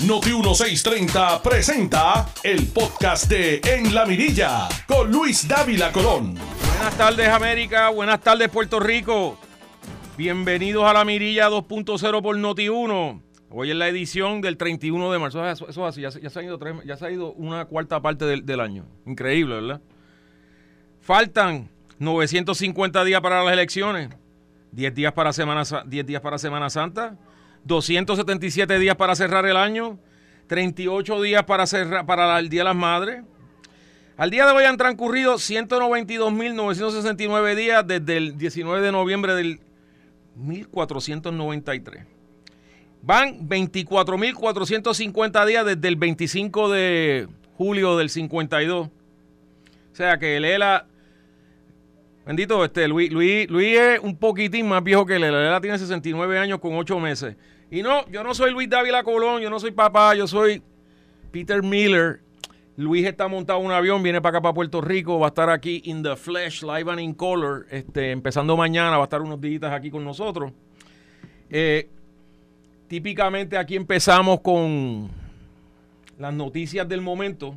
Noti 0.00 0.30
1630 0.32 1.42
presenta 1.42 2.26
el 2.42 2.66
podcast 2.68 3.28
de 3.28 3.60
En 3.64 3.94
la 3.94 4.04
Mirilla 4.04 4.68
con 4.86 5.10
Luis 5.10 5.46
Dávila 5.48 5.92
Colón. 5.92 6.34
Buenas 6.34 6.96
tardes 6.98 7.28
América, 7.28 7.88
buenas 7.90 8.20
tardes 8.20 8.48
Puerto 8.50 8.80
Rico. 8.80 9.38
Bienvenidos 10.18 10.84
a 10.84 10.92
la 10.92 11.04
Mirilla 11.04 11.48
2.0 11.48 12.22
por 12.22 12.36
Noti 12.36 12.68
1. 12.68 13.22
Hoy 13.50 13.70
es 13.70 13.76
la 13.76 13.88
edición 13.88 14.40
del 14.40 14.56
31 14.56 15.12
de 15.12 15.18
marzo. 15.18 15.48
Eso, 15.48 15.68
eso 15.68 15.86
así, 15.86 16.00
ya, 16.02 16.10
se- 16.10 16.20
ha 16.20 16.42
ido 16.42 16.58
tres- 16.58 16.84
ya 16.84 16.96
se 16.96 17.06
ha 17.06 17.10
ido 17.10 17.32
una 17.32 17.64
cuarta 17.64 18.02
parte 18.02 18.24
del, 18.26 18.44
del 18.44 18.60
año. 18.60 18.84
Increíble, 19.06 19.54
¿verdad? 19.54 19.80
Faltan 21.00 21.70
950 21.98 23.04
días 23.04 23.20
para 23.20 23.42
las 23.44 23.52
elecciones, 23.52 24.10
10 24.72 24.94
días 24.94 25.12
para 25.12 25.32
Semana, 25.32 25.64
Sa- 25.64 25.84
10 25.86 26.04
días 26.04 26.20
para 26.20 26.36
Semana 26.38 26.68
Santa, 26.68 27.16
277 27.64 28.78
días 28.78 28.96
para 28.96 29.14
cerrar 29.14 29.46
el 29.46 29.56
año, 29.56 29.98
38 30.46 31.22
días 31.22 31.44
para, 31.44 31.66
cerrar, 31.66 32.06
para 32.06 32.38
el 32.38 32.48
Día 32.48 32.60
de 32.60 32.64
las 32.64 32.76
Madres. 32.76 33.22
Al 34.16 34.30
día 34.30 34.46
de 34.46 34.52
hoy 34.52 34.62
han 34.64 34.76
transcurrido 34.76 35.34
192.969 35.34 37.56
días 37.56 37.84
desde 37.86 38.16
el 38.16 38.38
19 38.38 38.80
de 38.80 38.92
noviembre 38.92 39.34
del 39.34 39.58
1493. 40.36 42.04
Van 43.02 43.48
24.450 43.48 45.46
días 45.46 45.66
desde 45.66 45.88
el 45.88 45.96
25 45.96 46.70
de 46.70 47.26
julio 47.56 47.96
del 47.96 48.08
52. 48.08 48.86
O 48.86 48.90
sea 49.92 50.16
que 50.18 50.38
Lela, 50.38 50.86
bendito 52.24 52.64
este, 52.64 52.86
Luis, 52.88 53.12
Luis, 53.12 53.50
Luis 53.50 53.78
es 53.78 53.98
un 54.00 54.16
poquitín 54.16 54.68
más 54.68 54.84
viejo 54.84 55.06
que 55.06 55.18
Lela. 55.18 55.40
Lela 55.40 55.60
tiene 55.60 55.76
69 55.78 56.38
años 56.38 56.60
con 56.60 56.74
8 56.74 57.00
meses. 57.00 57.34
Y 57.74 57.82
no, 57.82 58.08
yo 58.08 58.22
no 58.22 58.34
soy 58.34 58.52
Luis 58.52 58.70
Dávila 58.70 59.02
Colón, 59.02 59.42
yo 59.42 59.50
no 59.50 59.58
soy 59.58 59.72
papá, 59.72 60.14
yo 60.14 60.28
soy 60.28 60.62
Peter 61.32 61.60
Miller. 61.60 62.20
Luis 62.76 63.04
está 63.04 63.26
montado 63.26 63.58
en 63.58 63.66
un 63.66 63.72
avión, 63.72 64.00
viene 64.00 64.20
para 64.20 64.36
acá, 64.38 64.42
para 64.42 64.54
Puerto 64.54 64.80
Rico, 64.80 65.18
va 65.18 65.26
a 65.26 65.28
estar 65.30 65.50
aquí 65.50 65.82
in 65.86 66.00
the 66.00 66.14
flesh, 66.14 66.62
live 66.62 66.88
and 66.88 67.00
in 67.00 67.14
color, 67.14 67.66
este, 67.72 68.12
empezando 68.12 68.56
mañana, 68.56 68.96
va 68.96 69.02
a 69.02 69.06
estar 69.06 69.20
unos 69.22 69.40
días 69.40 69.64
aquí 69.64 69.90
con 69.90 70.04
nosotros. 70.04 70.52
Eh, 71.50 71.88
típicamente 72.86 73.58
aquí 73.58 73.74
empezamos 73.74 74.38
con 74.38 75.10
las 76.20 76.32
noticias 76.32 76.88
del 76.88 77.00
momento. 77.00 77.56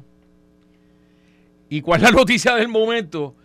¿Y 1.70 1.82
cuál 1.82 2.02
es 2.02 2.10
la 2.10 2.18
noticia 2.18 2.56
del 2.56 2.70
momento? 2.70 3.36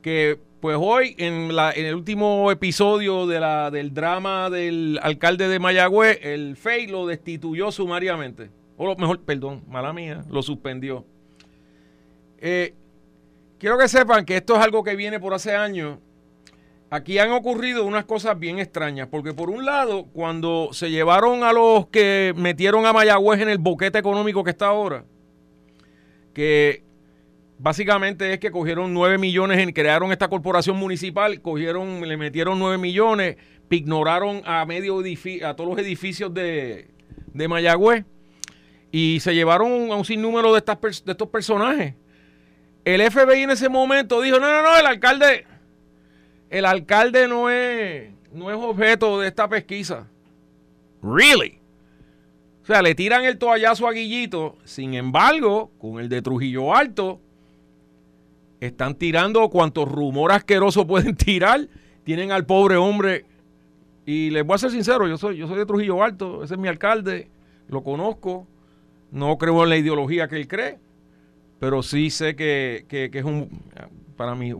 Que 0.00 0.38
pues 0.62 0.78
hoy 0.80 1.16
en, 1.18 1.56
la, 1.56 1.72
en 1.72 1.86
el 1.86 1.96
último 1.96 2.48
episodio 2.52 3.26
de 3.26 3.40
la, 3.40 3.72
del 3.72 3.92
drama 3.92 4.48
del 4.48 5.00
alcalde 5.02 5.48
de 5.48 5.58
Mayagüez, 5.58 6.20
el 6.22 6.56
FEI 6.56 6.86
lo 6.86 7.04
destituyó 7.04 7.72
sumariamente. 7.72 8.48
O 8.76 8.86
lo 8.86 8.94
mejor, 8.94 9.18
perdón, 9.22 9.64
mala 9.66 9.92
mía, 9.92 10.24
lo 10.30 10.40
suspendió. 10.40 11.04
Eh, 12.38 12.74
quiero 13.58 13.76
que 13.76 13.88
sepan 13.88 14.24
que 14.24 14.36
esto 14.36 14.54
es 14.54 14.60
algo 14.60 14.84
que 14.84 14.94
viene 14.94 15.18
por 15.18 15.34
hace 15.34 15.56
años. 15.56 15.98
Aquí 16.90 17.18
han 17.18 17.32
ocurrido 17.32 17.84
unas 17.84 18.04
cosas 18.04 18.38
bien 18.38 18.60
extrañas, 18.60 19.08
porque 19.10 19.34
por 19.34 19.50
un 19.50 19.64
lado, 19.64 20.04
cuando 20.12 20.68
se 20.70 20.92
llevaron 20.92 21.42
a 21.42 21.52
los 21.52 21.88
que 21.88 22.34
metieron 22.36 22.86
a 22.86 22.92
Mayagüez 22.92 23.40
en 23.40 23.48
el 23.48 23.58
boquete 23.58 23.98
económico 23.98 24.44
que 24.44 24.50
está 24.50 24.68
ahora, 24.68 25.04
que 26.32 26.84
básicamente 27.62 28.32
es 28.32 28.40
que 28.40 28.50
cogieron 28.50 28.92
9 28.92 29.18
millones, 29.18 29.58
en, 29.58 29.72
crearon 29.72 30.10
esta 30.10 30.28
corporación 30.28 30.76
municipal, 30.76 31.40
cogieron, 31.40 32.06
le 32.06 32.16
metieron 32.16 32.58
9 32.58 32.76
millones, 32.76 33.36
ignoraron 33.70 34.42
a 34.44 34.66
medio 34.66 34.98
a 34.98 35.54
todos 35.54 35.70
los 35.70 35.78
edificios 35.78 36.34
de, 36.34 36.88
de 37.32 37.48
Mayagüez 37.48 38.04
y 38.90 39.20
se 39.20 39.34
llevaron 39.34 39.92
a 39.92 39.94
un 39.94 40.04
sinnúmero 40.04 40.52
de, 40.52 40.58
estas 40.58 40.80
de 40.80 41.12
estos 41.12 41.28
personajes. 41.28 41.94
El 42.84 43.00
FBI 43.10 43.42
en 43.42 43.50
ese 43.52 43.68
momento 43.68 44.20
dijo, 44.20 44.40
no, 44.40 44.50
no, 44.50 44.62
no, 44.62 44.76
el 44.76 44.84
alcalde, 44.84 45.46
el 46.50 46.64
alcalde 46.64 47.28
no 47.28 47.48
es, 47.48 48.10
no 48.32 48.50
es 48.50 48.56
objeto 48.56 49.20
de 49.20 49.28
esta 49.28 49.48
pesquisa. 49.48 50.08
Really? 51.00 51.60
O 52.64 52.66
sea, 52.66 52.82
le 52.82 52.96
tiran 52.96 53.24
el 53.24 53.38
toallazo 53.38 53.86
a 53.86 53.92
Guillito. 53.92 54.58
Sin 54.64 54.94
embargo, 54.94 55.70
con 55.78 56.00
el 56.00 56.08
de 56.08 56.22
Trujillo 56.22 56.74
Alto, 56.74 57.20
están 58.66 58.94
tirando 58.94 59.48
cuantos 59.50 59.90
rumor 59.90 60.32
asqueroso 60.32 60.86
pueden 60.86 61.16
tirar. 61.16 61.68
Tienen 62.04 62.32
al 62.32 62.46
pobre 62.46 62.76
hombre. 62.76 63.24
Y 64.04 64.30
les 64.30 64.44
voy 64.44 64.54
a 64.56 64.58
ser 64.58 64.70
sincero, 64.72 65.06
yo 65.06 65.16
soy, 65.16 65.36
yo 65.36 65.46
soy 65.46 65.58
de 65.58 65.66
Trujillo 65.66 66.02
Alto, 66.02 66.42
ese 66.42 66.54
es 66.54 66.60
mi 66.60 66.66
alcalde, 66.66 67.30
lo 67.68 67.84
conozco. 67.84 68.48
No 69.12 69.38
creo 69.38 69.62
en 69.62 69.68
la 69.70 69.76
ideología 69.76 70.26
que 70.26 70.36
él 70.36 70.48
cree, 70.48 70.80
pero 71.60 71.82
sí 71.84 72.10
sé 72.10 72.34
que, 72.34 72.84
que- 72.88 73.10
es 73.12 73.24
un, 73.24 73.48
para 74.16 74.34
mí, 74.34 74.52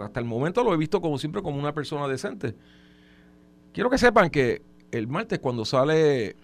hasta 0.00 0.20
el 0.20 0.24
momento 0.26 0.64
lo 0.64 0.72
he 0.72 0.78
visto 0.78 1.02
como 1.02 1.18
siempre 1.18 1.42
como 1.42 1.58
una 1.58 1.74
persona 1.74 2.08
decente. 2.08 2.54
Quiero 3.74 3.90
que 3.90 3.98
sepan 3.98 4.30
que 4.30 4.62
el 4.90 5.06
martes 5.08 5.38
cuando 5.38 5.64
sale 5.66 6.36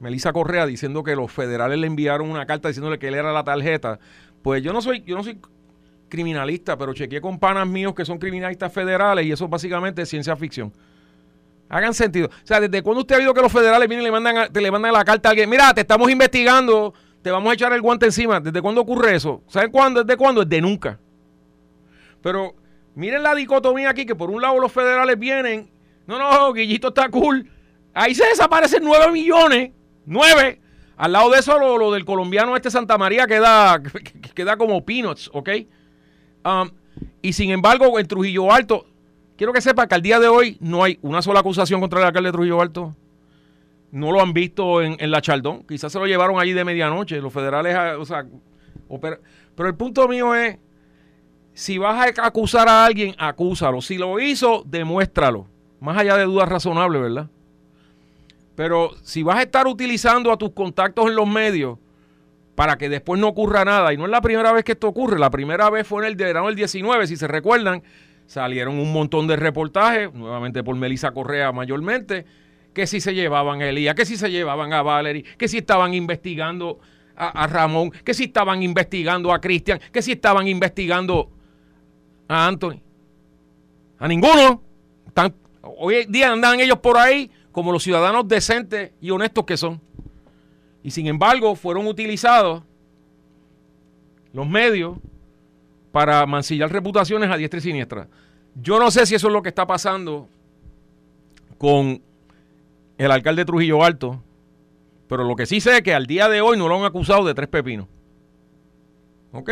Melissa 0.00 0.32
Correa 0.32 0.66
diciendo 0.66 1.02
que 1.02 1.16
los 1.16 1.30
federales 1.30 1.78
le 1.78 1.86
enviaron 1.86 2.30
una 2.30 2.46
carta 2.46 2.68
diciéndole 2.68 2.98
que 2.98 3.08
él 3.08 3.14
era 3.14 3.32
la 3.32 3.44
tarjeta, 3.44 3.98
pues 4.42 4.62
yo 4.62 4.72
no 4.72 4.80
soy, 4.82 5.02
yo 5.02 5.16
no 5.16 5.22
soy 5.24 5.38
criminalista, 6.12 6.76
pero 6.76 6.92
chequeé 6.92 7.22
con 7.22 7.38
panas 7.38 7.66
míos 7.66 7.94
que 7.94 8.04
son 8.04 8.18
criminalistas 8.18 8.70
federales 8.70 9.24
y 9.24 9.32
eso 9.32 9.48
básicamente 9.48 10.02
es 10.02 10.08
ciencia 10.10 10.36
ficción. 10.36 10.70
Hagan 11.70 11.94
sentido. 11.94 12.26
O 12.28 12.46
sea, 12.46 12.60
¿desde 12.60 12.82
cuándo 12.82 13.00
usted 13.00 13.14
ha 13.14 13.18
oído 13.18 13.32
que 13.32 13.40
los 13.40 13.50
federales 13.50 13.88
vienen 13.88 14.02
y 14.02 14.06
le 14.08 14.12
mandan, 14.12 14.36
a- 14.36 14.46
le 14.52 14.70
mandan 14.70 14.92
la 14.92 15.04
carta 15.06 15.28
a 15.28 15.30
alguien? 15.30 15.48
Mira, 15.48 15.72
te 15.72 15.80
estamos 15.80 16.10
investigando, 16.10 16.92
te 17.22 17.30
vamos 17.30 17.50
a 17.50 17.54
echar 17.54 17.72
el 17.72 17.80
guante 17.80 18.04
encima. 18.04 18.40
¿Desde 18.40 18.60
cuándo 18.60 18.82
ocurre 18.82 19.16
eso? 19.16 19.42
¿Saben 19.48 19.70
cuándo? 19.70 20.04
¿Desde 20.04 20.18
cuándo? 20.18 20.44
Desde 20.44 20.60
nunca. 20.60 20.98
Pero 22.20 22.54
miren 22.94 23.22
la 23.22 23.34
dicotomía 23.34 23.88
aquí, 23.88 24.04
que 24.04 24.14
por 24.14 24.30
un 24.30 24.42
lado 24.42 24.58
los 24.58 24.70
federales 24.70 25.18
vienen, 25.18 25.70
no, 26.06 26.18
no, 26.18 26.52
Guillito 26.52 26.88
está 26.88 27.08
cool. 27.08 27.50
Ahí 27.94 28.14
se 28.14 28.26
desaparecen 28.26 28.84
9 28.84 29.10
millones, 29.10 29.70
9. 30.04 30.60
Al 30.98 31.12
lado 31.12 31.30
de 31.30 31.38
eso, 31.38 31.58
lo, 31.58 31.78
lo 31.78 31.90
del 31.90 32.04
colombiano 32.04 32.54
este 32.54 32.70
Santa 32.70 32.98
María 32.98 33.26
queda, 33.26 33.80
queda 34.34 34.58
como 34.58 34.84
peanuts, 34.84 35.30
¿ok? 35.32 35.48
Um, 36.44 36.70
y 37.20 37.32
sin 37.32 37.50
embargo, 37.50 37.98
en 37.98 38.06
Trujillo 38.06 38.52
Alto, 38.52 38.86
quiero 39.36 39.52
que 39.52 39.60
sepa 39.60 39.86
que 39.86 39.94
al 39.94 40.02
día 40.02 40.18
de 40.18 40.28
hoy 40.28 40.56
no 40.60 40.84
hay 40.84 40.98
una 41.02 41.22
sola 41.22 41.40
acusación 41.40 41.80
contra 41.80 42.00
el 42.00 42.06
alcalde 42.06 42.28
de 42.28 42.32
Trujillo 42.32 42.60
Alto. 42.60 42.96
No 43.90 44.10
lo 44.10 44.20
han 44.20 44.32
visto 44.32 44.80
en, 44.80 45.10
la 45.10 45.20
Chaldón. 45.20 45.64
Quizás 45.64 45.92
se 45.92 45.98
lo 45.98 46.06
llevaron 46.06 46.40
allí 46.40 46.52
de 46.52 46.64
medianoche. 46.64 47.20
Los 47.20 47.32
federales, 47.32 47.74
ah, 47.74 47.96
o 47.98 48.04
sea, 48.06 48.26
pero 49.54 49.68
el 49.68 49.74
punto 49.74 50.08
mío 50.08 50.34
es, 50.34 50.58
si 51.52 51.76
vas 51.76 52.18
a 52.18 52.26
acusar 52.26 52.68
a 52.68 52.84
alguien, 52.84 53.14
acúsalo. 53.18 53.82
Si 53.82 53.98
lo 53.98 54.18
hizo, 54.18 54.64
demuéstralo. 54.66 55.46
Más 55.80 55.98
allá 55.98 56.16
de 56.16 56.24
dudas 56.24 56.48
razonables, 56.48 57.02
¿verdad? 57.02 57.28
Pero 58.54 58.92
si 59.02 59.22
vas 59.22 59.38
a 59.38 59.42
estar 59.42 59.66
utilizando 59.66 60.32
a 60.32 60.38
tus 60.38 60.52
contactos 60.52 61.06
en 61.08 61.16
los 61.16 61.26
medios 61.26 61.78
para 62.54 62.76
que 62.76 62.88
después 62.88 63.20
no 63.20 63.28
ocurra 63.28 63.64
nada, 63.64 63.92
y 63.92 63.96
no 63.96 64.04
es 64.04 64.10
la 64.10 64.20
primera 64.20 64.52
vez 64.52 64.64
que 64.64 64.72
esto 64.72 64.88
ocurre, 64.88 65.18
la 65.18 65.30
primera 65.30 65.70
vez 65.70 65.86
fue 65.86 66.02
en 66.02 66.08
el 66.08 66.16
verano 66.16 66.46
del 66.46 66.56
19, 66.56 67.06
si 67.06 67.16
se 67.16 67.26
recuerdan, 67.26 67.82
salieron 68.26 68.78
un 68.78 68.92
montón 68.92 69.26
de 69.26 69.36
reportajes, 69.36 70.12
nuevamente 70.12 70.62
por 70.62 70.76
Melissa 70.76 71.12
Correa 71.12 71.52
mayormente, 71.52 72.24
que 72.72 72.86
si 72.86 73.00
se 73.00 73.14
llevaban 73.14 73.62
a 73.62 73.68
Elías, 73.68 73.94
que 73.94 74.06
si 74.06 74.16
se 74.16 74.30
llevaban 74.30 74.72
a 74.72 74.82
Valerie, 74.82 75.24
que 75.36 75.48
si 75.48 75.58
estaban 75.58 75.94
investigando 75.94 76.80
a, 77.14 77.46
Ramón, 77.46 77.90
que 77.90 78.14
si 78.14 78.24
estaban 78.24 78.62
investigando 78.62 79.32
a 79.32 79.40
Cristian, 79.40 79.80
que 79.92 80.02
si 80.02 80.12
estaban 80.12 80.48
investigando 80.48 81.30
a 82.28 82.46
Anthony. 82.46 82.80
A 83.98 84.08
ninguno. 84.08 84.62
Hoy 85.62 86.06
día 86.08 86.32
andan 86.32 86.58
ellos 86.58 86.78
por 86.78 86.96
ahí 86.96 87.30
como 87.52 87.70
los 87.70 87.82
ciudadanos 87.82 88.26
decentes 88.26 88.92
y 89.00 89.10
honestos 89.10 89.44
que 89.44 89.56
son. 89.56 89.80
Y 90.82 90.90
sin 90.90 91.06
embargo, 91.06 91.54
fueron 91.54 91.86
utilizados 91.86 92.62
los 94.32 94.48
medios 94.48 94.98
para 95.92 96.24
mancillar 96.26 96.72
reputaciones 96.72 97.30
a 97.30 97.36
diestra 97.36 97.58
y 97.58 97.62
siniestra. 97.62 98.08
Yo 98.54 98.78
no 98.78 98.90
sé 98.90 99.06
si 99.06 99.14
eso 99.14 99.28
es 99.28 99.32
lo 99.32 99.42
que 99.42 99.50
está 99.50 99.66
pasando 99.66 100.28
con 101.58 102.02
el 102.98 103.10
alcalde 103.10 103.42
de 103.42 103.46
Trujillo 103.46 103.84
Alto, 103.84 104.22
pero 105.08 105.24
lo 105.24 105.36
que 105.36 105.46
sí 105.46 105.60
sé 105.60 105.76
es 105.76 105.82
que 105.82 105.94
al 105.94 106.06
día 106.06 106.28
de 106.28 106.40
hoy 106.40 106.56
no 106.56 106.68
lo 106.68 106.78
han 106.78 106.84
acusado 106.84 107.24
de 107.24 107.34
tres 107.34 107.48
pepinos. 107.48 107.86
¿Ok? 109.32 109.50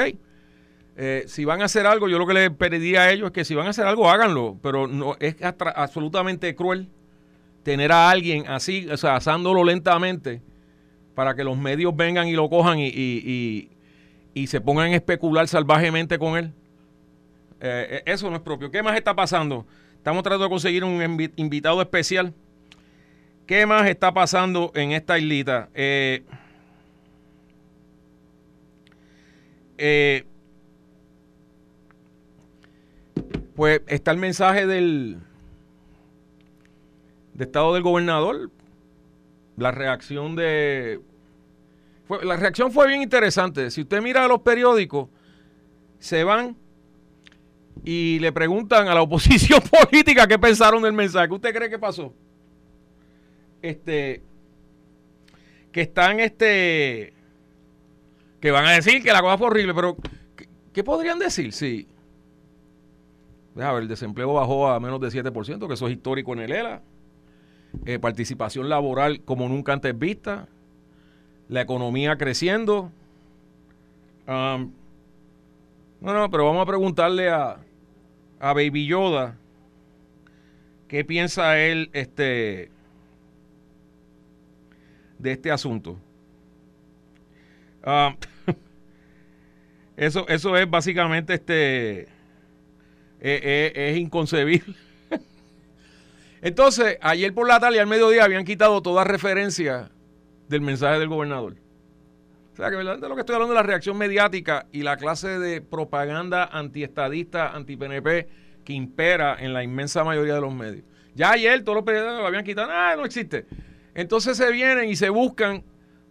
Eh, 0.97 1.25
si 1.27 1.45
van 1.45 1.63
a 1.63 1.67
hacer 1.67 1.87
algo, 1.87 2.09
yo 2.09 2.19
lo 2.19 2.27
que 2.27 2.35
les 2.35 2.51
pediría 2.51 3.03
a 3.03 3.11
ellos 3.11 3.27
es 3.27 3.33
que 3.33 3.45
si 3.45 3.55
van 3.55 3.67
a 3.67 3.71
hacer 3.71 3.87
algo, 3.87 4.11
háganlo, 4.11 4.59
pero 4.63 4.87
no 4.87 5.17
es 5.21 5.37
absolutamente 5.41 6.55
cruel 6.55 6.89
tener 7.63 7.93
a 7.93 8.11
alguien 8.11 8.47
así, 8.49 8.89
o 8.91 8.97
sea, 8.97 9.17
asándolo 9.17 9.65
lentamente 9.65 10.43
para 11.21 11.35
que 11.35 11.45
los 11.45 11.59
medios 11.59 11.95
vengan 11.95 12.29
y 12.29 12.33
lo 12.33 12.49
cojan 12.49 12.79
y, 12.79 12.87
y- 12.87 13.69
y- 14.33 14.47
se 14.47 14.59
pongan 14.59 14.93
a 14.93 14.97
especular 14.97 15.47
salvajemente 15.49 16.19
con 16.19 16.39
él. 16.39 16.55
Eh, 17.61 17.89
eh, 17.91 18.03
eso 18.07 18.31
no 18.31 18.37
es 18.37 18.43
propio. 18.43 18.71
¿Qué 18.71 18.83
más 18.83 18.97
está 18.97 19.15
pasando? 19.15 19.67
Estamos 19.99 20.23
tratando 20.23 20.45
de 20.45 20.49
conseguir 20.51 20.83
un 20.83 20.99
invi- 20.99 21.31
invitado 21.37 21.83
especial 21.83 22.33
¿Qué 23.47 23.67
más 23.67 23.87
está 23.87 24.15
pasando 24.15 24.73
en 24.75 24.93
esta 24.93 25.19
islita? 25.19 25.69
Eh, 25.75 26.25
pues 33.55 33.83
está 33.89 34.11
el 34.13 34.17
mensaje 34.17 34.67
del 34.67 35.19
de 37.35 37.45
estado 37.45 37.75
del 37.75 37.83
gobernador. 37.83 38.51
La 39.59 39.71
reacción 39.73 40.35
de 40.35 41.01
la 42.23 42.37
reacción 42.37 42.73
fue 42.73 42.89
bien 42.89 43.03
interesante. 43.03 43.71
Si 43.71 43.83
usted 43.83 44.03
mira 44.03 44.27
los 44.27 44.41
periódicos, 44.41 45.09
se 45.99 46.25
van 46.25 46.57
y 47.85 48.19
le 48.19 48.33
preguntan 48.33 48.89
a 48.89 48.95
la 48.95 49.03
oposición 49.03 49.61
política 49.91 50.27
qué 50.27 50.39
pensaron 50.39 50.83
del 50.83 50.93
mensaje. 50.93 51.29
¿Qué 51.29 51.35
usted 51.35 51.55
cree 51.55 51.71
que 51.71 51.79
pasó? 51.79 52.13
Este, 53.63 54.23
que 55.73 55.83
están, 55.83 56.21
este, 56.21 57.13
que 58.41 58.51
van 58.51 58.67
a 58.67 58.73
decir 58.73 59.03
que 59.03 59.13
la 59.13 59.21
cosa 59.21 59.39
fue 59.39 59.49
horrible, 59.49 59.75
pero 59.75 59.97
¿qué, 60.73 60.85
podrían 60.85 61.19
decir? 61.19 61.53
Sí. 61.53 61.87
Deja 63.55 63.73
ver, 63.73 63.83
el 63.83 63.89
desempleo 63.89 64.35
bajó 64.35 64.69
a 64.69 64.81
menos 64.81 65.01
de 65.01 65.09
7%, 65.09 65.67
que 65.67 65.75
eso 65.75 65.87
es 65.87 65.93
histórico 65.93 66.33
en 66.33 66.41
el 66.41 66.53
ELA. 66.53 66.83
Eh, 67.85 67.99
participación 67.99 68.69
laboral 68.69 69.23
como 69.23 69.49
nunca 69.49 69.73
antes 69.73 69.97
vista. 69.99 70.49
La 71.51 71.63
economía 71.63 72.17
creciendo. 72.17 72.93
Um, 74.29 74.73
no, 76.01 76.15
no, 76.15 76.31
pero 76.31 76.47
vamos 76.47 76.63
a 76.63 76.67
preguntarle 76.67 77.29
a, 77.29 77.57
a 78.39 78.53
Baby 78.53 78.87
Yoda 78.87 79.37
qué 80.87 81.05
piensa 81.05 81.59
él 81.59 81.91
este, 81.93 82.71
de 85.19 85.33
este 85.33 85.51
asunto. 85.51 85.99
Ah, 87.83 88.15
eso, 89.97 90.29
eso 90.29 90.57
es 90.57 90.71
básicamente 90.71 91.35
este. 91.35 92.03
Eh, 92.03 92.09
eh, 93.23 93.73
es 93.75 93.99
inconcebible. 93.99 94.73
Entonces, 96.43 96.97
ayer 97.01 97.35
por 97.35 97.49
la 97.49 97.59
tarde 97.59 97.77
y 97.77 97.81
al 97.81 97.89
mediodía 97.89 98.23
habían 98.23 98.45
quitado 98.45 98.81
toda 98.83 99.03
referencia 99.03 99.91
del 100.51 100.61
mensaje 100.61 100.99
del 100.99 101.09
gobernador. 101.09 101.55
O 102.53 102.57
sea, 102.57 102.69
que 102.69 102.77
verdaderamente 102.77 103.09
lo 103.09 103.15
que 103.15 103.21
estoy 103.21 103.35
hablando 103.35 103.55
de 103.55 103.61
la 103.61 103.67
reacción 103.67 103.97
mediática 103.97 104.67
y 104.73 104.83
la 104.83 104.97
clase 104.97 105.39
de 105.39 105.63
propaganda 105.63 106.45
antiestadista, 106.45 107.55
anti-PNP 107.55 108.29
que 108.65 108.73
impera 108.73 109.37
en 109.39 109.55
la 109.55 109.63
inmensa 109.63 110.03
mayoría 110.03 110.35
de 110.35 110.41
los 110.41 110.53
medios. 110.53 110.85
Ya 111.15 111.31
ayer 111.31 111.63
todos 111.63 111.77
los 111.77 111.85
periodistas 111.85 112.19
lo 112.19 112.27
habían 112.27 112.45
quitado, 112.45 112.69
ah, 112.71 112.95
no 112.97 113.05
existe. 113.05 113.47
Entonces 113.95 114.37
se 114.37 114.51
vienen 114.51 114.89
y 114.89 114.97
se 114.97 115.09
buscan 115.09 115.63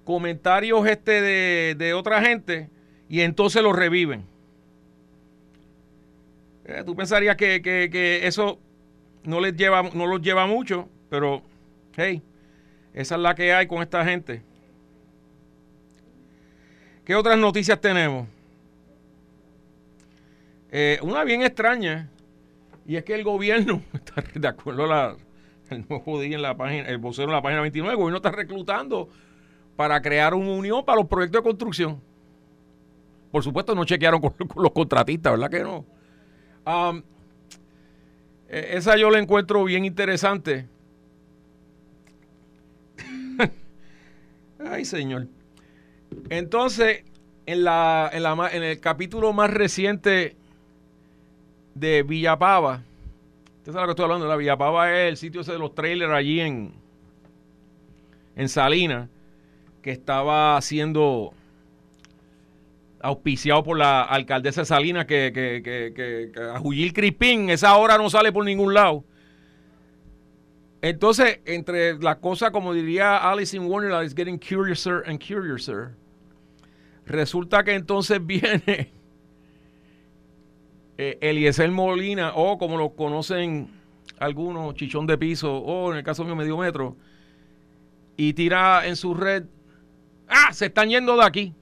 comentarios 0.06 0.88
este 0.88 1.76
de, 1.76 1.94
otra 1.94 2.22
gente 2.22 2.70
y 3.10 3.22
entonces 3.22 3.62
los 3.62 3.76
reviven. 3.76 4.26
Eh, 6.64 6.84
tú 6.86 6.96
pensarías 6.96 7.36
que, 7.36 8.22
eso 8.24 8.58
no 9.24 9.42
les 9.42 9.56
lleva, 9.56 9.84
no 9.94 10.08
los 10.08 10.22
lleva 10.22 10.48
mucho, 10.48 10.88
pero 11.10 11.42
hey, 11.98 12.22
esa 12.94 13.16
es 13.16 13.22
la 13.22 13.36
que 13.36 13.54
hay 13.54 13.68
con 13.68 13.82
esta 13.82 14.04
gente. 14.04 14.44
¿Qué 17.06 17.16
otras 17.16 17.38
noticias 17.38 17.80
tenemos? 17.80 18.28
Eh, 20.72 21.00
una 21.02 21.24
bien 21.24 21.42
extraña, 21.42 22.10
y 22.86 22.96
es 22.96 23.04
que 23.04 23.16
el 23.16 23.24
gobierno, 23.24 23.82
de 24.36 24.48
acuerdo 24.48 24.86
la, 24.86 25.16
el 25.70 25.86
nuevo 25.88 26.22
día 26.22 26.36
en 26.36 26.42
la 26.42 26.56
página, 26.56 26.88
el 26.88 27.00
vocero 27.00 27.30
en 27.30 27.36
la 27.36 27.42
página 27.42 27.62
29, 27.62 27.92
el 27.92 27.98
gobierno 27.98 28.18
está 28.18 28.32
reclutando 28.32 29.10
para 29.76 30.02
crear 30.02 30.34
una 30.34 30.52
unión 30.52 30.84
para 30.86 30.98
los 30.98 31.08
proyectos 31.08 31.42
de 31.42 31.44
construcción. 31.44 32.02
Por 33.32 33.44
supuesto, 33.44 33.76
no 33.76 33.86
chequearon 33.86 34.22
con, 34.22 34.34
los 34.56 34.72
contratistas, 34.72 35.34
¿verdad 35.34 35.50
que 35.50 35.64
no? 35.64 35.86
E, 38.48 38.78
esa 38.78 38.98
yo 38.98 39.10
la 39.10 39.20
encuentro 39.20 39.64
bien 39.64 39.86
interesante. 39.86 40.68
Ay, 44.60 44.86
señor. 44.86 45.28
Entonces, 46.30 47.04
en, 47.46 47.64
la, 47.64 48.10
en, 48.12 48.24
la, 48.24 48.50
en 48.52 48.64
el 48.64 48.80
capítulo 48.80 49.32
más 49.34 49.50
reciente 49.50 50.36
de 51.76 52.04
Villapava, 52.04 52.84
usted 53.60 53.72
sabe 53.72 53.84
lo 53.84 53.88
que 53.88 53.92
estoy 53.92 54.04
hablando, 54.04 54.28
la 54.28 54.36
Villapava 54.36 54.92
es 54.92 55.10
el 55.10 55.18
sitio 55.18 55.42
ese 55.42 55.54
de 55.54 55.60
los 55.60 55.74
trailers 55.74 56.12
allí 56.12 56.42
en, 56.42 56.74
en 58.36 58.50
Salinas, 58.50 59.10
que 59.82 59.92
estaba 59.92 60.62
siendo 60.62 61.34
auspiciado 63.02 63.64
por 63.64 63.78
la 63.78 64.02
alcaldesa 64.02 64.62
de 64.62 64.66
Salinas, 64.66 65.06
que, 65.06 65.32
que, 65.34 65.62
que, 65.64 66.32
que, 66.34 66.42
a 66.42 66.60
Juyil 66.60 66.92
Crispín, 66.92 67.50
esa 67.50 67.78
hora 67.78 67.98
no 67.98 68.10
sale 68.10 68.34
por 68.34 68.44
ningún 68.44 68.74
lado. 68.74 69.06
Entonces, 70.82 71.40
entre 71.46 71.98
las 72.00 72.18
cosas, 72.18 72.52
como 72.52 72.74
diría 72.74 73.18
Alice 73.18 73.56
in 73.56 73.64
Wonderland, 73.64 74.06
is 74.06 74.16
getting 74.16 74.38
curiouser 74.38 75.04
and 75.06 75.20
curiouser. 75.20 75.96
Resulta 77.06 77.64
que 77.64 77.74
entonces 77.74 78.26
viene 78.26 78.92
eh, 80.98 81.18
Eliezer 81.22 81.70
Molina, 81.72 82.34
o 82.36 82.58
como 82.58 82.78
lo 82.78 82.92
conocen 82.92 83.70
algunos, 84.20 84.76
chichón 84.76 85.08
de 85.08 85.18
piso, 85.18 85.54
o 85.58 85.92
en 85.92 85.98
el 85.98 86.04
caso 86.04 86.24
mío, 86.24 86.36
medio 86.36 86.58
metro, 86.58 86.96
y 88.16 88.34
tira 88.34 88.86
en 88.86 88.96
su 88.96 89.14
red, 89.14 89.46
ah, 90.28 90.54
se 90.54 90.68
están 90.68 90.90
yendo 90.90 91.16
de 91.16 91.24
aquí. 91.26 91.54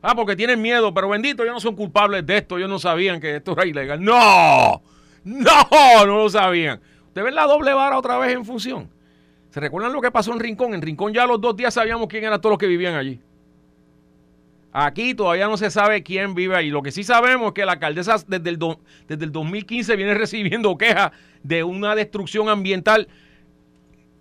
Ah, 0.00 0.16
porque 0.16 0.34
tienen 0.34 0.60
miedo, 0.60 0.92
pero 0.92 1.08
bendito, 1.08 1.42
ellos 1.44 1.54
no 1.54 1.60
son 1.60 1.76
culpables 1.76 2.26
de 2.26 2.38
esto, 2.38 2.56
ellos 2.56 2.68
no 2.68 2.80
sabían 2.80 3.20
que 3.20 3.36
esto 3.36 3.52
era 3.52 3.66
ilegal. 3.66 4.02
No, 4.02 4.82
no, 5.24 6.06
no 6.06 6.16
lo 6.16 6.30
sabían. 6.30 6.80
¿Usted 7.12 7.24
ven 7.24 7.34
la 7.34 7.46
doble 7.46 7.74
vara 7.74 7.98
otra 7.98 8.16
vez 8.16 8.32
en 8.32 8.42
función? 8.42 8.88
¿Se 9.50 9.60
recuerdan 9.60 9.92
lo 9.92 10.00
que 10.00 10.10
pasó 10.10 10.32
en 10.32 10.40
Rincón? 10.40 10.72
En 10.72 10.80
Rincón 10.80 11.12
ya 11.12 11.26
los 11.26 11.38
dos 11.38 11.54
días 11.54 11.74
sabíamos 11.74 12.06
quién 12.08 12.24
eran 12.24 12.40
todos 12.40 12.52
los 12.52 12.58
que 12.58 12.66
vivían 12.66 12.94
allí. 12.94 13.20
Aquí 14.72 15.12
todavía 15.12 15.46
no 15.46 15.58
se 15.58 15.70
sabe 15.70 16.02
quién 16.02 16.34
vive 16.34 16.56
ahí. 16.56 16.70
Lo 16.70 16.80
que 16.80 16.90
sí 16.90 17.04
sabemos 17.04 17.48
es 17.48 17.52
que 17.52 17.66
la 17.66 17.72
alcaldesa 17.72 18.16
desde 18.26 18.48
el, 18.48 18.58
desde 19.06 19.24
el 19.26 19.30
2015 19.30 19.94
viene 19.94 20.14
recibiendo 20.14 20.74
quejas 20.78 21.12
de 21.42 21.62
una 21.62 21.94
destrucción 21.94 22.48
ambiental. 22.48 23.08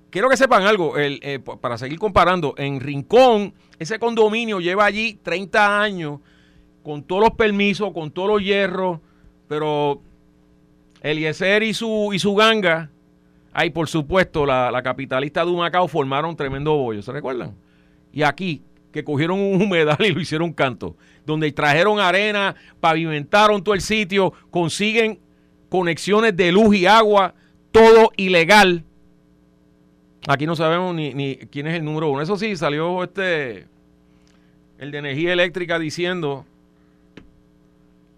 Quiero 0.09 0.27
que 0.27 0.35
sepan 0.35 0.63
algo, 0.63 0.95
eh, 0.97 1.39
para 1.39 1.77
seguir 1.77 1.97
comparando, 1.97 2.55
en 2.57 2.81
Rincón, 2.81 3.53
ese 3.79 3.99
condominio 3.99 4.59
lleva 4.59 4.83
allí 4.83 5.17
30 5.23 5.81
años 5.81 6.19
con 6.83 7.03
todos 7.03 7.21
los 7.21 7.31
permisos, 7.37 7.93
con 7.93 8.11
todos 8.11 8.27
los 8.27 8.41
hierros, 8.41 8.99
pero 9.47 10.01
Eliezer 11.01 11.63
y 11.63 11.73
su, 11.73 12.11
y 12.13 12.19
su 12.19 12.35
ganga, 12.35 12.89
ahí 13.53 13.71
por 13.71 13.89
supuesto 13.89 14.45
la, 14.45 14.79
capitalista 14.83 15.43
de 15.43 15.51
Humacao 15.51 15.87
formaron 15.87 16.35
tremendo 16.35 16.75
bollo, 16.75 17.01
¿se 17.01 17.11
recuerdan? 17.11 17.55
Y 18.13 18.23
aquí, 18.23 18.61
que 18.91 19.03
cogieron 19.03 19.39
un 19.39 19.61
humedal 19.61 19.97
y 20.05 20.11
lo 20.11 20.21
hicieron 20.21 20.53
canto, 20.53 20.95
donde 21.25 21.51
trajeron 21.51 21.99
arena, 21.99 22.55
pavimentaron 22.79 23.63
todo 23.63 23.75
el 23.75 23.81
sitio, 23.81 24.33
consiguen 24.51 25.19
conexiones 25.69 26.35
de 26.35 26.51
luz 26.51 26.75
y 26.75 26.85
agua, 26.85 27.33
todo 27.71 28.11
ilegal. 28.17 28.83
Aquí 30.27 30.45
no 30.45 30.55
sabemos 30.55 30.93
ni, 30.93 31.13
ni 31.15 31.35
quién 31.35 31.65
es 31.65 31.75
el 31.75 31.83
número 31.83 32.11
uno. 32.11 32.21
Eso 32.21 32.37
sí, 32.37 32.55
salió 32.55 33.03
este, 33.03 33.65
el 34.77 34.91
de 34.91 34.97
energía 34.99 35.33
eléctrica 35.33 35.79
diciendo 35.79 36.45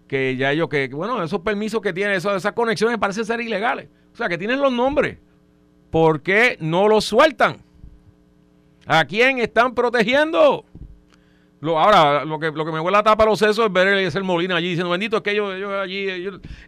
que 0.06 0.36
ya 0.36 0.52
ellos, 0.52 0.68
que 0.68 0.88
bueno, 0.88 1.22
esos 1.22 1.40
permisos 1.40 1.80
que 1.80 1.92
tienen, 1.92 2.16
esas, 2.16 2.52
conexiones 2.52 2.98
parecen 2.98 3.24
ser 3.24 3.40
ilegales. 3.40 3.88
O 4.12 4.16
sea, 4.16 4.28
que 4.28 4.38
tienen 4.38 4.60
los 4.60 4.72
nombres. 4.72 5.18
¿Por 5.90 6.22
qué 6.22 6.56
no 6.60 6.88
los 6.88 7.04
sueltan? 7.04 7.62
¿A 8.86 9.04
quién 9.04 9.38
están 9.38 9.74
protegiendo? 9.74 10.64
Lo, 11.60 11.78
ahora, 11.78 12.24
lo 12.24 12.38
que, 12.38 12.50
lo 12.50 12.64
que 12.64 12.72
me 12.72 12.80
huele 12.80 12.98
la 12.98 13.02
tapa 13.02 13.24
a 13.24 13.26
los 13.26 13.38
sesos 13.38 13.66
es 13.66 13.72
ver 13.72 13.88
a 13.88 14.00
ese 14.00 14.20
Molina 14.20 14.56
allí 14.56 14.70
diciendo, 14.70 14.90
bendito, 14.90 15.16
es 15.16 15.22
que 15.22 15.30
ellos, 15.30 15.54
ellos 15.54 15.72
allí, 15.72 16.06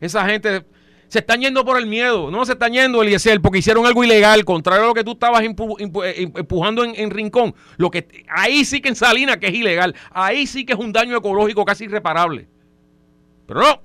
esa 0.01 0.27
gente 0.27 0.65
se 1.09 1.19
están 1.19 1.41
yendo 1.41 1.65
por 1.65 1.79
el 1.79 1.87
miedo. 1.87 2.31
No 2.31 2.45
se 2.47 2.53
están 2.53 2.73
yendo, 2.73 3.03
Eliezer, 3.03 3.41
porque 3.41 3.59
hicieron 3.59 3.85
algo 3.85 4.03
ilegal, 4.03 4.45
contrario 4.45 4.85
a 4.85 4.87
lo 4.89 4.95
que 4.95 5.05
tú 5.05 5.13
estabas 5.13 5.43
eh, 5.43 5.49
empujando 6.35 6.85
en, 6.85 6.95
en, 6.97 7.11
Rincón. 7.11 7.55
Lo 7.77 7.91
que, 7.91 8.09
ahí 8.29 8.65
sí 8.65 8.81
que 8.81 8.89
en 8.89 8.97
Salinas, 8.97 9.37
que 9.37 9.49
es 9.49 9.55
ilegal. 9.55 9.95
Ahí 10.11 10.47
sí 10.47 10.65
que 10.65 10.73
es 10.73 10.79
un 10.79 10.93
daño 10.93 11.17
ecológico 11.17 11.65
casi 11.65 11.85
irreparable. 11.85 12.49
Pero 13.47 13.61
no. 13.61 13.81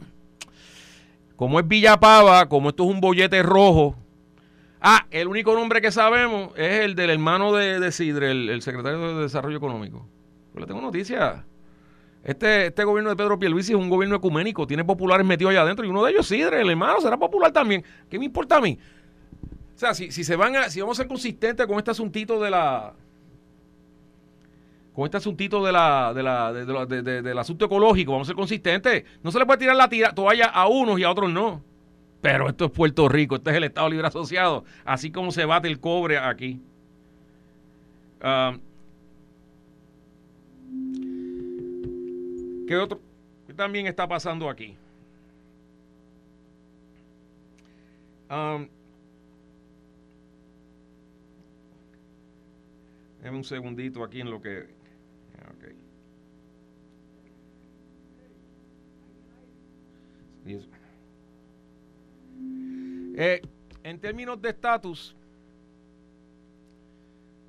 Como 1.35 1.59
es 1.59 1.67
Villapava, 1.67 2.47
como 2.47 2.69
esto 2.69 2.83
es 2.83 2.89
un 2.89 3.01
bollete 3.01 3.41
rojo. 3.43 3.95
Ah, 4.79 5.05
el 5.11 5.27
único 5.27 5.53
nombre 5.53 5.81
que 5.81 5.91
sabemos 5.91 6.51
es 6.55 6.81
el 6.81 6.95
del 6.95 7.11
hermano 7.11 7.53
de, 7.53 7.91
Sidre, 7.91 8.31
el, 8.31 8.61
secretario 8.61 9.15
de 9.15 9.23
Desarrollo 9.23 9.57
Económico. 9.57 10.07
Yo 10.53 10.59
le 10.59 10.65
tengo 10.65 10.81
noticias. 10.81 11.43
Este, 12.23 12.67
este 12.67 12.83
gobierno 12.83 13.09
de 13.09 13.15
Pedro 13.15 13.39
Pierluisi 13.39 13.73
es 13.73 13.77
un 13.77 13.89
gobierno 13.89 14.15
ecuménico, 14.15 14.67
tiene 14.67 14.83
populares 14.83 15.25
metidos 15.25 15.51
allá 15.51 15.61
adentro 15.61 15.85
y 15.85 15.89
uno 15.89 16.03
de 16.03 16.11
ellos, 16.11 16.27
Sidre, 16.27 16.61
el 16.61 16.69
hermano, 16.69 17.01
será 17.01 17.17
popular 17.17 17.51
también. 17.51 17.83
¿Qué 18.09 18.19
me 18.19 18.25
importa 18.25 18.57
a 18.57 18.61
mí? 18.61 18.77
sea, 19.81 19.93
si, 19.93 20.11
se 20.11 20.35
van 20.35 20.55
a, 20.55 20.69
si 20.69 20.79
vamos 20.79 20.97
a 20.97 21.01
ser 21.01 21.07
consistentes 21.07 21.65
con 21.65 21.77
este 21.77 21.91
asuntito 21.91 22.39
de 22.39 22.51
la, 22.51 22.93
con 24.93 25.05
este 25.05 25.17
asuntito 25.17 25.63
de 25.63 25.71
la, 25.71 26.13
de 26.13 26.23
la, 26.23 26.53
de, 26.53 27.21
del 27.21 27.37
asunto 27.37 27.65
ecológico, 27.65 28.11
vamos 28.11 28.27
a 28.27 28.29
ser 28.29 28.35
consistentes. 28.35 29.05
No 29.23 29.31
se 29.31 29.39
le 29.39 29.45
puede 29.45 29.59
tirar 29.59 29.75
la 29.75 29.89
tira, 29.89 30.13
toalla 30.13 30.47
a 30.47 30.67
unos 30.67 30.99
y 30.99 31.03
a 31.03 31.11
otros 31.11 31.31
no. 31.31 31.63
Pero 32.21 32.47
esto 32.47 32.65
es 32.65 32.71
Puerto 32.71 33.09
Rico, 33.09 33.35
este 33.35 33.49
es 33.51 33.57
el 33.57 33.63
Estado 33.63 33.89
Libre 33.89 34.07
Asociado, 34.07 34.63
así 34.85 35.11
como 35.11 35.31
se 35.31 35.45
bate 35.45 35.67
el 35.67 35.79
cobre 35.79 36.17
aquí. 36.17 36.61
Ah, 38.21 38.57
¿Qué 42.67 42.77
otro? 42.77 43.01
¿Qué 43.47 43.53
también 43.53 43.87
está 43.87 44.07
pasando 44.07 44.49
aquí? 44.49 44.77
Um, 48.29 48.67
un 53.29 53.43
segundito 53.43 54.03
aquí 54.03 54.21
en 54.21 54.29
lo 54.29 54.41
que. 54.41 54.80
Eh, 63.15 63.41
en 63.83 63.99
términos 63.99 64.41
de 64.41 64.49
estatus, 64.49 65.15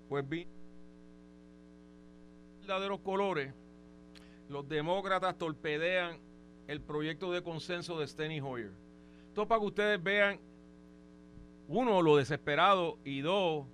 pues 0.09 0.29
vi 0.29 0.47
verdaderos 2.61 3.01
colores 3.01 3.53
los 4.53 4.69
demócratas 4.69 5.37
torpedean 5.39 6.19
el 6.69 6.81
proyecto 6.81 7.33
de 7.33 7.43
consenso 7.43 7.99
de 7.99 8.07
Steny 8.07 8.41
Hoyer. 8.41 8.73
Esto 9.29 9.49
para 9.49 9.61
que 9.61 9.67
ustedes 9.67 10.03
vean, 10.03 10.39
uno, 11.69 12.03
lo 12.03 12.17
desesperado 12.17 12.99
y 13.03 13.23
dos, 13.23 13.67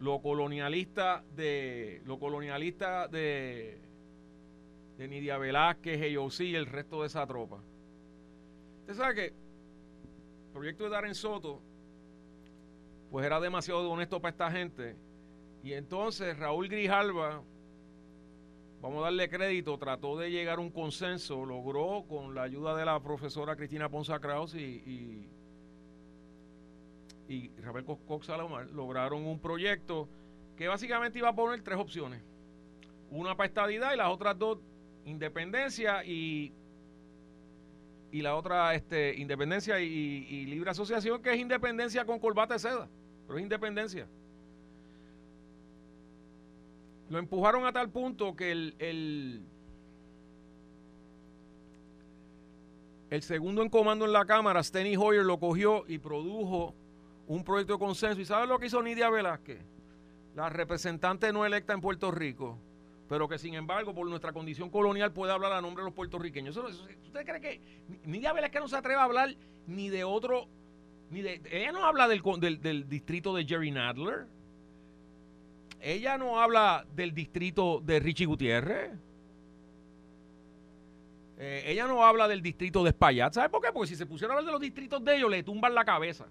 lo 0.00 0.20
colonialista 0.20 1.22
de 1.36 2.02
lo 2.04 2.18
colonialista 2.18 3.06
de, 3.06 3.78
de 4.98 5.08
Nidia 5.08 5.38
Velázquez, 5.38 6.00
y 6.40 6.54
el 6.56 6.66
resto 6.66 7.02
de 7.02 7.06
esa 7.06 7.24
tropa. 7.26 7.62
Usted 8.80 8.94
sabe 8.94 9.14
que 9.14 9.26
el 9.26 10.52
proyecto 10.52 10.84
de 10.84 10.90
Darren 10.90 11.14
Soto 11.14 11.60
pues 13.10 13.26
era 13.26 13.40
demasiado 13.40 13.90
honesto 13.90 14.20
para 14.20 14.30
esta 14.30 14.50
gente 14.50 14.96
y 15.62 15.72
entonces 15.72 16.38
Raúl 16.38 16.68
Grijalva 16.68 17.42
vamos 18.80 19.00
a 19.00 19.04
darle 19.04 19.28
crédito, 19.28 19.78
trató 19.78 20.16
de 20.18 20.30
llegar 20.30 20.58
a 20.58 20.60
un 20.60 20.70
consenso, 20.70 21.44
logró 21.44 22.04
con 22.08 22.34
la 22.34 22.42
ayuda 22.42 22.74
de 22.76 22.84
la 22.84 22.98
profesora 23.00 23.56
Cristina 23.56 23.88
Ponza 23.88 24.18
Kraus 24.18 24.54
y, 24.54 24.58
y, 24.58 25.28
y 27.28 27.50
Rafael 27.60 27.84
Cox 27.84 28.26
Salomar, 28.26 28.70
lograron 28.70 29.26
un 29.26 29.38
proyecto 29.38 30.08
que 30.56 30.68
básicamente 30.68 31.18
iba 31.18 31.28
a 31.28 31.34
poner 31.34 31.62
tres 31.62 31.78
opciones. 31.78 32.22
Una 33.10 33.36
para 33.36 33.48
estadidad 33.48 33.92
y 33.92 33.96
las 33.96 34.08
otras 34.08 34.38
dos, 34.38 34.58
independencia 35.04 36.04
y, 36.04 36.52
y 38.12 38.22
la 38.22 38.34
otra, 38.36 38.74
este, 38.74 39.14
independencia 39.16 39.80
y, 39.80 40.46
libre 40.46 40.70
asociación, 40.70 41.22
que 41.22 41.32
es 41.32 41.38
independencia 41.38 42.04
con 42.04 42.18
corbata 42.18 42.54
de 42.54 42.60
seda, 42.60 42.88
pero 43.26 43.38
es 43.38 43.42
independencia. 43.42 44.06
Lo 47.08 47.18
empujaron 47.18 47.66
a 47.66 47.72
tal 47.72 47.90
punto 47.90 48.36
que 48.36 48.52
el, 48.52 48.74
el, 53.10 53.22
segundo 53.22 53.62
en 53.62 53.68
comando 53.68 54.04
en 54.04 54.12
la 54.12 54.24
Cámara, 54.24 54.62
Steny 54.62 54.96
Hoyer, 54.96 55.24
lo 55.24 55.38
cogió 55.38 55.84
y 55.88 55.98
produjo 55.98 56.74
un 57.26 57.42
proyecto 57.42 57.74
de 57.74 57.78
consenso. 57.80 58.20
¿Y 58.20 58.24
sabes 58.24 58.48
lo 58.48 58.58
que 58.58 58.66
hizo 58.66 58.80
Nidia 58.82 59.10
Velázquez? 59.10 59.60
La 60.36 60.48
representante 60.48 61.32
no 61.32 61.44
electa 61.44 61.72
en 61.72 61.80
Puerto 61.80 62.12
Rico, 62.12 62.58
pero 63.10 63.28
que 63.28 63.36
sin 63.36 63.52
embargo, 63.54 63.92
por 63.92 64.06
nuestra 64.06 64.32
condición 64.32 64.70
colonial, 64.70 65.12
puede 65.12 65.32
hablar 65.32 65.52
a 65.52 65.60
nombre 65.60 65.82
de 65.82 65.88
los 65.88 65.94
puertorriqueños. 65.94 66.56
¿Usted 66.56 67.26
cree 67.26 67.40
que 67.40 67.60
Nidia 68.04 68.32
Velázquez 68.32 68.62
no 68.62 68.68
se 68.68 68.76
atreve 68.76 69.00
a 69.00 69.04
hablar 69.04 69.36
ni 69.66 69.90
de 69.90 70.04
otro, 70.04 70.46
ni 71.10 71.20
de... 71.20 71.42
Ella 71.50 71.72
no 71.72 71.84
habla 71.84 72.08
del, 72.08 72.22
del, 72.38 72.60
del 72.62 72.88
distrito 72.88 73.34
de 73.34 73.44
Jerry 73.44 73.72
Nadler 73.72 74.26
ella 75.80 76.18
no 76.18 76.40
habla 76.40 76.86
del 76.94 77.14
distrito 77.14 77.80
de 77.80 78.00
Richie 78.00 78.26
Gutiérrez. 78.26 78.92
Eh, 81.38 81.64
ella 81.66 81.86
no 81.86 82.04
habla 82.04 82.28
del 82.28 82.42
distrito 82.42 82.84
de 82.84 82.90
Espaillat. 82.90 83.32
¿Sabe 83.32 83.48
por 83.48 83.62
qué? 83.62 83.72
Porque 83.72 83.88
si 83.88 83.96
se 83.96 84.04
pusiera 84.04 84.34
a 84.34 84.36
hablar 84.36 84.46
de 84.46 84.52
los 84.52 84.60
distritos 84.60 85.02
de 85.02 85.16
ellos, 85.16 85.30
le 85.30 85.42
tumban 85.42 85.74
la 85.74 85.84
cabeza. 85.84 86.26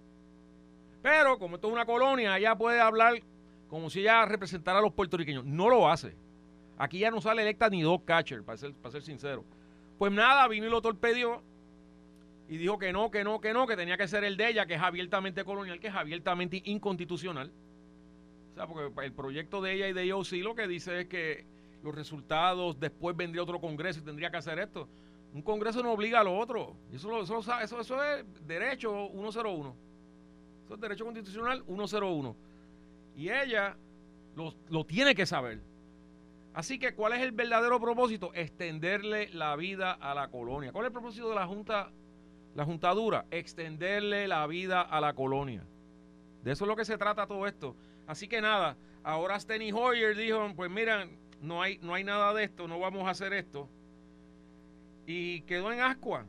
Pero 1.01 1.39
como 1.39 1.55
esto 1.55 1.67
es 1.67 1.73
una 1.73 1.85
colonia, 1.85 2.37
ella 2.37 2.55
puede 2.55 2.79
hablar 2.79 3.19
como 3.67 3.89
si 3.89 4.01
ella 4.01 4.25
representara 4.25 4.79
a 4.79 4.81
los 4.81 4.93
puertorriqueños. 4.93 5.45
No 5.45 5.67
lo 5.67 5.89
hace. 5.89 6.15
Aquí 6.79 6.97
ya 6.97 7.11
no 7.11 7.21
sale 7.21 7.43
electa 7.43 7.69
ni 7.69 7.83
dos 7.83 8.01
catcher, 8.01 8.43
para 8.43 8.57
ser, 8.57 8.73
para 8.73 8.91
ser 8.91 9.03
sincero. 9.03 9.45
Pues 9.99 10.11
nada, 10.11 10.47
vino 10.47 10.65
y 10.65 10.69
lo 10.71 10.81
torpedió 10.81 11.43
y 12.47 12.57
dijo 12.57 12.79
que 12.79 12.91
no, 12.91 13.11
que 13.11 13.23
no, 13.23 13.39
que 13.39 13.53
no, 13.53 13.67
que 13.67 13.75
tenía 13.75 13.97
que 13.97 14.07
ser 14.07 14.23
el 14.23 14.35
de 14.37 14.49
ella, 14.49 14.65
que 14.65 14.73
es 14.73 14.81
abiertamente 14.81 15.43
colonial, 15.43 15.79
que 15.79 15.89
es 15.89 15.93
abiertamente 15.93 16.63
inconstitucional 16.65 17.51
porque 18.67 19.05
el 19.05 19.13
proyecto 19.13 19.61
de 19.61 19.73
ella 19.73 19.87
y 19.87 19.93
de 19.93 20.03
ellos 20.03 20.27
sí 20.27 20.41
lo 20.41 20.55
que 20.55 20.67
dice 20.67 21.01
es 21.01 21.07
que 21.07 21.45
los 21.83 21.95
resultados, 21.95 22.79
después 22.79 23.15
vendría 23.15 23.41
otro 23.41 23.61
congreso 23.61 23.99
y 23.99 24.03
tendría 24.03 24.29
que 24.29 24.37
hacer 24.37 24.59
esto. 24.59 24.87
Un 25.33 25.41
congreso 25.41 25.81
no 25.81 25.93
obliga 25.93 26.19
a 26.19 26.23
lo 26.23 26.37
otro. 26.37 26.75
Eso, 26.91 27.21
eso, 27.21 27.39
eso, 27.39 27.79
eso 27.79 28.03
es 28.03 28.25
derecho 28.45 29.09
101. 29.13 29.75
Eso 30.65 30.73
es 30.73 30.81
derecho 30.81 31.05
constitucional 31.05 31.63
101. 31.65 32.35
Y 33.15 33.29
ella 33.29 33.77
lo, 34.35 34.53
lo 34.69 34.85
tiene 34.85 35.15
que 35.15 35.25
saber. 35.25 35.61
Así 36.53 36.79
que, 36.79 36.93
¿cuál 36.93 37.13
es 37.13 37.21
el 37.21 37.31
verdadero 37.31 37.79
propósito? 37.79 38.31
Extenderle 38.33 39.29
la 39.33 39.55
vida 39.55 39.91
a 39.91 40.13
la 40.13 40.29
colonia. 40.29 40.71
¿Cuál 40.71 40.85
es 40.85 40.89
el 40.89 40.93
propósito 40.93 41.29
de 41.29 41.35
la 41.35 41.47
Junta, 41.47 41.91
la 42.55 42.65
Juntadura? 42.65 43.25
Extenderle 43.31 44.27
la 44.27 44.45
vida 44.47 44.81
a 44.81 44.99
la 44.99 45.13
colonia. 45.13 45.63
De 46.43 46.51
eso 46.51 46.65
es 46.65 46.67
lo 46.67 46.75
que 46.75 46.85
se 46.85 46.97
trata 46.97 47.27
todo 47.27 47.45
esto. 47.47 47.75
Así 48.07 48.27
que 48.27 48.41
nada, 48.41 48.75
ahora 49.03 49.39
Steny 49.39 49.71
Hoyer 49.71 50.15
dijo, 50.15 50.51
pues 50.55 50.71
mira, 50.71 51.07
no 51.41 51.61
hay, 51.61 51.77
no 51.81 51.93
hay 51.93 52.03
nada 52.03 52.33
de 52.33 52.45
esto, 52.45 52.67
no 52.67 52.79
vamos 52.79 53.07
a 53.07 53.11
hacer 53.11 53.33
esto. 53.33 53.69
Y 55.05 55.41
quedó 55.41 55.71
en 55.71 55.81
ascua. 55.81 56.25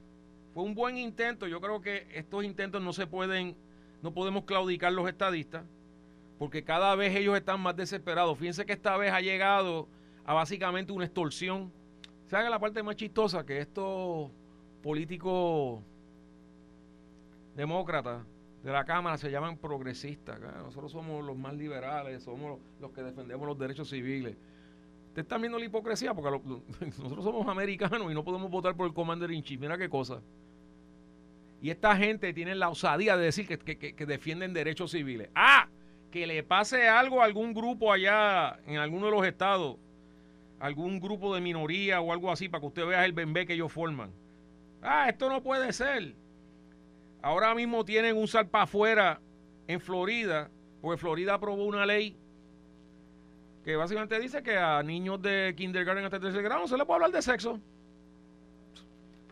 Fue 0.54 0.62
un 0.62 0.74
buen 0.74 0.98
intento. 0.98 1.46
Yo 1.46 1.60
creo 1.60 1.80
que 1.80 2.06
estos 2.12 2.44
intentos 2.44 2.82
no 2.82 2.92
se 2.92 3.06
pueden, 3.06 3.56
no 4.02 4.12
podemos 4.12 4.44
claudicar 4.44 4.92
los 4.92 5.08
estadistas, 5.08 5.64
porque 6.38 6.64
cada 6.64 6.94
vez 6.94 7.14
ellos 7.14 7.36
están 7.36 7.60
más 7.60 7.76
desesperados. 7.76 8.38
Fíjense 8.38 8.66
que 8.66 8.72
esta 8.72 8.96
vez 8.96 9.12
ha 9.12 9.20
llegado 9.20 9.88
a 10.24 10.34
básicamente 10.34 10.92
una 10.92 11.04
extorsión. 11.04 11.72
¿Saben 12.28 12.50
la 12.50 12.58
parte 12.58 12.82
más 12.82 12.96
chistosa? 12.96 13.44
Que 13.44 13.58
estos 13.58 14.30
políticos 14.82 15.80
demócratas 17.56 18.24
de 18.62 18.72
la 18.72 18.84
Cámara 18.84 19.16
se 19.18 19.30
llaman 19.30 19.56
progresistas. 19.56 20.38
Nosotros 20.40 20.92
somos 20.92 21.24
los 21.24 21.36
más 21.36 21.54
liberales, 21.54 22.22
somos 22.22 22.58
los 22.80 22.90
que 22.92 23.02
defendemos 23.02 23.46
los 23.46 23.58
derechos 23.58 23.88
civiles. 23.88 24.36
Ustedes 25.08 25.24
están 25.24 25.40
viendo 25.40 25.58
la 25.58 25.64
hipocresía 25.64 26.14
porque 26.14 26.30
nosotros 26.86 27.24
somos 27.24 27.48
americanos 27.48 28.10
y 28.10 28.14
no 28.14 28.22
podemos 28.22 28.50
votar 28.50 28.76
por 28.76 28.86
el 28.86 28.94
Commander 28.94 29.30
in 29.30 29.42
Chief. 29.42 29.60
Mira 29.60 29.76
qué 29.76 29.88
cosa. 29.88 30.20
Y 31.62 31.70
esta 31.70 31.96
gente 31.96 32.32
tiene 32.32 32.54
la 32.54 32.68
osadía 32.68 33.16
de 33.16 33.24
decir 33.24 33.46
que, 33.46 33.76
que, 33.76 34.06
defienden 34.06 34.54
derechos 34.54 34.92
civiles. 34.92 35.28
Ah, 35.34 35.68
que 36.10 36.26
le 36.26 36.42
pase 36.42 36.88
algo 36.88 37.20
a 37.20 37.24
algún 37.24 37.52
grupo 37.52 37.92
allá 37.92 38.58
en 38.66 38.78
alguno 38.78 39.06
de 39.06 39.12
los 39.12 39.26
estados, 39.26 39.76
algún 40.60 41.00
grupo 41.00 41.34
de 41.34 41.40
minoría 41.40 42.00
o 42.00 42.12
algo 42.12 42.30
así, 42.30 42.48
para 42.48 42.60
que 42.60 42.66
usted 42.68 42.86
vea 42.86 43.04
el 43.04 43.12
bembé 43.12 43.46
que 43.46 43.54
ellos 43.54 43.72
forman. 43.72 44.12
Ah, 44.82 45.08
esto 45.08 45.28
no 45.28 45.42
puede 45.42 45.72
ser. 45.72 46.14
Ahora 47.22 47.54
mismo 47.54 47.84
tienen 47.84 48.16
un 48.16 48.28
salpa 48.28 48.62
afuera 48.62 49.20
en 49.66 49.80
Florida, 49.80 50.50
porque 50.80 50.98
Florida 50.98 51.34
aprobó 51.34 51.64
una 51.64 51.84
ley 51.84 52.16
que 53.64 53.76
básicamente 53.76 54.18
dice 54.18 54.42
que 54.42 54.56
a 54.56 54.82
niños 54.82 55.20
de 55.20 55.54
kindergarten 55.56 56.04
hasta 56.04 56.20
tercer 56.20 56.42
grado 56.42 56.66
se 56.66 56.76
les 56.76 56.86
puede 56.86 56.96
hablar 56.96 57.12
de 57.12 57.22
sexo. 57.22 57.60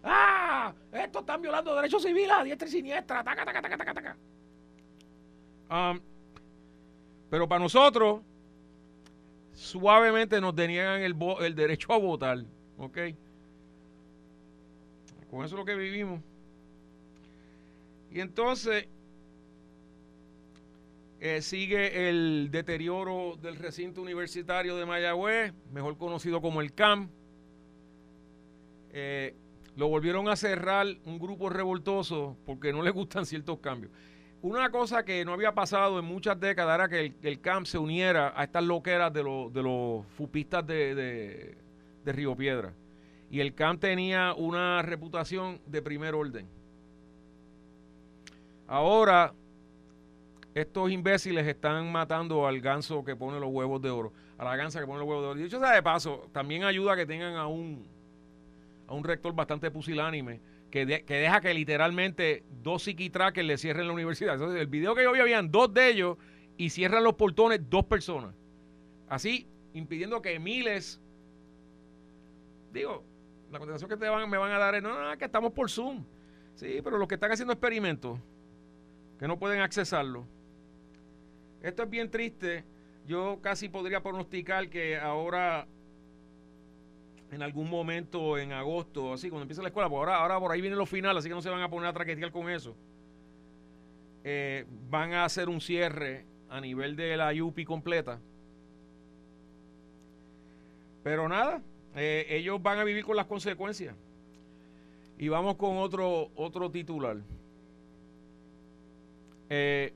¡Ah! 0.05 0.73
Estos 0.93 1.23
están 1.23 1.41
violando 1.43 1.75
derechos 1.75 2.03
civiles 2.03 2.31
a 2.31 2.45
diestra 2.45 2.69
y 2.69 2.71
siniestra. 2.71 3.25
Taca, 3.25 3.45
taca, 3.45 3.63
taca, 3.63 3.77
taca, 3.77 3.95
taca. 3.95 4.17
Um, 5.71 6.01
pero 7.31 7.49
para 7.49 7.63
nosotros, 7.63 8.21
suavemente 9.59 10.41
nos 10.41 10.55
deniegan 10.55 11.03
el, 11.03 11.17
el 11.41 11.55
derecho 11.55 11.93
a 11.93 11.99
votar. 11.99 12.45
¿Ok? 12.79 12.99
Con 15.31 15.45
eso 15.45 15.55
es 15.55 15.59
lo 15.59 15.65
que 15.65 15.75
vivimos. 15.75 16.21
Y 18.11 18.21
entonces 18.21 18.87
eh, 21.21 21.43
sigue 21.43 22.09
el 22.09 22.49
deterioro 22.51 23.37
del 23.43 23.57
recinto 23.57 24.01
universitario 24.01 24.77
de 24.77 24.87
Mayagüez, 24.87 25.53
mejor 25.73 25.99
conocido 25.99 26.41
como 26.41 26.61
el 26.61 26.73
CAM. 26.73 27.11
Eh, 28.93 29.35
lo 29.77 29.89
volvieron 29.89 30.29
a 30.29 30.37
cerrar 30.37 30.87
un 31.05 31.19
grupo 31.19 31.51
revoltoso 31.51 32.37
porque 32.47 32.73
no 32.73 32.83
le 32.83 32.91
gustan 32.91 33.27
ciertos 33.27 33.59
cambios. 33.59 33.93
Una 34.43 34.71
cosa 34.71 35.05
que 35.05 35.25
no 35.25 35.33
había 35.33 35.53
pasado 35.53 35.99
en 35.99 36.05
muchas 36.05 36.39
décadas 36.39 36.75
era 36.77 36.89
que 36.89 37.15
el, 37.23 37.41
camp 37.41 37.67
se 37.67 37.79
uniera 37.79 38.33
a 38.37 38.45
estas 38.45 38.63
loqueras 38.65 39.13
de, 39.13 39.23
los 39.23 40.07
fupistas 40.17 40.67
de, 40.67 40.95
de, 40.95 41.59
de 42.05 42.13
Río 42.13 42.37
Piedra. 42.37 42.73
Y 43.31 43.41
el 43.41 43.55
camp 43.55 43.81
tenía 43.81 44.35
una 44.35 44.81
reputación 44.83 45.61
de 45.67 45.83
primer 45.83 46.15
orden. 46.15 46.49
Ahora, 48.67 49.35
estos 50.55 50.91
imbéciles 50.91 51.47
están 51.47 51.91
matando 51.91 52.47
al 52.47 52.61
ganso 52.61 53.05
que 53.05 53.17
pone 53.17 53.41
los 53.41 53.51
huevos 53.51 53.83
de 53.83 53.91
oro, 53.91 54.13
a 54.39 54.45
la 54.45 54.57
gansa 54.57 54.81
que 54.81 54.87
pone 54.87 55.01
los 55.01 55.09
huevos 55.09 55.25
de 55.25 55.31
oro. 55.31 55.41
Y 55.41 55.43
dicho 55.45 55.59
sea 55.59 55.73
de 55.73 55.83
paso, 55.83 56.29
también 56.33 56.63
ayuda 56.65 56.93
a 56.93 56.97
que 56.97 57.07
tengan 57.07 57.35
a 57.35 57.47
un, 57.49 57.87
a 58.87 58.95
un 58.95 59.05
rector 59.05 59.35
bastante 59.35 59.71
pusilánime 59.71 60.41
que, 60.71 60.87
deja 60.87 61.41
que 61.41 61.55
literalmente 61.55 62.45
dos 62.63 62.83
psiquitraques 62.83 63.45
le 63.45 63.57
cierren 63.57 63.87
la 63.87 63.93
universidad. 63.93 64.35
Entonces, 64.35 64.61
el 64.61 64.67
video 64.67 64.95
que 64.95 65.03
yo 65.03 65.13
vi 65.13 65.21
habían 65.21 65.51
dos 65.51 65.73
de 65.73 65.89
ellos 65.89 66.19
y 66.57 66.71
cierran 66.71 67.05
los 67.05 67.15
portones 67.15 67.61
dos 67.69 67.85
personas. 67.85 68.35
Así, 69.09 69.47
impidiendo 69.73 70.21
que 70.21 70.39
miles, 70.39 71.01
digo, 72.73 73.05
la 73.51 73.59
contestación 73.59 73.89
que 73.89 73.97
te 73.97 74.09
van, 74.09 74.29
me 74.29 74.37
van 74.37 74.53
a 74.53 74.59
dar 74.59 74.75
es, 74.75 74.83
no, 74.83 75.11
no, 75.11 75.17
que 75.17 75.25
estamos 75.25 75.53
por 75.53 75.71
Zoom. 75.71 76.05
Sí, 76.55 76.81
pero 76.83 76.99
los 76.99 77.09
que 77.09 77.15
están 77.15 77.33
haciendo 77.33 77.53
experimentos, 77.53 78.19
que 79.19 79.27
no 79.27 79.39
pueden 79.39 79.61
accesarlo. 79.61 80.27
Esto 81.63 81.85
es 81.85 81.91
bien 81.91 82.11
triste. 82.11 82.65
Yo 83.07 83.39
casi 83.41 83.69
podría 83.69 84.03
pronosticar 84.03 84.69
que 84.69 84.99
ahora 84.99 85.67
en 87.31 87.43
algún 87.43 87.69
momento 87.69 88.39
en 88.39 88.53
agosto, 88.53 89.13
así, 89.13 89.29
cuando 89.29 89.43
empieza 89.43 89.63
la 89.63 89.69
escuela, 89.69 89.89
pues 89.89 89.99
ahora, 89.99 90.17
ahora 90.17 90.41
por 90.41 90.53
ahí 90.53 90.61
vienen 90.61 90.79
los 90.79 90.89
finales, 90.89 91.21
así 91.21 91.29
que 91.29 91.35
no 91.35 91.43
se 91.43 91.51
van 91.51 91.63
a 91.63 91.69
poner 91.69 91.89
a 91.89 91.93
traquetear 91.93 92.33
con 92.33 92.49
eso. 92.49 92.75
Eh, 94.25 94.65
van 94.91 95.13
a 95.13 95.25
hacer 95.25 95.49
un 95.49 95.61
cierre 95.61 96.25
a 96.49 96.61
nivel 96.61 96.97
de 96.97 97.17
la 97.17 97.33
UPI 97.33 97.65
completa. 97.65 98.19
Pero 101.03 101.29
nada, 101.29 101.63
eh, 101.95 102.27
ellos 102.31 102.63
van 102.63 102.79
a 102.79 102.85
vivir 102.85 103.05
con 103.05 103.17
las 103.17 103.27
consecuencias. 103.27 103.95
Y 105.19 105.29
vamos 105.29 105.57
con 105.57 105.77
otro, 105.79 106.31
otro 106.35 106.71
titular. 106.71 107.19
Eh, 109.51 109.93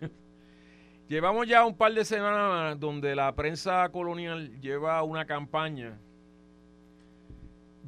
llevamos 1.08 1.46
ya 1.48 1.64
un 1.64 1.76
par 1.76 1.92
de 1.92 2.04
semanas 2.04 2.78
donde 2.78 3.14
la 3.16 3.34
prensa 3.34 3.88
colonial 3.90 4.60
lleva 4.60 5.02
una 5.02 5.24
campaña 5.24 5.98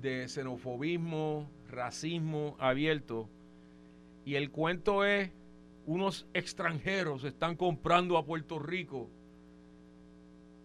de 0.06 0.28
xenofobismo, 0.28 1.50
racismo 1.68 2.56
abierto. 2.60 3.28
Y 4.24 4.36
el 4.36 4.50
cuento 4.50 5.04
es, 5.04 5.30
unos 5.84 6.26
extranjeros 6.32 7.24
están 7.24 7.56
comprando 7.56 8.16
a 8.16 8.24
Puerto 8.24 8.58
Rico. 8.58 9.10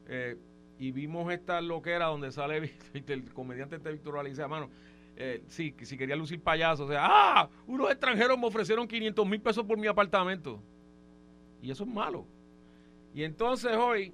Eh, 0.07 0.37
y 0.77 0.91
vimos 0.91 1.31
esta 1.31 1.59
loquera 1.61 2.07
donde 2.07 2.31
sale 2.31 2.71
el 3.07 3.33
comediante 3.33 3.77
este 3.77 3.91
Víctor 3.91 4.23
dice, 4.25 4.47
mano, 4.47 4.69
eh, 5.15 5.43
si 5.47 5.71
quería 5.73 6.15
lucir 6.15 6.41
payaso, 6.41 6.85
o 6.85 6.87
sea, 6.87 7.01
¡ah! 7.03 7.49
Unos 7.67 7.89
extranjeros 7.89 8.37
me 8.37 8.47
ofrecieron 8.47 8.87
500 8.87 9.27
mil 9.27 9.41
pesos 9.41 9.65
por 9.65 9.77
mi 9.77 9.87
apartamento. 9.87 10.61
Y 11.63 11.71
eso 11.71 11.83
es 11.83 11.89
malo. 11.89 12.27
Y 13.13 13.23
entonces 13.23 13.75
hoy 13.75 14.13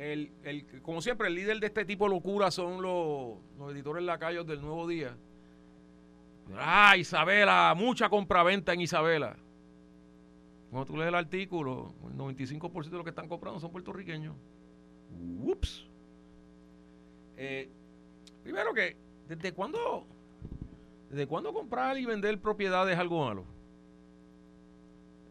el, 0.00 0.32
el, 0.44 0.80
como 0.80 1.02
siempre, 1.02 1.28
el 1.28 1.34
líder 1.34 1.60
de 1.60 1.66
este 1.66 1.84
tipo 1.84 2.04
de 2.06 2.14
locura 2.14 2.50
son 2.50 2.80
los, 2.80 3.36
los 3.58 3.72
editores 3.72 4.02
lacayos 4.02 4.46
del 4.46 4.62
Nuevo 4.62 4.88
Día. 4.88 5.14
Ah, 6.56 6.96
Isabela, 6.96 7.74
mucha 7.76 8.08
compraventa 8.08 8.72
en 8.72 8.80
Isabela. 8.80 9.36
Cuando 10.70 10.86
tú 10.86 10.96
lees 10.96 11.08
el 11.08 11.14
artículo, 11.14 11.92
el 12.06 12.16
95% 12.16 12.84
de 12.84 12.96
los 12.96 13.04
que 13.04 13.10
están 13.10 13.28
comprando 13.28 13.60
son 13.60 13.72
puertorriqueños. 13.72 14.34
Ups. 15.42 15.86
Eh, 17.36 17.68
primero 18.42 18.72
que, 18.72 18.96
¿desde 19.28 19.52
cuándo, 19.52 20.06
¿desde 21.10 21.26
cuándo 21.26 21.52
comprar 21.52 21.98
y 21.98 22.06
vender 22.06 22.40
propiedades 22.40 22.94
es 22.94 22.98
algo 22.98 23.26
malo? 23.26 23.44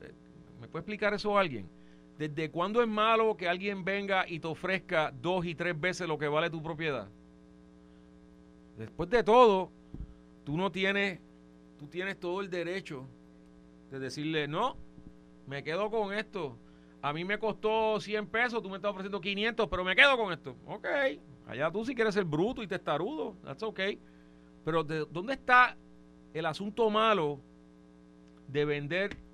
Eh, 0.03 0.13
¿Me 0.61 0.67
puede 0.67 0.81
explicar 0.81 1.15
eso 1.15 1.35
a 1.35 1.41
alguien? 1.41 1.78
¿Desde 2.19 2.51
cuándo 2.51 2.81
es 2.81 2.87
malo 2.89 3.37
que 3.37 3.47
alguien 3.47 3.85
venga 3.85 4.27
y 4.27 4.41
te 4.41 4.47
ofrezca 4.47 5.09
dos 5.21 5.45
y 5.45 5.55
tres 5.55 5.79
veces 5.79 6.05
lo 6.05 6.17
que 6.17 6.27
vale 6.27 6.49
tu 6.49 6.61
propiedad? 6.61 7.07
Después 8.77 9.09
de 9.09 9.23
todo, 9.23 9.71
tú 10.43 10.57
no 10.57 10.69
tienes, 10.69 11.21
tú 11.77 11.87
tienes 11.87 12.19
todo 12.19 12.41
el 12.41 12.49
derecho 12.49 13.07
de 13.89 13.99
decirle, 13.99 14.49
no, 14.49 14.75
me 15.47 15.63
quedo 15.63 15.89
con 15.89 16.13
esto. 16.13 16.57
A 17.01 17.13
mí 17.13 17.23
me 17.23 17.39
costó 17.39 18.01
100 18.01 18.27
pesos, 18.27 18.61
tú 18.61 18.69
me 18.69 18.75
estás 18.75 18.91
ofreciendo 18.91 19.21
500, 19.21 19.69
pero 19.69 19.85
me 19.85 19.95
quedo 19.95 20.17
con 20.17 20.33
esto. 20.33 20.57
Ok, 20.67 20.87
allá 21.47 21.71
tú 21.71 21.85
si 21.85 21.95
quieres 21.95 22.13
ser 22.13 22.25
bruto 22.25 22.61
y 22.61 22.67
testarudo, 22.67 23.37
that's 23.45 23.63
ok. 23.63 23.79
Pero 24.65 24.83
de, 24.83 25.05
¿dónde 25.09 25.35
está 25.35 25.77
el 26.33 26.45
asunto 26.45 26.89
malo 26.89 27.39
de 28.49 28.65
vender 28.65 29.28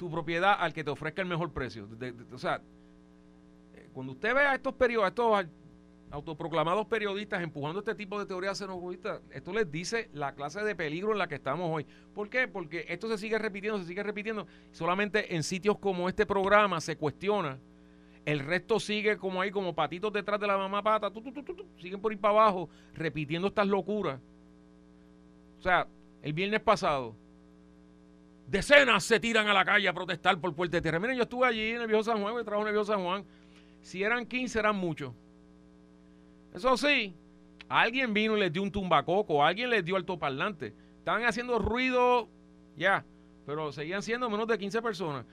tu 0.00 0.10
propiedad 0.10 0.56
al 0.58 0.72
que 0.72 0.82
te 0.82 0.90
ofrezca 0.90 1.20
el 1.20 1.28
mejor 1.28 1.52
precio. 1.52 1.86
o 2.32 2.38
sea, 2.38 2.62
eh, 3.74 3.90
cuando 3.92 4.14
usted 4.14 4.34
ve 4.34 4.40
a 4.40 4.54
estos 4.54 4.72
periodistas, 4.72 5.10
estos 5.10 5.54
autoproclamados 6.10 6.86
periodistas 6.86 7.42
empujando 7.42 7.80
este 7.80 7.94
tipo 7.94 8.18
de 8.18 8.24
teorías 8.24 8.56
xenofobistas, 8.56 9.20
esto 9.30 9.52
les 9.52 9.70
dice 9.70 10.08
la 10.14 10.34
clase 10.34 10.64
de 10.64 10.74
peligro 10.74 11.12
en 11.12 11.18
la 11.18 11.28
que 11.28 11.34
estamos 11.34 11.68
hoy. 11.70 11.86
¿Por 12.14 12.30
qué? 12.30 12.48
Porque 12.48 12.86
esto 12.88 13.08
se 13.08 13.18
sigue 13.18 13.38
repitiendo, 13.38 13.78
se 13.78 13.84
sigue 13.84 14.02
repitiendo. 14.02 14.46
Solamente 14.72 15.36
en 15.36 15.42
sitios 15.42 15.78
como 15.78 16.08
este 16.08 16.24
programa 16.24 16.80
se 16.80 16.96
cuestiona. 16.96 17.58
El 18.24 18.38
resto 18.38 18.80
sigue 18.80 19.18
como 19.18 19.42
ahí, 19.42 19.50
como 19.50 19.74
patitos 19.74 20.14
detrás 20.14 20.40
de 20.40 20.46
la 20.46 20.56
mamá 20.56 20.82
pata, 20.82 21.12
siguen 21.76 22.00
por 22.00 22.10
ir 22.10 22.18
para 22.18 22.32
abajo, 22.32 22.70
repitiendo 22.94 23.48
estas 23.48 23.66
locuras. 23.66 24.18
O 25.58 25.62
sea, 25.62 25.86
el 26.22 26.32
viernes 26.32 26.60
pasado, 26.60 27.14
Decenas 28.50 29.04
se 29.04 29.20
tiran 29.20 29.46
a 29.46 29.54
la 29.54 29.64
calle 29.64 29.86
a 29.86 29.92
protestar 29.92 30.40
por 30.40 30.52
Puerto 30.52 30.76
de 30.76 30.82
Tierra. 30.82 30.98
Miren, 30.98 31.16
yo 31.16 31.22
estuve 31.22 31.46
allí 31.46 31.70
en 31.70 31.82
el 31.82 31.86
Viejo 31.86 32.02
San 32.02 32.20
Juan, 32.20 32.34
me 32.34 32.42
trajo 32.42 32.62
en 32.62 32.66
el 32.66 32.72
Viejo 32.72 32.84
San 32.84 33.04
Juan. 33.04 33.24
Si 33.80 34.02
eran 34.02 34.26
15, 34.26 34.58
eran 34.58 34.74
muchos. 34.74 35.14
Eso 36.52 36.76
sí, 36.76 37.14
alguien 37.68 38.12
vino 38.12 38.36
y 38.36 38.40
les 38.40 38.52
dio 38.52 38.64
un 38.64 38.72
tumbacoco, 38.72 39.44
alguien 39.44 39.70
les 39.70 39.84
dio 39.84 39.94
altoparlante. 39.94 40.74
Estaban 40.98 41.22
haciendo 41.22 41.60
ruido, 41.60 42.28
ya, 42.76 43.04
pero 43.46 43.70
seguían 43.70 44.02
siendo 44.02 44.28
menos 44.28 44.48
de 44.48 44.58
15 44.58 44.82
personas. 44.82 45.24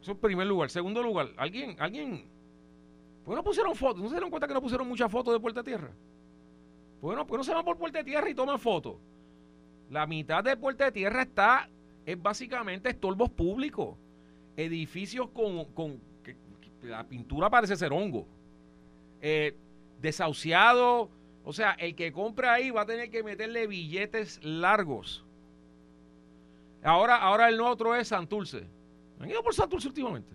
Eso 0.00 0.12
en 0.12 0.18
primer 0.18 0.46
lugar. 0.46 0.70
Segundo 0.70 1.02
lugar, 1.02 1.28
alguien, 1.36 1.76
alguien. 1.78 2.30
¿Por 3.26 3.34
qué 3.34 3.36
no 3.36 3.44
pusieron 3.44 3.76
fotos? 3.76 4.00
¿No 4.00 4.08
se 4.08 4.14
dieron 4.14 4.30
cuenta 4.30 4.48
que 4.48 4.54
no 4.54 4.62
pusieron 4.62 4.88
muchas 4.88 5.12
fotos 5.12 5.34
de 5.34 5.38
Puerta 5.38 5.62
Tierra? 5.62 5.90
¿Por 6.98 7.14
qué 7.14 7.22
no, 7.30 7.36
no 7.36 7.44
se 7.44 7.52
van 7.52 7.62
por 7.62 7.76
Puerta 7.76 8.02
Tierra 8.02 8.30
y 8.30 8.34
toman 8.34 8.58
fotos? 8.58 8.96
La 9.90 10.06
mitad 10.06 10.42
de 10.42 10.56
Puerta 10.56 10.86
de 10.86 10.92
Tierra 10.92 11.20
está 11.20 11.68
es 12.06 12.20
básicamente 12.20 12.90
estorbos 12.90 13.30
públicos, 13.30 13.96
edificios 14.56 15.30
con, 15.30 15.64
con 15.66 16.00
que, 16.22 16.36
la 16.82 17.04
pintura 17.04 17.48
parece 17.48 17.76
ser 17.76 17.92
hongo, 17.92 18.26
eh, 19.20 19.56
desahuciado, 20.00 21.10
o 21.44 21.52
sea, 21.52 21.72
el 21.72 21.94
que 21.94 22.12
compra 22.12 22.54
ahí 22.54 22.70
va 22.70 22.82
a 22.82 22.86
tener 22.86 23.10
que 23.10 23.22
meterle 23.22 23.66
billetes 23.66 24.42
largos. 24.44 25.24
Ahora, 26.82 27.16
ahora 27.16 27.48
el 27.48 27.60
otro 27.60 27.94
es 27.94 28.08
Santurce. 28.08 28.66
¿Han 29.20 29.30
ido 29.30 29.42
por 29.42 29.54
Santurce 29.54 29.88
últimamente? 29.88 30.34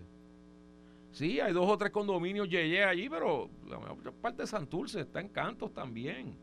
Sí, 1.11 1.39
hay 1.39 1.51
dos 1.51 1.67
o 1.67 1.77
tres 1.77 1.91
condominios 1.91 2.47
Yeye 2.47 2.83
allí, 2.83 3.09
pero 3.09 3.49
la 3.67 3.79
mayor 3.79 4.13
parte 4.13 4.43
de 4.43 4.47
Santurce 4.47 5.01
está 5.01 5.19
en 5.19 5.29
cantos 5.29 5.73
también. 5.73 6.37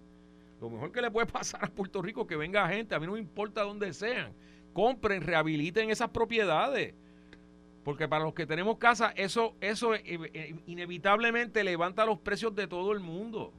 Lo 0.60 0.68
mejor 0.68 0.92
que 0.92 1.00
le 1.00 1.10
puede 1.10 1.26
pasar 1.32 1.64
a 1.64 1.68
Puerto 1.68 2.02
Rico 2.02 2.22
es 2.22 2.26
que 2.26 2.36
venga 2.36 2.68
gente, 2.68 2.94
a 2.94 3.00
mí 3.00 3.06
no 3.06 3.12
me 3.12 3.18
importa 3.18 3.62
dónde 3.62 3.92
sean, 3.92 4.32
compren, 4.74 5.22
rehabiliten 5.22 5.88
esas 5.88 6.10
propiedades. 6.10 6.92
Porque 7.84 8.08
para 8.08 8.24
los 8.24 8.34
que 8.34 8.46
tenemos 8.46 8.76
casa, 8.78 9.12
eso, 9.16 9.54
eso 9.60 9.94
eh, 9.94 10.02
eh, 10.04 10.54
inevitablemente 10.66 11.64
levanta 11.64 12.04
los 12.04 12.18
precios 12.18 12.54
de 12.54 12.66
todo 12.66 12.92
el 12.92 13.00
mundo. 13.00 13.52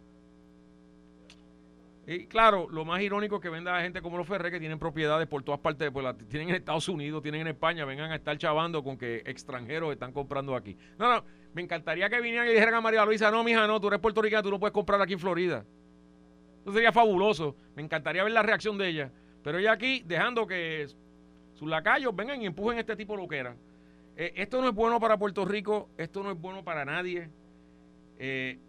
Y 2.07 2.27
claro, 2.27 2.67
lo 2.69 2.85
más 2.85 3.01
irónico 3.01 3.37
es 3.37 3.41
que 3.41 3.49
venda 3.49 3.75
a 3.75 3.81
gente 3.81 4.01
como 4.01 4.17
los 4.17 4.27
Ferrer 4.27 4.51
que 4.51 4.59
tienen 4.59 4.77
propiedades 4.77 5.27
por 5.27 5.41
todas 5.41 5.59
partes, 5.59 5.89
pues 5.91 6.05
tienen 6.29 6.49
en 6.49 6.55
Estados 6.55 6.87
Unidos, 6.87 7.23
tienen 7.23 7.41
en 7.41 7.47
España, 7.47 7.83
vengan 7.83 8.11
a 8.11 8.15
estar 8.15 8.37
chavando 8.37 8.83
con 8.83 8.95
que 8.95 9.23
extranjeros 9.25 9.91
están 9.91 10.11
comprando 10.11 10.55
aquí. 10.55 10.77
No, 10.99 11.11
no, 11.11 11.23
me 11.53 11.63
encantaría 11.63 12.07
que 12.09 12.21
vinieran 12.21 12.47
y 12.47 12.51
dijeran 12.51 12.75
a 12.75 12.81
María 12.81 13.05
Luisa, 13.05 13.31
no, 13.31 13.43
mija, 13.43 13.65
no, 13.65 13.79
tú 13.81 13.87
eres 13.87 13.99
puertorriqueña, 13.99 14.43
tú 14.43 14.51
no 14.51 14.59
puedes 14.59 14.73
comprar 14.73 15.01
aquí 15.01 15.13
en 15.13 15.19
Florida. 15.19 15.65
Eso 16.61 16.73
sería 16.73 16.91
fabuloso. 16.91 17.55
Me 17.75 17.81
encantaría 17.81 18.23
ver 18.23 18.33
la 18.33 18.43
reacción 18.43 18.77
de 18.77 18.87
ella. 18.87 19.11
Pero 19.43 19.59
ella 19.59 19.71
aquí, 19.71 20.01
dejando 20.05 20.47
que 20.47 20.87
sus 21.55 21.67
lacayos 21.67 22.15
vengan 22.15 22.41
y 22.41 22.45
empujen 22.45 22.77
este 22.77 22.95
tipo 22.95 23.13
de 23.13 23.21
loquera. 23.21 23.55
Eh, 24.17 24.33
esto 24.35 24.61
no 24.61 24.69
es 24.69 24.75
bueno 24.75 24.99
para 24.99 25.17
Puerto 25.17 25.45
Rico, 25.45 25.89
esto 25.97 26.23
no 26.23 26.31
es 26.31 26.39
bueno 26.39 26.63
para 26.63 26.85
nadie. 26.85 27.29
Eh, 28.17 28.59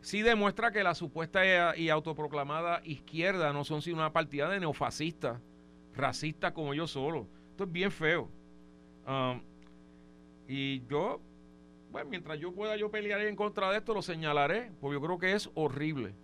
sí 0.00 0.22
demuestra 0.22 0.72
que 0.72 0.82
la 0.82 0.94
supuesta 0.94 1.76
y 1.76 1.88
autoproclamada 1.88 2.80
izquierda 2.84 3.52
no 3.52 3.64
son 3.64 3.82
sino 3.82 3.98
una 3.98 4.12
partida 4.12 4.48
de 4.48 4.60
neofascistas, 4.60 5.40
racistas 5.94 6.52
como 6.52 6.74
yo 6.74 6.86
solo. 6.86 7.26
Esto 7.50 7.64
es 7.64 7.72
bien 7.72 7.90
feo. 7.90 8.28
Um, 9.06 9.40
y 10.46 10.86
yo, 10.86 11.20
bueno, 11.90 12.10
mientras 12.10 12.38
yo 12.38 12.52
pueda, 12.52 12.76
yo 12.76 12.90
pelearé 12.90 13.28
en 13.28 13.36
contra 13.36 13.70
de 13.70 13.78
esto, 13.78 13.94
lo 13.94 14.02
señalaré, 14.02 14.70
porque 14.80 14.94
yo 14.94 15.00
creo 15.00 15.18
que 15.18 15.32
es 15.32 15.50
horrible. 15.54 16.14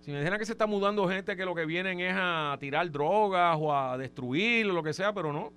Si 0.00 0.10
me 0.10 0.18
dijeran 0.18 0.38
que 0.38 0.46
se 0.46 0.52
está 0.52 0.66
mudando 0.66 1.06
gente 1.08 1.36
que 1.36 1.44
lo 1.44 1.54
que 1.54 1.66
vienen 1.66 2.00
es 2.00 2.14
a 2.16 2.56
tirar 2.58 2.90
drogas 2.90 3.56
o 3.60 3.74
a 3.74 3.98
destruir 3.98 4.66
o 4.66 4.72
lo 4.72 4.82
que 4.82 4.92
sea, 4.92 5.12
pero 5.12 5.32
no. 5.32 5.52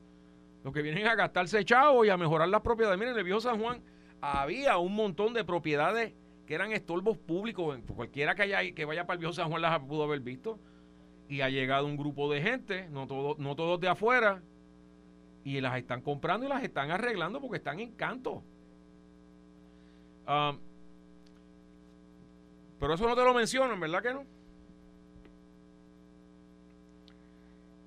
Lo 0.63 0.71
que 0.71 0.81
vienen 0.81 1.03
es 1.05 1.09
a 1.09 1.15
gastarse 1.15 1.63
chavo 1.63 2.03
y 2.05 2.09
a 2.09 2.17
mejorar 2.17 2.49
las 2.49 2.61
propiedades. 2.61 2.97
Miren, 2.99 3.13
en 3.13 3.19
el 3.19 3.23
viejo 3.23 3.39
San 3.39 3.59
Juan 3.59 3.81
había 4.21 4.77
un 4.77 4.95
montón 4.95 5.33
de 5.33 5.43
propiedades 5.43 6.13
que 6.45 6.55
eran 6.55 6.71
estorbos 6.73 7.17
públicos. 7.17 7.79
Cualquiera 7.95 8.35
que, 8.35 8.43
haya, 8.43 8.73
que 8.73 8.85
vaya 8.85 9.05
para 9.05 9.15
el 9.15 9.19
viejo 9.19 9.33
San 9.33 9.49
Juan 9.49 9.61
las 9.61 9.79
pudo 9.79 10.03
haber 10.03 10.19
visto. 10.19 10.59
Y 11.29 11.41
ha 11.41 11.49
llegado 11.49 11.85
un 11.85 11.95
grupo 11.95 12.31
de 12.31 12.41
gente, 12.41 12.89
no, 12.89 13.07
todo, 13.07 13.35
no 13.39 13.55
todos 13.55 13.79
de 13.79 13.87
afuera, 13.87 14.41
y 15.43 15.61
las 15.61 15.77
están 15.77 16.01
comprando 16.01 16.45
y 16.45 16.49
las 16.49 16.63
están 16.63 16.91
arreglando 16.91 17.39
porque 17.39 17.57
están 17.57 17.79
en 17.79 17.91
canto. 17.93 18.43
Um, 20.27 20.59
pero 22.83 22.95
eso 22.95 23.07
no 23.07 23.15
te 23.15 23.23
lo 23.23 23.33
mencionan, 23.33 23.79
¿verdad 23.79 24.03
que 24.03 24.13
no? 24.13 24.25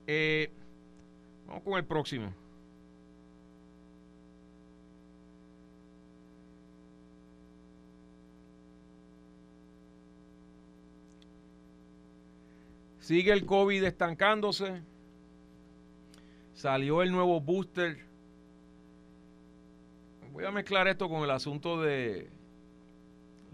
Eh, 0.07 0.51
vamos 1.47 1.63
con 1.63 1.75
el 1.75 1.85
próximo. 1.85 2.33
Sigue 13.01 13.33
el 13.33 13.45
COVID 13.45 13.85
estancándose. 13.85 14.81
Salió 16.55 17.03
el 17.03 17.13
nuevo 17.13 17.39
booster. 17.43 17.99
Voy 20.33 20.47
a 20.47 20.51
mezclar 20.51 20.89
esto 20.89 21.11
con 21.11 21.23
el 21.23 21.31
asunto 21.33 21.83
de 21.83 22.31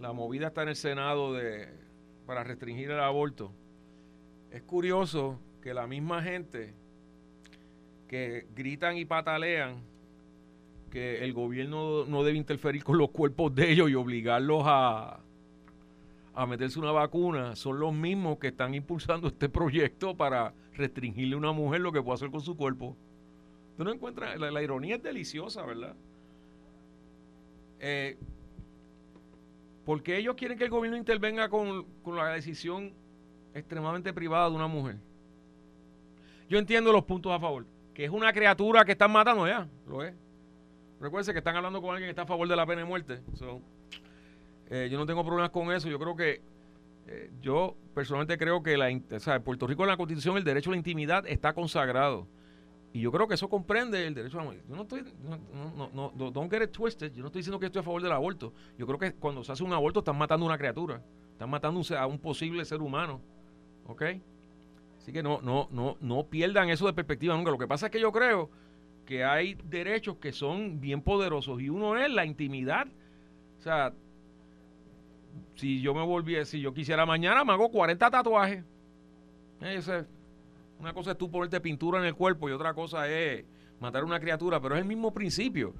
la 0.02 0.12
movida 0.12 0.48
está 0.48 0.64
en 0.64 0.70
el 0.70 0.76
Senado 0.76 1.32
de, 1.32 1.68
para 2.26 2.42
restringir 2.42 2.90
el 2.90 2.98
aborto. 2.98 3.52
Es 4.50 4.60
curioso 4.62 5.38
que 5.62 5.72
la 5.72 5.86
misma 5.86 6.20
gente 6.22 6.74
que 8.08 8.48
gritan 8.54 8.96
y 8.96 9.04
patalean 9.04 9.76
que 10.90 11.24
el 11.24 11.32
gobierno 11.32 12.04
no 12.04 12.24
debe 12.24 12.36
interferir 12.36 12.82
con 12.82 12.98
los 12.98 13.10
cuerpos 13.10 13.54
de 13.54 13.70
ellos 13.70 13.88
y 13.90 13.94
obligarlos 13.94 14.64
a, 14.66 15.20
a 16.34 16.46
meterse 16.46 16.80
una 16.80 16.90
vacuna 16.90 17.54
son 17.54 17.78
los 17.78 17.94
mismos 17.94 18.38
que 18.38 18.48
están 18.48 18.74
impulsando 18.74 19.28
este 19.28 19.48
proyecto 19.48 20.16
para 20.16 20.52
restringirle 20.74 21.36
a 21.36 21.38
una 21.38 21.52
mujer 21.52 21.80
lo 21.80 21.92
que 21.92 22.02
puede 22.02 22.16
hacer 22.16 22.30
con 22.32 22.40
su 22.40 22.56
cuerpo. 22.56 22.96
No 23.78 23.90
encuentras, 23.90 24.38
la, 24.38 24.62
ironía 24.62 24.96
es 24.96 25.02
deliciosa, 25.02 25.64
¿verdad? 25.64 25.94
Eh, 27.78 28.18
porque 29.84 30.16
ellos 30.16 30.34
quieren 30.36 30.58
que 30.58 30.64
el 30.64 30.70
gobierno 30.70 30.96
intervenga 30.96 31.48
con, 31.48 31.84
con 32.02 32.16
la 32.16 32.28
decisión 32.28 32.92
extremadamente 33.54 34.12
privada 34.12 34.48
de 34.48 34.56
una 34.56 34.66
mujer. 34.66 34.96
Yo 36.48 36.58
entiendo 36.58 36.92
los 36.92 37.04
puntos 37.04 37.32
a 37.32 37.40
favor. 37.40 37.66
Que 37.94 38.04
es 38.04 38.10
una 38.10 38.32
criatura 38.32 38.84
que 38.84 38.92
están 38.92 39.12
matando 39.12 39.46
ya, 39.46 39.68
lo 39.86 40.02
es. 40.02 40.14
Recuerden 41.00 41.32
que 41.32 41.38
están 41.38 41.56
hablando 41.56 41.82
con 41.82 41.90
alguien 41.90 42.06
que 42.06 42.10
está 42.10 42.22
a 42.22 42.26
favor 42.26 42.48
de 42.48 42.56
la 42.56 42.64
pena 42.64 42.82
de 42.82 42.86
muerte. 42.86 43.20
Eh, 44.70 44.88
yo 44.90 44.98
no 44.98 45.04
tengo 45.04 45.24
problemas 45.24 45.50
con 45.50 45.70
eso. 45.72 45.88
Yo 45.88 45.98
creo 45.98 46.16
que, 46.16 46.40
eh, 47.06 47.30
yo 47.42 47.76
personalmente 47.94 48.38
creo 48.38 48.62
que 48.62 48.76
la, 48.76 48.88
en 48.88 49.02
Puerto 49.44 49.66
Rico 49.66 49.82
en 49.82 49.88
la 49.88 49.96
Constitución 49.96 50.36
el 50.36 50.44
derecho 50.44 50.70
a 50.70 50.72
la 50.72 50.78
intimidad 50.78 51.26
está 51.26 51.52
consagrado. 51.52 52.26
Y 52.94 53.00
yo 53.00 53.10
creo 53.10 53.26
que 53.26 53.34
eso 53.34 53.48
comprende 53.48 54.06
el 54.06 54.14
derecho 54.14 54.38
a 54.38 54.44
la 54.44 54.52
Yo 54.52 54.76
no 54.76 54.82
estoy, 54.82 55.02
no, 55.24 55.90
no, 55.94 56.12
no, 56.14 56.30
don't 56.30 56.50
get 56.50 56.62
it 56.62 56.72
twisted. 56.72 57.12
Yo 57.14 57.22
no 57.22 57.28
estoy 57.28 57.40
diciendo 57.40 57.58
que 57.58 57.66
estoy 57.66 57.80
a 57.80 57.82
favor 57.82 58.02
del 58.02 58.12
aborto. 58.12 58.52
Yo 58.76 58.86
creo 58.86 58.98
que 58.98 59.12
cuando 59.14 59.42
se 59.42 59.52
hace 59.52 59.64
un 59.64 59.72
aborto 59.72 60.00
están 60.00 60.18
matando 60.18 60.44
a 60.44 60.48
una 60.48 60.58
criatura. 60.58 61.02
Están 61.32 61.48
matando 61.48 61.80
a 61.96 62.06
un 62.06 62.18
posible 62.18 62.64
ser 62.66 62.82
humano. 62.82 63.20
¿Ok? 63.86 64.02
Así 64.98 65.12
que 65.12 65.22
no, 65.22 65.40
no, 65.40 65.68
no, 65.70 65.96
no 66.00 66.26
pierdan 66.26 66.68
eso 66.68 66.86
de 66.86 66.92
perspectiva 66.92 67.34
nunca. 67.34 67.50
Lo 67.50 67.58
que 67.58 67.66
pasa 67.66 67.86
es 67.86 67.92
que 67.92 68.00
yo 68.00 68.12
creo 68.12 68.50
que 69.06 69.24
hay 69.24 69.54
derechos 69.64 70.16
que 70.18 70.32
son 70.32 70.80
bien 70.80 71.00
poderosos 71.00 71.60
y 71.60 71.70
uno 71.70 71.96
es 71.96 72.10
la 72.10 72.26
intimidad. 72.26 72.86
O 73.58 73.62
sea, 73.62 73.92
si 75.54 75.80
yo 75.80 75.94
me 75.94 76.04
volviera, 76.04 76.44
si 76.44 76.60
yo 76.60 76.74
quisiera 76.74 77.06
mañana, 77.06 77.42
me 77.42 77.52
hago 77.52 77.70
40 77.70 78.10
tatuajes. 78.10 78.64
Una 80.82 80.92
cosa 80.92 81.12
es 81.12 81.18
tú 81.18 81.30
ponerte 81.30 81.60
pintura 81.60 82.00
en 82.00 82.06
el 82.06 82.14
cuerpo 82.16 82.48
y 82.48 82.52
otra 82.52 82.74
cosa 82.74 83.08
es 83.08 83.44
matar 83.78 84.02
a 84.02 84.04
una 84.04 84.18
criatura, 84.18 84.60
pero 84.60 84.74
es 84.74 84.80
el 84.80 84.86
mismo 84.86 85.14
principio. 85.14 85.74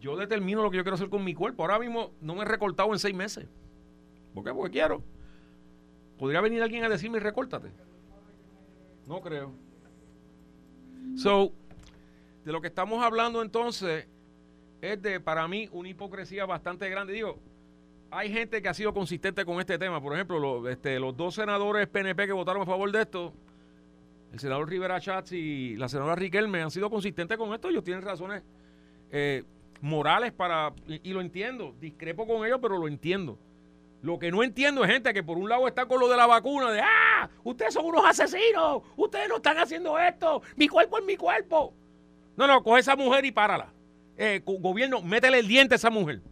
Yo 0.00 0.16
determino 0.16 0.60
lo 0.60 0.72
que 0.72 0.76
yo 0.76 0.82
quiero 0.82 0.96
hacer 0.96 1.08
con 1.08 1.22
mi 1.22 1.34
cuerpo. 1.34 1.62
Ahora 1.62 1.78
mismo 1.78 2.10
no 2.20 2.34
me 2.34 2.42
he 2.42 2.44
recortado 2.44 2.92
en 2.92 2.98
seis 2.98 3.14
meses. 3.14 3.46
¿Por 4.34 4.42
qué? 4.42 4.52
Porque 4.52 4.72
quiero. 4.72 5.04
Podría 6.18 6.40
venir 6.40 6.62
alguien 6.62 6.82
a 6.82 6.88
decirme, 6.88 7.20
recórtate. 7.20 7.70
No 9.06 9.20
creo. 9.20 9.52
So, 11.16 11.52
de 12.44 12.50
lo 12.50 12.60
que 12.60 12.66
estamos 12.66 13.04
hablando 13.04 13.42
entonces 13.42 14.08
es 14.80 15.00
de, 15.00 15.20
para 15.20 15.46
mí, 15.46 15.68
una 15.70 15.88
hipocresía 15.88 16.44
bastante 16.44 16.90
grande. 16.90 17.12
Digo, 17.12 17.38
hay 18.10 18.32
gente 18.32 18.60
que 18.60 18.68
ha 18.68 18.74
sido 18.74 18.92
consistente 18.92 19.44
con 19.44 19.60
este 19.60 19.78
tema. 19.78 20.00
Por 20.00 20.14
ejemplo, 20.14 20.68
este, 20.68 20.98
los 20.98 21.16
dos 21.16 21.36
senadores 21.36 21.86
PNP 21.86 22.26
que 22.26 22.32
votaron 22.32 22.62
a 22.62 22.66
favor 22.66 22.90
de 22.90 23.02
esto, 23.02 23.32
el 24.32 24.38
senador 24.38 24.68
Rivera 24.68 25.00
Schatz 25.00 25.32
y 25.32 25.76
la 25.76 25.88
senadora 25.88 26.14
Riquelme, 26.14 26.62
han 26.62 26.70
sido 26.70 26.88
consistentes 26.88 27.36
con 27.36 27.52
esto. 27.52 27.68
Ellos 27.68 27.82
tienen 27.82 28.02
razones 28.02 28.42
eh, 29.10 29.44
morales 29.80 30.32
para, 30.32 30.72
y, 30.86 31.12
lo 31.12 31.20
entiendo, 31.20 31.74
discrepo 31.80 32.26
con 32.26 32.46
ellos, 32.46 32.58
pero 32.62 32.78
lo 32.78 32.86
entiendo. 32.86 33.38
Lo 34.02 34.18
que 34.18 34.30
no 34.30 34.42
entiendo 34.42 34.84
es 34.84 34.90
gente 34.90 35.12
que 35.12 35.22
por 35.22 35.36
un 35.36 35.48
lado 35.48 35.66
está 35.66 35.86
con 35.86 36.00
lo 36.00 36.08
de 36.08 36.16
la 36.16 36.26
vacuna, 36.26 36.70
de, 36.70 36.80
ah, 36.80 37.28
ustedes 37.44 37.74
son 37.74 37.84
unos 37.84 38.04
asesinos, 38.04 38.82
ustedes 38.96 39.28
no 39.28 39.36
están 39.36 39.58
haciendo 39.58 39.98
esto, 39.98 40.42
mi 40.56 40.68
cuerpo 40.68 40.98
es 40.98 41.04
mi 41.04 41.16
cuerpo. 41.16 41.74
No, 42.36 42.46
no, 42.46 42.62
coge 42.62 42.80
esa 42.80 42.96
mujer 42.96 43.24
y 43.26 43.32
párala. 43.32 43.70
Eh, 44.16 44.40
gobierno, 44.44 45.02
métele 45.02 45.40
el 45.40 45.48
diente 45.48 45.74
a 45.74 45.76
esa 45.76 45.90
mujer. 45.90 46.22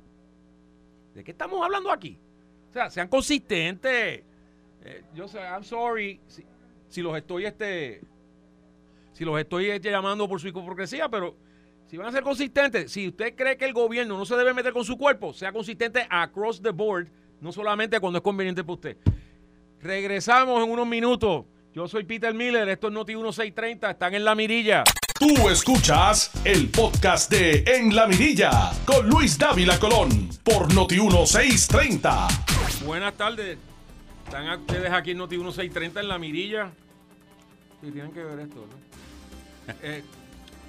¿De 1.15 1.25
qué 1.25 1.33
estamos 1.33 1.63
hablando 1.63 1.91
aquí? 1.91 2.19
O 2.71 2.73
sea, 2.73 2.89
sean 2.89 3.09
consistentes. 3.09 4.23
Eh, 4.85 5.03
yo 5.15 5.29
sé, 5.29 5.41
I'm 5.41 5.65
sorry 5.65 6.21
los 6.97 7.17
estoy 7.17 7.47
este 7.47 8.01
si 9.19 9.25
los 9.25 9.39
estoy 9.41 9.71
este, 9.71 9.91
llamando 9.91 10.29
por 10.29 10.41
su 10.41 10.47
hipocresía, 10.47 11.09
pero 11.09 11.35
si 11.91 11.97
van 11.97 12.07
a 12.07 12.13
ser 12.13 12.23
consistentes, 12.23 12.93
si 12.93 13.09
usted 13.09 13.35
cree 13.35 13.57
que 13.57 13.65
el 13.65 13.73
gobierno 13.73 14.17
no 14.17 14.25
se 14.25 14.37
debe 14.37 14.55
meter 14.55 14.73
con 14.73 14.85
su 14.85 14.97
cuerpo, 14.97 15.33
sea 15.33 15.51
consistente 15.51 16.07
across 16.09 16.63
the 16.63 16.71
board, 16.71 17.09
no 17.41 17.51
solamente 17.51 17.99
cuando 17.99 18.19
es 18.19 18.23
conveniente 18.23 18.63
para 18.63 18.75
usted. 18.75 18.97
Regresamos 19.83 20.63
en 20.63 20.71
unos 20.71 20.87
minutos. 20.87 21.47
Yo 21.75 21.89
soy 21.89 22.05
Peter 22.05 22.33
Miller, 22.33 22.69
esto 22.69 22.87
es 22.87 22.93
Noti 22.93 23.17
1630, 23.17 23.91
están 23.91 24.15
en 24.15 24.25
la 24.25 24.37
mirilla. 24.37 24.85
Tú 25.19 25.49
escuchas 25.49 26.31
el 26.45 26.69
podcast 26.69 27.29
de 27.29 27.65
En 27.67 27.97
la 27.97 28.07
Mirilla 28.07 28.71
con 28.85 29.09
Luis 29.09 29.37
Dávila 29.37 29.81
Colón 29.81 30.29
por 30.45 30.73
Noti 30.73 30.95
1630. 30.95 32.29
Buenas 32.85 33.15
tardes. 33.15 33.59
Están 34.29 34.61
ustedes 34.61 34.93
aquí 34.93 35.13
en 35.13 35.19
Noti 35.19 35.39
1630 35.39 36.01
en 36.01 36.09
la 36.09 36.19
Mirilla. 36.19 36.71
Sí, 37.81 37.91
tienen 37.91 38.13
que 38.13 38.23
ver 38.23 38.41
esto, 38.41 38.67
¿no? 38.67 39.75
Eh, 39.83 40.03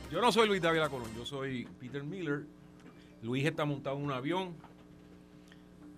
yo 0.10 0.22
no 0.22 0.32
soy 0.32 0.48
Luis 0.48 0.62
Dávila 0.62 0.88
Colón, 0.88 1.10
yo 1.13 1.26
soy 1.26 1.67
Peter 1.78 2.02
Miller. 2.02 2.45
Luis 3.22 3.45
está 3.45 3.65
montado 3.65 3.98
en 3.98 4.06
un 4.06 4.12
avión. 4.12 4.56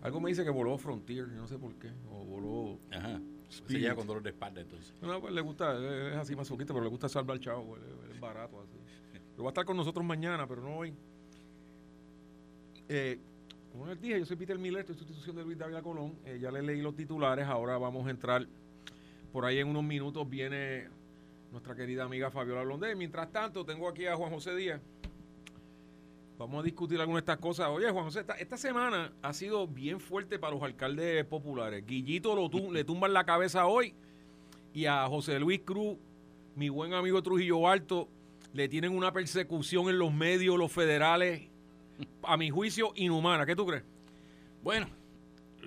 Algo 0.01 0.19
me 0.19 0.29
dice 0.29 0.43
que 0.43 0.49
voló 0.49 0.75
Frontier, 0.79 1.27
no 1.27 1.47
sé 1.47 1.59
por 1.59 1.75
qué. 1.75 1.91
O 2.09 2.25
voló. 2.25 2.79
Ajá. 2.91 3.21
Se 3.49 3.77
lleva 3.77 3.93
con 3.93 4.07
dolor 4.07 4.23
de 4.23 4.31
espalda 4.31 4.61
entonces. 4.61 4.95
No, 4.99 5.21
pues 5.21 5.31
le 5.31 5.41
gusta, 5.41 5.77
es 5.77 6.15
así 6.15 6.35
más 6.35 6.47
suquito, 6.47 6.73
pero 6.73 6.83
le 6.83 6.89
gusta 6.89 7.09
salvar 7.09 7.35
al 7.35 7.43
chavo, 7.43 7.77
es 8.11 8.19
barato 8.19 8.59
así. 8.59 8.77
Pero 9.31 9.43
va 9.43 9.49
a 9.49 9.51
estar 9.51 9.65
con 9.65 9.77
nosotros 9.77 10.03
mañana, 10.03 10.47
pero 10.47 10.61
no 10.61 10.77
hoy. 10.77 10.93
Eh, 12.89 13.19
como 13.71 13.87
les 13.87 14.01
dije, 14.01 14.19
yo 14.19 14.25
soy 14.25 14.37
Peter 14.37 14.57
Miller, 14.57 14.81
estoy 14.81 14.93
en 14.93 14.99
sustitución 14.99 15.35
de 15.35 15.43
Luis 15.43 15.57
David 15.57 15.77
Colón. 15.81 16.15
Eh, 16.25 16.39
ya 16.41 16.51
le 16.51 16.61
leí 16.61 16.81
los 16.81 16.95
titulares, 16.95 17.45
ahora 17.45 17.77
vamos 17.77 18.05
a 18.07 18.09
entrar. 18.09 18.45
Por 19.31 19.45
ahí 19.45 19.59
en 19.59 19.67
unos 19.69 19.83
minutos 19.83 20.29
viene 20.29 20.89
nuestra 21.51 21.75
querida 21.75 22.03
amiga 22.03 22.31
Fabiola 22.31 22.63
Blondé. 22.63 22.95
Mientras 22.95 23.31
tanto, 23.31 23.65
tengo 23.65 23.87
aquí 23.87 24.05
a 24.05 24.15
Juan 24.15 24.31
José 24.31 24.55
Díaz. 24.55 24.81
Vamos 26.37 26.61
a 26.61 26.63
discutir 26.63 26.99
algunas 26.99 27.23
de 27.23 27.31
estas 27.31 27.37
cosas. 27.37 27.67
Oye, 27.69 27.89
Juan 27.91 28.05
José, 28.05 28.25
esta, 28.39 28.57
semana 28.57 29.13
ha 29.21 29.31
sido 29.31 29.67
bien 29.67 29.99
fuerte 29.99 30.39
para 30.39 30.55
los 30.55 30.63
alcaldes 30.63 31.23
populares. 31.25 31.85
Guillito 31.85 32.35
lo 32.35 32.71
le 32.71 32.83
tumban 32.83 33.13
la 33.13 33.25
cabeza 33.25 33.67
hoy 33.67 33.93
y 34.73 34.85
a 34.85 35.05
José 35.07 35.39
Luis 35.39 35.61
Cruz, 35.63 35.97
mi 36.55 36.69
buen 36.69 36.93
amigo 36.93 37.21
Trujillo 37.21 37.67
Alto, 37.67 38.07
le 38.53 38.67
tienen 38.67 38.95
una 38.95 39.13
persecución 39.13 39.87
en 39.89 39.99
los 39.99 40.11
medios, 40.11 40.57
los 40.57 40.71
federales, 40.71 41.50
a 42.23 42.37
mi 42.37 42.49
juicio, 42.49 42.91
inhumana. 42.95 43.45
¿Qué 43.45 43.55
tú 43.55 43.65
crees? 43.65 43.83
Bueno, 44.63 44.87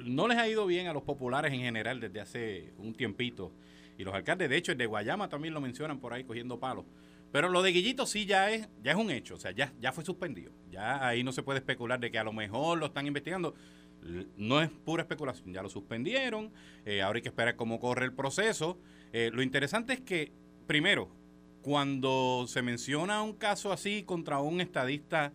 no 0.05 0.29
les 0.29 0.39
ha 0.39 0.49
ido 0.49 0.67
bien 0.67 0.87
a 0.87 0.93
los 0.93 1.03
populares 1.03 1.53
en 1.53 1.61
general 1.61 2.01
desde 2.01 2.21
hace 2.21 2.73
un 2.79 2.95
tiempito. 2.95 3.53
Y 3.99 4.05
los 4.05 4.15
alcaldes, 4.15 4.51
de 4.51 4.57
hecho, 4.57 4.73
el 4.73 4.79
de 4.79 4.87
Guayama 4.87 5.29
también 5.29 5.55
lo 5.55 5.61
mencionan 5.61 6.01
por 6.01 6.13
ahí 6.13 6.25
cogiendo 6.25 6.59
palos 6.59 6.85
Pero 7.31 7.49
lo 7.49 7.63
de 7.63 7.71
Guillito 7.71 8.07
sí 8.07 8.27
ya 8.27 8.51
es, 8.51 8.69
ya 8.83 8.93
es 8.93 8.97
un 8.97 9.11
hecho, 9.11 9.37
o 9.37 9.39
sea, 9.39 9.53
ya, 9.53 9.73
ya 9.81 9.93
fue 9.93 10.05
suspendido. 10.05 10.53
Ya 10.71 11.07
ahí 11.07 11.23
no 11.23 11.33
se 11.33 11.43
puede 11.43 11.61
especular 11.61 12.01
de 12.01 12.11
que 12.11 12.19
a 12.19 12.25
lo 12.25 12.33
mejor 12.33 12.79
lo 12.79 12.87
están 12.87 13.07
investigando. 13.07 13.55
No 14.37 14.61
es 14.61 14.69
pura 14.69 15.03
especulación, 15.03 15.53
ya 15.53 15.63
lo 15.63 15.71
suspendieron, 15.71 16.53
eh, 16.85 17.01
ahora 17.01 17.17
hay 17.17 17.23
que 17.23 17.29
esperar 17.29 17.57
cómo 17.57 17.81
corre 17.81 18.05
el 18.05 18.13
proceso. 18.13 18.79
Eh, 19.13 19.31
lo 19.33 19.43
interesante 19.43 19.95
es 19.95 20.01
que, 20.03 20.31
primero, 20.67 21.09
cuando 21.63 22.45
se 22.47 22.61
menciona 22.61 23.23
un 23.23 23.33
caso 23.33 23.73
así 23.73 24.03
contra 24.03 24.41
un 24.41 24.61
estadista, 24.61 25.33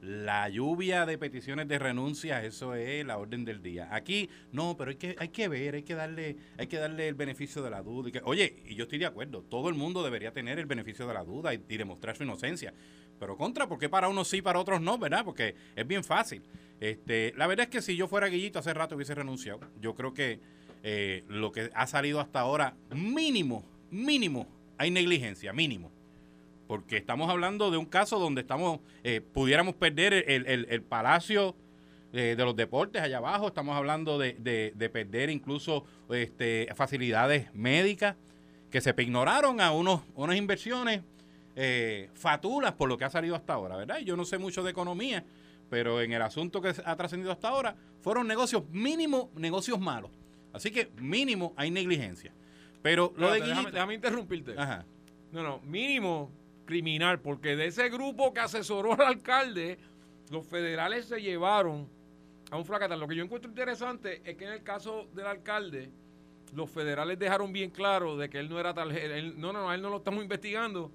la 0.00 0.48
lluvia 0.48 1.04
de 1.04 1.18
peticiones 1.18 1.68
de 1.68 1.78
renuncia, 1.78 2.42
eso 2.44 2.74
es 2.74 3.04
la 3.04 3.18
orden 3.18 3.44
del 3.44 3.62
día. 3.62 3.88
Aquí, 3.94 4.30
no, 4.52 4.76
pero 4.76 4.90
hay 4.90 4.96
que, 4.96 5.14
hay 5.18 5.28
que 5.28 5.48
ver, 5.48 5.74
hay 5.74 5.82
que 5.82 5.94
darle, 5.94 6.36
hay 6.56 6.66
que 6.66 6.78
darle 6.78 7.08
el 7.08 7.14
beneficio 7.14 7.62
de 7.62 7.70
la 7.70 7.82
duda. 7.82 8.08
y 8.08 8.12
que- 8.12 8.22
oye, 8.24 8.62
y 8.66 8.74
yo 8.74 8.84
estoy 8.84 8.98
de 8.98 9.06
acuerdo, 9.06 9.42
todo 9.42 9.68
el 9.68 9.74
mundo 9.74 10.02
debería 10.02 10.32
tener 10.32 10.58
el 10.58 10.66
beneficio 10.66 11.06
de 11.06 11.14
la 11.14 11.22
duda 11.24 11.52
y, 11.52 11.62
y 11.68 11.76
demostrar 11.76 12.16
su 12.16 12.22
inocencia. 12.24 12.72
Pero 13.18 13.36
contra, 13.36 13.68
¿por 13.68 13.78
qué 13.78 13.88
para 13.90 14.08
unos 14.08 14.28
sí, 14.28 14.40
para 14.40 14.58
otros 14.58 14.80
no, 14.80 14.96
verdad? 14.96 15.24
Porque 15.24 15.54
es 15.76 15.86
bien 15.86 16.02
fácil. 16.02 16.42
Este, 16.80 17.34
la 17.36 17.46
verdad 17.46 17.64
es 17.64 17.70
que 17.70 17.82
si 17.82 17.94
yo 17.94 18.08
fuera 18.08 18.28
Guillito 18.28 18.58
hace 18.58 18.72
rato 18.72 18.96
hubiese 18.96 19.14
renunciado. 19.14 19.60
Yo 19.82 19.94
creo 19.94 20.14
que 20.14 20.40
eh, 20.82 21.24
lo 21.28 21.52
que 21.52 21.70
ha 21.74 21.86
salido 21.86 22.20
hasta 22.20 22.40
ahora, 22.40 22.74
mínimo, 22.94 23.62
mínimo, 23.90 24.46
hay 24.78 24.90
negligencia, 24.90 25.52
mínimo 25.52 25.92
porque 26.70 26.98
estamos 26.98 27.28
hablando 27.28 27.72
de 27.72 27.78
un 27.78 27.84
caso 27.84 28.20
donde 28.20 28.42
estamos 28.42 28.78
eh, 29.02 29.20
pudiéramos 29.20 29.74
perder 29.74 30.12
el, 30.14 30.46
el- 30.46 30.66
el 30.70 30.82
palacio 30.82 31.56
eh, 32.12 32.36
de 32.38 32.44
los 32.44 32.54
deportes 32.54 33.02
allá 33.02 33.16
abajo, 33.16 33.48
estamos 33.48 33.76
hablando 33.76 34.18
de, 34.20 34.34
de- 34.34 34.72
de 34.76 34.88
perder 34.88 35.30
incluso 35.30 35.84
este, 36.10 36.68
facilidades 36.76 37.52
médicas 37.54 38.14
que 38.70 38.80
se 38.80 38.94
ignoraron 38.98 39.60
a 39.60 39.72
unos, 39.72 40.02
unas 40.14 40.36
inversiones 40.36 41.00
eh, 41.56 42.08
fatulas 42.14 42.74
por 42.74 42.88
lo 42.88 42.96
que 42.96 43.04
ha 43.04 43.10
salido 43.10 43.34
hasta 43.34 43.54
ahora, 43.54 43.76
¿verdad? 43.76 43.98
Yo 43.98 44.16
no 44.16 44.24
sé 44.24 44.38
mucho 44.38 44.62
de 44.62 44.70
economía, 44.70 45.24
pero 45.70 46.00
en 46.00 46.12
el 46.12 46.22
asunto 46.22 46.62
que 46.62 46.68
ha 46.84 46.94
trascendido 46.94 47.32
hasta 47.32 47.48
ahora 47.48 47.74
fueron 48.00 48.28
negocios 48.28 48.62
mínimo, 48.70 49.28
negocios 49.34 49.80
malos. 49.80 50.12
Así 50.52 50.70
que 50.70 50.88
mínimo 51.00 51.52
hay 51.56 51.72
negligencia. 51.72 52.32
Pero 52.80 53.12
lo 53.16 53.32
de 53.32 53.40
déjame, 53.40 53.54
Guillito- 53.62 53.72
déjame 53.72 53.94
interrumpirte. 53.94 54.54
Ajá. 54.56 54.86
No, 55.32 55.42
no, 55.42 55.60
mínimo 55.64 56.30
criminal, 56.70 57.20
porque 57.20 57.56
de 57.56 57.66
ese 57.66 57.88
grupo 57.88 58.32
que 58.32 58.38
asesoró 58.40 58.92
al 58.92 59.00
alcalde, 59.02 59.76
los 60.30 60.46
federales 60.46 61.06
se 61.06 61.20
llevaron 61.20 61.88
a 62.52 62.56
un 62.56 62.64
fracatán. 62.64 63.00
Lo 63.00 63.08
que 63.08 63.16
yo 63.16 63.24
encuentro 63.24 63.50
interesante 63.50 64.22
es 64.24 64.36
que 64.36 64.44
en 64.46 64.52
el 64.52 64.62
caso 64.62 65.08
del 65.12 65.26
alcalde, 65.26 65.90
los 66.54 66.70
federales 66.70 67.18
dejaron 67.18 67.52
bien 67.52 67.70
claro 67.70 68.16
de 68.16 68.30
que 68.30 68.38
él 68.38 68.48
no 68.48 68.60
era 68.60 68.72
tal. 68.72 68.92
él- 68.92 69.34
no, 69.40 69.52
no, 69.52 69.62
no, 69.62 69.70
a 69.70 69.74
él 69.74 69.82
no 69.82 69.90
lo 69.90 69.96
estamos 69.96 70.22
investigando. 70.22 70.92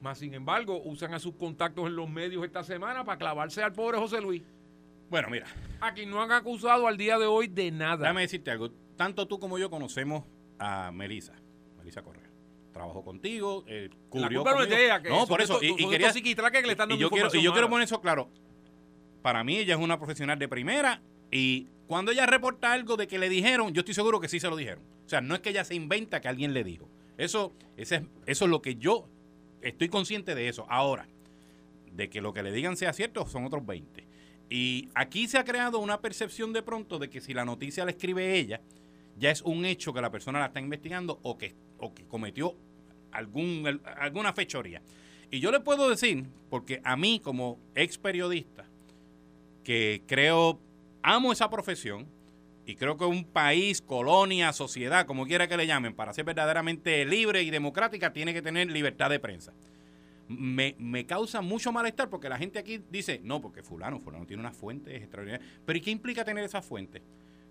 Más 0.00 0.18
sin 0.18 0.34
embargo, 0.34 0.80
usan 0.84 1.14
a 1.14 1.18
sus 1.18 1.34
contactos 1.34 1.86
en 1.88 1.96
los 1.96 2.08
medios 2.08 2.44
esta 2.44 2.62
semana 2.62 3.04
para 3.04 3.18
clavarse 3.18 3.62
al 3.62 3.72
pobre 3.72 3.98
José 3.98 4.20
Luis. 4.20 4.42
Bueno, 5.10 5.28
mira, 5.30 5.46
A 5.80 5.92
quien 5.94 6.10
no 6.10 6.22
han 6.22 6.30
acusado 6.30 6.86
al 6.86 6.96
día 6.96 7.18
de 7.18 7.26
hoy 7.26 7.48
de 7.48 7.70
nada. 7.72 7.96
Déjame 8.02 8.20
decirte 8.22 8.50
algo. 8.52 8.70
Tanto 8.96 9.26
tú 9.26 9.38
como 9.40 9.58
yo 9.58 9.68
conocemos 9.68 10.24
a 10.60 10.90
Melisa, 10.92 11.32
Melisa 11.76 12.02
Correa. 12.02 12.25
Trabajó 12.76 13.02
contigo, 13.02 13.64
eh, 13.66 13.88
la 13.90 13.96
cubrió 14.10 14.42
culpa 14.42 14.54
no 14.54 14.62
es 14.62 14.66
conmigo. 14.66 14.78
de 14.78 14.84
ella, 14.84 15.02
que 15.02 15.08
no, 15.08 15.26
por 15.26 15.40
eso. 15.40 15.58
Y, 15.62 15.68
y 15.78 15.88
quería, 15.88 16.12
que 16.12 16.62
le 16.62 16.72
están 16.72 16.90
y 16.90 16.92
dando 16.92 16.96
yo 16.96 17.10
quiero, 17.10 17.30
y 17.32 17.42
yo 17.42 17.52
quiero 17.52 17.70
poner 17.70 17.84
eso 17.84 18.02
claro. 18.02 18.28
Para 19.22 19.42
mí 19.44 19.56
ella 19.56 19.74
es 19.74 19.80
una 19.80 19.98
profesional 19.98 20.38
de 20.38 20.46
primera 20.46 21.00
y 21.30 21.68
cuando 21.86 22.12
ella 22.12 22.26
reporta 22.26 22.72
algo 22.72 22.98
de 22.98 23.06
que 23.06 23.18
le 23.18 23.30
dijeron, 23.30 23.72
yo 23.72 23.80
estoy 23.80 23.94
seguro 23.94 24.20
que 24.20 24.28
sí 24.28 24.40
se 24.40 24.50
lo 24.50 24.56
dijeron. 24.56 24.84
O 25.06 25.08
sea, 25.08 25.22
no 25.22 25.34
es 25.34 25.40
que 25.40 25.50
ella 25.50 25.64
se 25.64 25.74
inventa 25.74 26.20
que 26.20 26.28
alguien 26.28 26.52
le 26.52 26.64
dijo. 26.64 26.86
Eso, 27.16 27.54
ese 27.78 27.96
es, 27.96 28.02
eso 28.26 28.44
es 28.44 28.50
lo 28.50 28.60
que 28.60 28.76
yo 28.76 29.08
estoy 29.62 29.88
consciente 29.88 30.34
de 30.34 30.48
eso. 30.48 30.66
Ahora, 30.68 31.08
de 31.92 32.10
que 32.10 32.20
lo 32.20 32.34
que 32.34 32.42
le 32.42 32.52
digan 32.52 32.76
sea 32.76 32.92
cierto 32.92 33.26
son 33.26 33.46
otros 33.46 33.64
20. 33.64 34.06
Y 34.50 34.90
aquí 34.94 35.26
se 35.28 35.38
ha 35.38 35.44
creado 35.44 35.78
una 35.78 36.00
percepción 36.00 36.52
de 36.52 36.62
pronto 36.62 36.98
de 36.98 37.08
que 37.08 37.20
si 37.20 37.32
la 37.32 37.44
noticia 37.44 37.86
la 37.86 37.90
escribe 37.92 38.36
ella, 38.36 38.60
ya 39.18 39.30
es 39.30 39.42
un 39.42 39.64
hecho 39.64 39.92
que 39.92 40.00
la 40.00 40.10
persona 40.10 40.40
la 40.40 40.46
está 40.46 40.60
investigando 40.60 41.18
o 41.22 41.38
que, 41.38 41.54
o 41.78 41.94
que 41.94 42.04
cometió 42.06 42.56
algún, 43.12 43.80
alguna 43.98 44.32
fechoría. 44.32 44.82
Y 45.30 45.40
yo 45.40 45.50
le 45.50 45.60
puedo 45.60 45.88
decir, 45.88 46.26
porque 46.50 46.80
a 46.84 46.96
mí 46.96 47.20
como 47.20 47.58
ex 47.74 47.98
periodista, 47.98 48.64
que 49.64 50.02
creo, 50.06 50.60
amo 51.02 51.32
esa 51.32 51.50
profesión, 51.50 52.06
y 52.66 52.74
creo 52.74 52.96
que 52.96 53.04
un 53.04 53.24
país, 53.24 53.80
colonia, 53.80 54.52
sociedad, 54.52 55.06
como 55.06 55.24
quiera 55.26 55.46
que 55.48 55.56
le 55.56 55.66
llamen, 55.66 55.94
para 55.94 56.12
ser 56.12 56.24
verdaderamente 56.24 57.04
libre 57.04 57.42
y 57.42 57.50
democrática, 57.50 58.12
tiene 58.12 58.34
que 58.34 58.42
tener 58.42 58.70
libertad 58.70 59.08
de 59.08 59.20
prensa. 59.20 59.52
Me, 60.28 60.74
me 60.78 61.06
causa 61.06 61.40
mucho 61.40 61.70
malestar 61.70 62.10
porque 62.10 62.28
la 62.28 62.36
gente 62.36 62.58
aquí 62.58 62.82
dice, 62.90 63.20
no, 63.22 63.40
porque 63.40 63.62
fulano, 63.62 64.00
fulano 64.00 64.26
tiene 64.26 64.40
unas 64.40 64.56
fuentes 64.56 65.00
extraordinarias. 65.00 65.48
Pero 65.64 65.78
¿y 65.78 65.80
qué 65.80 65.92
implica 65.92 66.24
tener 66.24 66.44
esas 66.44 66.66
fuentes? 66.66 67.02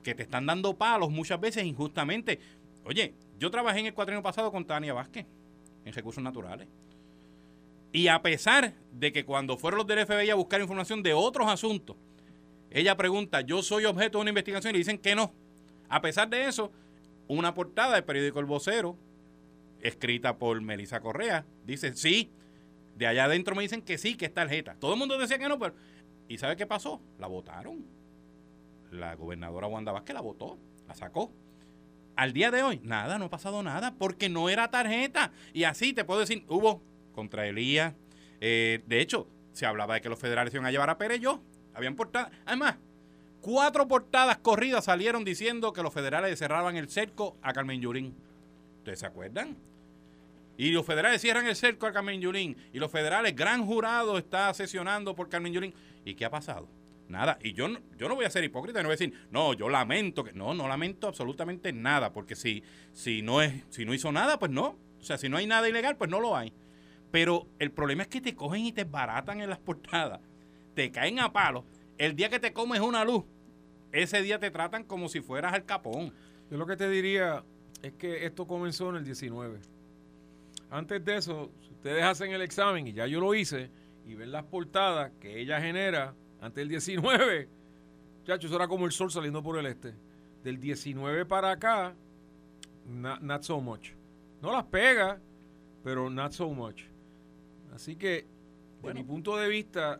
Que 0.05 0.13
te 0.13 0.21
están 0.21 0.45
dando 0.45 0.77
palos 0.77 1.09
muchas 1.09 1.39
veces 1.39 1.65
injustamente. 1.65 2.39
Oye, 2.83 3.15
yo 3.39 3.49
trabajé 3.49 3.79
en 3.79 3.87
el 3.87 3.93
cuatrienio 3.95 4.21
pasado 4.21 4.51
con 4.51 4.63
Tania 4.63 4.93
Vázquez, 4.93 5.25
en 5.83 5.91
recursos 5.91 6.23
naturales. 6.23 6.67
Y 7.91 8.07
a 8.07 8.21
pesar 8.21 8.75
de 8.91 9.11
que 9.11 9.25
cuando 9.25 9.57
fueron 9.57 9.79
los 9.79 9.87
del 9.87 10.05
FBI 10.05 10.29
a 10.29 10.35
buscar 10.35 10.61
información 10.61 11.01
de 11.01 11.15
otros 11.15 11.47
asuntos, 11.47 11.95
ella 12.69 12.95
pregunta, 12.95 13.41
yo 13.41 13.63
soy 13.63 13.85
objeto 13.85 14.19
de 14.19 14.21
una 14.21 14.29
investigación 14.29 14.69
y 14.69 14.73
le 14.73 14.77
dicen 14.77 14.99
que 14.99 15.15
no. 15.15 15.33
A 15.89 16.01
pesar 16.01 16.29
de 16.29 16.45
eso, 16.45 16.71
una 17.27 17.55
portada 17.55 17.95
del 17.95 18.03
periódico 18.03 18.39
El 18.39 18.45
Vocero, 18.45 18.95
escrita 19.81 20.37
por 20.37 20.61
Melissa 20.61 20.99
Correa, 20.99 21.47
dice, 21.65 21.95
sí, 21.95 22.29
de 22.95 23.07
allá 23.07 23.23
adentro 23.25 23.55
me 23.55 23.63
dicen 23.63 23.81
que 23.81 23.97
sí, 23.97 24.15
que 24.15 24.25
es 24.25 24.33
tarjeta. 24.35 24.75
Todo 24.75 24.93
el 24.93 24.99
mundo 24.99 25.17
decía 25.17 25.39
que 25.39 25.49
no, 25.49 25.57
pero... 25.57 25.73
¿Y 26.27 26.37
sabe 26.37 26.55
qué 26.55 26.67
pasó? 26.67 27.01
La 27.17 27.25
votaron. 27.25 27.94
La 28.95 29.15
gobernadora 29.15 29.67
Wanda 29.67 29.91
Vázquez 29.91 30.13
la 30.13 30.21
votó, 30.21 30.57
la 30.87 30.95
sacó. 30.95 31.31
Al 32.15 32.33
día 32.33 32.49
de 32.49 32.63
hoy, 32.63 32.79
nada, 32.83 33.19
no 33.19 33.25
ha 33.25 33.29
pasado 33.29 33.61
nada, 33.61 33.95
porque 33.97 34.29
no 34.29 34.49
era 34.49 34.69
tarjeta. 34.69 35.31
Y 35.53 35.65
así 35.65 35.93
te 35.93 36.05
puedo 36.05 36.21
decir, 36.21 36.45
hubo 36.47 36.81
contra 37.13 37.47
Elías. 37.47 37.93
eh, 38.41 38.83
de 38.87 39.01
hecho, 39.01 39.27
se 39.53 39.65
hablaba 39.65 39.95
de 39.95 40.01
que 40.01 40.09
los 40.09 40.19
federales 40.19 40.53
iban 40.53 40.65
a 40.65 40.71
llevar 40.71 40.89
a 40.89 40.97
Pereyó. 40.97 41.41
Habían 41.73 41.95
portadas. 41.95 42.31
Además, 42.45 42.75
cuatro 43.41 43.87
portadas 43.87 44.37
corridas 44.37 44.85
salieron 44.85 45.23
diciendo 45.23 45.73
que 45.73 45.81
los 45.81 45.93
federales 45.93 46.37
cerraban 46.39 46.77
el 46.77 46.89
cerco 46.89 47.37
a 47.41 47.53
Carmen 47.53 47.81
Yurín. 47.81 48.15
¿Ustedes 48.79 48.99
se 48.99 49.05
acuerdan? 49.05 49.57
Y 50.57 50.71
los 50.71 50.85
federales 50.85 51.21
cierran 51.21 51.47
el 51.47 51.55
cerco 51.55 51.85
a 51.85 51.91
Carmen 51.91 52.21
Yulín. 52.21 52.55
Y 52.71 52.79
los 52.79 52.91
federales, 52.91 53.35
gran 53.35 53.65
jurado 53.65 54.17
está 54.17 54.53
sesionando 54.53 55.15
por 55.15 55.27
Carmen 55.27 55.53
Yulín. 55.53 55.73
¿Y 56.05 56.15
qué 56.15 56.25
ha 56.25 56.29
pasado? 56.29 56.67
Nada. 57.07 57.37
Y 57.41 57.53
yo 57.53 57.67
no, 57.67 57.79
yo 57.97 58.09
no 58.09 58.15
voy 58.15 58.25
a 58.25 58.29
ser 58.29 58.43
hipócrita 58.43 58.79
y 58.79 58.83
no 58.83 58.89
voy 58.89 58.95
a 58.95 58.97
decir, 58.97 59.13
no, 59.31 59.53
yo 59.53 59.69
lamento 59.69 60.23
que. 60.23 60.33
No, 60.33 60.53
no 60.53 60.67
lamento 60.67 61.07
absolutamente 61.07 61.71
nada. 61.71 62.11
Porque 62.11 62.35
si, 62.35 62.63
si, 62.93 63.21
no 63.21 63.41
es, 63.41 63.63
si 63.69 63.85
no 63.85 63.93
hizo 63.93 64.11
nada, 64.11 64.39
pues 64.39 64.51
no. 64.51 64.77
O 64.99 65.03
sea, 65.03 65.17
si 65.17 65.29
no 65.29 65.37
hay 65.37 65.45
nada 65.45 65.69
ilegal, 65.69 65.97
pues 65.97 66.09
no 66.09 66.19
lo 66.19 66.35
hay. 66.35 66.51
Pero 67.11 67.47
el 67.59 67.71
problema 67.71 68.03
es 68.03 68.09
que 68.09 68.21
te 68.21 68.35
cogen 68.35 68.65
y 68.65 68.71
te 68.71 68.83
baratan 68.83 69.41
en 69.41 69.49
las 69.49 69.59
portadas. 69.59 70.19
Te 70.73 70.91
caen 70.91 71.19
a 71.19 71.31
palos. 71.31 71.63
El 71.97 72.15
día 72.15 72.29
que 72.29 72.39
te 72.39 72.51
comes 72.51 72.81
una 72.81 73.05
luz, 73.05 73.23
ese 73.91 74.21
día 74.21 74.39
te 74.39 74.51
tratan 74.51 74.83
como 74.83 75.07
si 75.07 75.21
fueras 75.21 75.53
al 75.53 75.65
capón. 75.65 76.13
Yo 76.49 76.57
lo 76.57 76.65
que 76.65 76.75
te 76.75 76.89
diría 76.89 77.43
es 77.81 77.93
que 77.93 78.25
esto 78.25 78.47
comenzó 78.47 78.89
en 78.89 78.97
el 78.97 79.05
19. 79.05 79.59
Antes 80.69 81.05
de 81.05 81.17
eso, 81.17 81.51
si 81.61 81.71
ustedes 81.71 82.03
hacen 82.03 82.31
el 82.31 82.41
examen, 82.41 82.87
y 82.87 82.93
ya 82.93 83.07
yo 83.07 83.19
lo 83.19 83.33
hice, 83.33 83.69
y 84.05 84.15
ven 84.15 84.31
las 84.31 84.43
portadas 84.45 85.11
que 85.19 85.39
ella 85.39 85.61
genera 85.61 86.13
antes 86.41 86.55
del 86.55 86.69
19, 86.69 87.49
chacho, 88.25 88.47
eso 88.47 88.55
era 88.55 88.67
como 88.67 88.85
el 88.85 88.91
sol 88.91 89.11
saliendo 89.11 89.41
por 89.41 89.57
el 89.57 89.65
este. 89.65 89.93
Del 90.43 90.59
19 90.59 91.25
para 91.25 91.51
acá, 91.51 91.95
not, 92.85 93.43
so 93.43 93.59
much. 93.59 93.89
No 94.41 94.51
las 94.51 94.65
pega, 94.65 95.19
pero 95.83 96.09
not 96.09 96.31
so 96.31 96.49
much. 96.49 96.83
Así 97.73 97.95
que, 97.95 98.25
de 98.83 98.93
mi 98.93 99.03
punto 99.03 99.35
de 99.37 99.47
vista, 99.47 99.99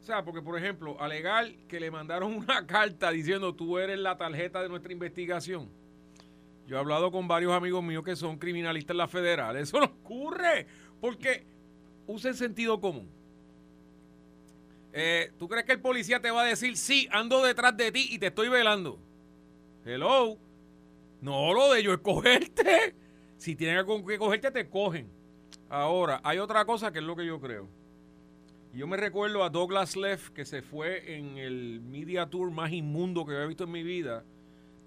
o 0.00 0.04
sea, 0.04 0.24
porque 0.24 0.42
por 0.42 0.58
ejemplo, 0.58 1.00
alegar 1.00 1.50
que 1.68 1.80
le 1.80 1.90
mandaron 1.90 2.34
una 2.34 2.66
carta 2.66 3.10
diciendo 3.10 3.54
tú 3.54 3.78
eres 3.78 3.98
la 3.98 4.16
tarjeta 4.16 4.62
de 4.62 4.68
nuestra 4.68 4.92
investigación. 4.92 5.68
Yo 6.66 6.76
he 6.76 6.78
hablado 6.78 7.10
con 7.10 7.26
varios 7.26 7.52
amigos 7.52 7.82
míos 7.82 8.04
que 8.04 8.14
son 8.14 8.36
criminalistas 8.36 8.92
en 8.92 8.98
la 8.98 9.08
federal. 9.08 9.56
Eso 9.56 9.80
no 9.80 9.86
ocurre 9.86 10.66
porque 11.00 11.46
usen 12.06 12.34
sentido 12.34 12.78
común. 12.78 13.08
Eh, 15.00 15.30
¿Tú 15.38 15.46
crees 15.46 15.64
que 15.64 15.70
el 15.70 15.80
policía 15.80 16.20
te 16.20 16.28
va 16.32 16.42
a 16.42 16.44
decir, 16.44 16.76
sí, 16.76 17.08
ando 17.12 17.40
detrás 17.44 17.76
de 17.76 17.92
ti 17.92 18.08
y 18.10 18.18
te 18.18 18.26
estoy 18.26 18.48
velando? 18.48 18.98
Hello. 19.84 20.36
No, 21.20 21.54
lo 21.54 21.72
de 21.72 21.84
yo 21.84 21.92
es 21.92 21.98
cogerte. 22.00 22.94
Si 23.38 23.54
tienen 23.54 23.86
con 23.86 24.04
que 24.04 24.18
cogerte, 24.18 24.50
te 24.50 24.68
cogen. 24.68 25.08
Ahora, 25.68 26.20
hay 26.24 26.38
otra 26.38 26.64
cosa 26.64 26.90
que 26.90 26.98
es 26.98 27.04
lo 27.04 27.14
que 27.14 27.24
yo 27.24 27.40
creo. 27.40 27.68
Yo 28.74 28.88
me 28.88 28.96
recuerdo 28.96 29.44
a 29.44 29.48
Douglas 29.50 29.94
Leff 29.94 30.30
que 30.30 30.44
se 30.44 30.60
fue 30.60 31.16
en 31.16 31.38
el 31.38 31.80
media 31.80 32.26
tour 32.26 32.50
más 32.50 32.72
inmundo 32.72 33.24
que 33.24 33.34
yo 33.34 33.38
he 33.38 33.46
visto 33.46 33.62
en 33.62 33.70
mi 33.70 33.84
vida, 33.84 34.24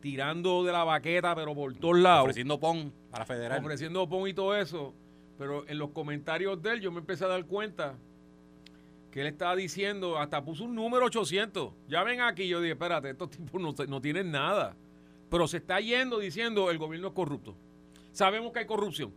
tirando 0.01 0.65
de 0.65 0.73
la 0.73 0.83
baqueta, 0.83 1.33
pero 1.33 1.55
por 1.55 1.73
todos 1.75 1.97
lados, 1.99 2.23
Ofreciendo 2.23 2.59
pon 2.59 2.91
para 3.09 3.25
federal. 3.25 3.61
ofreciendo 3.61 4.09
pon 4.09 4.27
y 4.27 4.33
todo 4.33 4.53
eso. 4.53 4.93
Pero 5.37 5.65
en 5.69 5.77
los 5.77 5.91
comentarios 5.91 6.61
de 6.61 6.71
él 6.73 6.81
yo 6.81 6.91
me 6.91 6.99
empecé 6.99 7.23
a 7.23 7.29
dar 7.29 7.45
cuenta 7.45 7.95
que 9.11 9.21
él 9.21 9.27
estaba 9.27 9.55
diciendo, 9.55 10.17
hasta 10.17 10.43
puso 10.43 10.63
un 10.63 10.73
número 10.73 11.05
800. 11.05 11.73
Ya 11.87 12.03
ven 12.03 12.21
aquí, 12.21 12.47
yo 12.47 12.61
dije, 12.61 12.73
espérate, 12.73 13.09
estos 13.09 13.29
tipos 13.29 13.61
no, 13.61 13.75
no 13.87 14.01
tienen 14.01 14.31
nada. 14.31 14.75
Pero 15.29 15.47
se 15.47 15.57
está 15.57 15.79
yendo 15.79 16.17
diciendo 16.19 16.71
el 16.71 16.77
gobierno 16.77 17.09
es 17.09 17.13
corrupto. 17.13 17.55
Sabemos 18.11 18.51
que 18.53 18.59
hay 18.59 18.65
corrupción. 18.65 19.13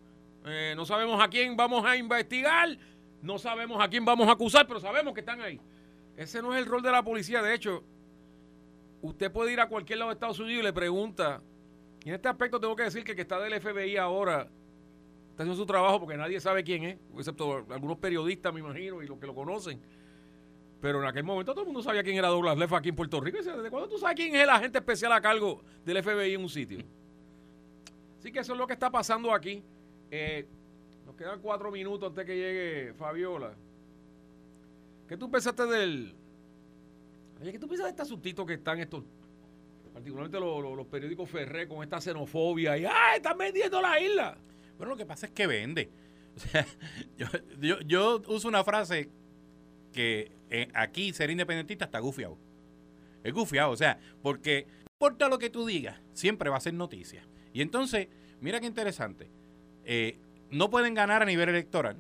Eh, 0.47 0.75
no 0.77 0.85
sabemos 0.85 1.23
a 1.23 1.29
quién 1.29 1.57
vamos 1.57 1.85
a 1.85 1.97
investigar, 1.97 2.77
no 3.23 3.39
sabemos 3.39 3.83
a 3.83 3.89
quién 3.89 4.05
vamos 4.05 4.29
a 4.29 4.33
acusar, 4.33 4.67
pero 4.67 4.81
sabemos 4.81 5.15
que 5.15 5.21
están 5.21 5.41
ahí. 5.41 5.61
Ese 6.17 6.43
no 6.43 6.53
es 6.53 6.61
el 6.61 6.67
rol 6.67 6.83
de 6.83 6.91
la 6.91 7.03
policía. 7.03 7.41
De 7.41 7.55
hecho, 7.55 7.83
usted 9.01 9.31
puede 9.33 9.53
ir 9.53 9.61
a 9.61 9.69
cualquier 9.69 10.01
lado 10.01 10.11
de 10.11 10.15
Estados 10.15 10.41
Unidos 10.41 10.61
y 10.61 10.65
le 10.65 10.73
pregunta. 10.73 11.41
Y 12.05 12.09
en 12.09 12.17
este 12.17 12.29
aspecto 12.29 12.61
tengo 12.61 12.77
que 12.77 12.83
decir 12.83 13.05
que 13.05 13.13
el 13.13 13.17
que 13.17 13.23
está 13.23 13.41
del 13.41 13.61
FBI 13.61 13.97
ahora 13.97 14.49
está 15.35 15.43
haciendo 15.43 15.61
su 15.61 15.67
trabajo 15.67 15.99
porque 15.99 16.17
nadie 16.17 16.41
sabe 16.41 16.63
quién 16.63 16.85
es, 16.85 16.97
excepto 17.19 17.67
algunos 17.69 17.99
periodistas, 17.99 18.55
me 18.55 18.61
imagino, 18.61 19.03
y 19.03 19.09
los 19.09 19.19
que 19.19 19.27
lo 19.27 19.35
conocen. 19.35 19.81
Pero 20.81 21.01
en 21.01 21.09
aquel 21.09 21.25
momento 21.25 21.53
todo 21.53 21.63
el 21.63 21.67
mundo 21.67 21.83
sabía 21.83 22.05
quién 22.05 22.17
era 22.17 22.29
Douglas 22.29 22.57
Leff 22.57 22.73
aquí 22.73 22.91
en 22.91 22.95
Puerto 22.95 23.21
Rico. 23.21 23.39
¿Desde 23.39 23.69
cuándo 23.69 23.89
tú 23.89 23.99
sabes 23.99 24.15
quién 24.15 24.33
es 24.37 24.43
el 24.43 24.51
agente 24.51 24.79
especial 24.79 25.11
a 25.13 25.21
cargo 25.21 25.61
del 25.85 26.03
FBI 26.05 26.35
en 26.35 26.41
un 26.43 26.49
sitio? 26.49 26.85
Así 28.21 28.31
que 28.31 28.39
eso 28.39 28.53
es 28.53 28.59
lo 28.59 28.67
que 28.67 28.75
está 28.75 28.93
pasando 28.93 29.35
aquí. 29.35 29.61
Eh, 30.11 30.47
nos 31.05 31.17
quedan 31.17 31.41
cuatro 31.41 31.73
minutos 31.73 32.11
antes 32.11 32.25
que 32.25 32.37
llegue 32.37 32.95
Fabiola. 32.95 33.55
¿Qué 35.09 35.17
tú 35.17 35.29
pensaste 35.29 35.67
del... 35.67 36.15
Oye, 37.41 37.51
¿qué 37.51 37.59
tú 37.59 37.67
piensas 37.67 37.87
de 37.87 37.91
este 37.91 38.03
asuntito 38.03 38.47
que 38.47 38.55
están 38.55 38.79
estos 38.79 39.03
particularmente 39.93 40.41
los, 40.41 40.87
periódicos 40.87 41.31
Ferré 41.31 41.69
con 41.69 41.83
esta 41.83 42.01
xenofobia 42.01 42.77
y 42.77 42.85
¡ay, 42.85 43.17
están 43.17 43.39
vendiendo 43.39 43.81
la 43.81 44.01
isla! 44.01 44.37
Bueno, 44.77 44.93
lo 44.93 44.97
que 44.97 45.07
pasa 45.07 45.27
es 45.27 45.33
que 45.33 45.47
vende. 45.47 45.91
O 46.37 46.41
sea, 46.41 46.67
yo, 47.87 48.21
uso 48.27 48.49
una 48.49 48.65
frase 48.65 49.09
que 49.93 50.33
eh, 50.51 50.69
aquí 50.75 51.13
ser 51.13 51.31
independentista 51.31 51.85
está 51.85 52.01
gufiado. 52.01 52.37
Es 53.23 53.33
gufiado, 53.33 53.71
o 53.71 53.77
sea, 53.77 54.01
porque 54.21 54.67
no 54.67 54.91
importa 54.95 55.29
lo 55.29 55.39
que 55.39 55.49
tú 55.49 55.65
digas, 55.65 56.01
siempre 56.13 56.51
va 56.51 56.57
a 56.57 56.61
ser 56.61 56.75
noticia. 56.75 57.25
Y 57.53 57.63
entonces, 57.63 58.09
mira 58.41 58.59
qué 58.59 58.67
interesante. 58.67 59.31
Eh, 59.85 60.19
no 60.51 60.71
pueden 60.71 60.95
ganar 60.95 61.23
a 61.23 61.25
nivel 61.25 61.49
electoral. 61.49 61.97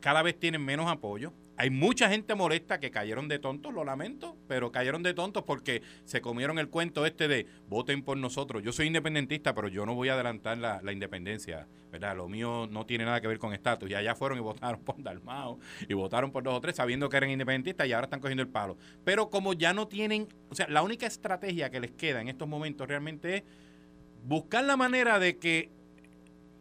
Cada 0.00 0.22
vez 0.22 0.38
tienen 0.38 0.62
menos 0.62 0.90
apoyo. 0.90 1.32
Hay 1.56 1.70
mucha 1.70 2.08
gente 2.08 2.34
molesta 2.34 2.80
que 2.80 2.90
cayeron 2.90 3.28
de 3.28 3.38
tontos, 3.38 3.72
lo 3.72 3.84
lamento, 3.84 4.36
pero 4.48 4.72
cayeron 4.72 5.04
de 5.04 5.14
tontos 5.14 5.44
porque 5.44 5.82
se 6.04 6.20
comieron 6.20 6.58
el 6.58 6.68
cuento 6.68 7.06
este 7.06 7.28
de 7.28 7.46
voten 7.68 8.02
por 8.02 8.16
nosotros. 8.16 8.62
Yo 8.62 8.72
soy 8.72 8.88
independentista, 8.88 9.54
pero 9.54 9.68
yo 9.68 9.86
no 9.86 9.94
voy 9.94 10.08
a 10.08 10.14
adelantar 10.14 10.58
la, 10.58 10.92
independencia, 10.92 11.68
¿verdad? 11.92 12.16
Lo 12.16 12.28
mío 12.28 12.66
no 12.68 12.86
tiene 12.86 13.04
nada 13.04 13.20
que 13.20 13.28
ver 13.28 13.38
con 13.38 13.52
estatus. 13.52 13.88
Y 13.88 13.94
allá 13.94 14.16
fueron 14.16 14.38
y 14.38 14.40
votaron 14.40 14.80
por 14.82 15.00
Dalmao 15.00 15.60
y 15.88 15.94
votaron 15.94 16.32
por 16.32 16.42
dos 16.42 16.54
o 16.54 16.60
tres 16.60 16.74
sabiendo 16.74 17.08
que 17.08 17.18
eran 17.18 17.30
independentistas 17.30 17.86
y 17.86 17.92
ahora 17.92 18.06
están 18.06 18.20
cogiendo 18.20 18.42
el 18.42 18.48
palo. 18.48 18.76
Pero 19.04 19.30
como 19.30 19.52
ya 19.52 19.72
no 19.72 19.86
tienen, 19.86 20.26
o 20.50 20.56
sea, 20.56 20.66
la 20.68 20.82
única 20.82 21.06
estrategia 21.06 21.70
que 21.70 21.78
les 21.78 21.92
queda 21.92 22.20
en 22.20 22.28
estos 22.28 22.48
momentos 22.48 22.88
realmente 22.88 23.36
es 23.36 23.42
buscar 24.24 24.64
la 24.64 24.76
manera 24.76 25.20
de 25.20 25.38
que 25.38 25.70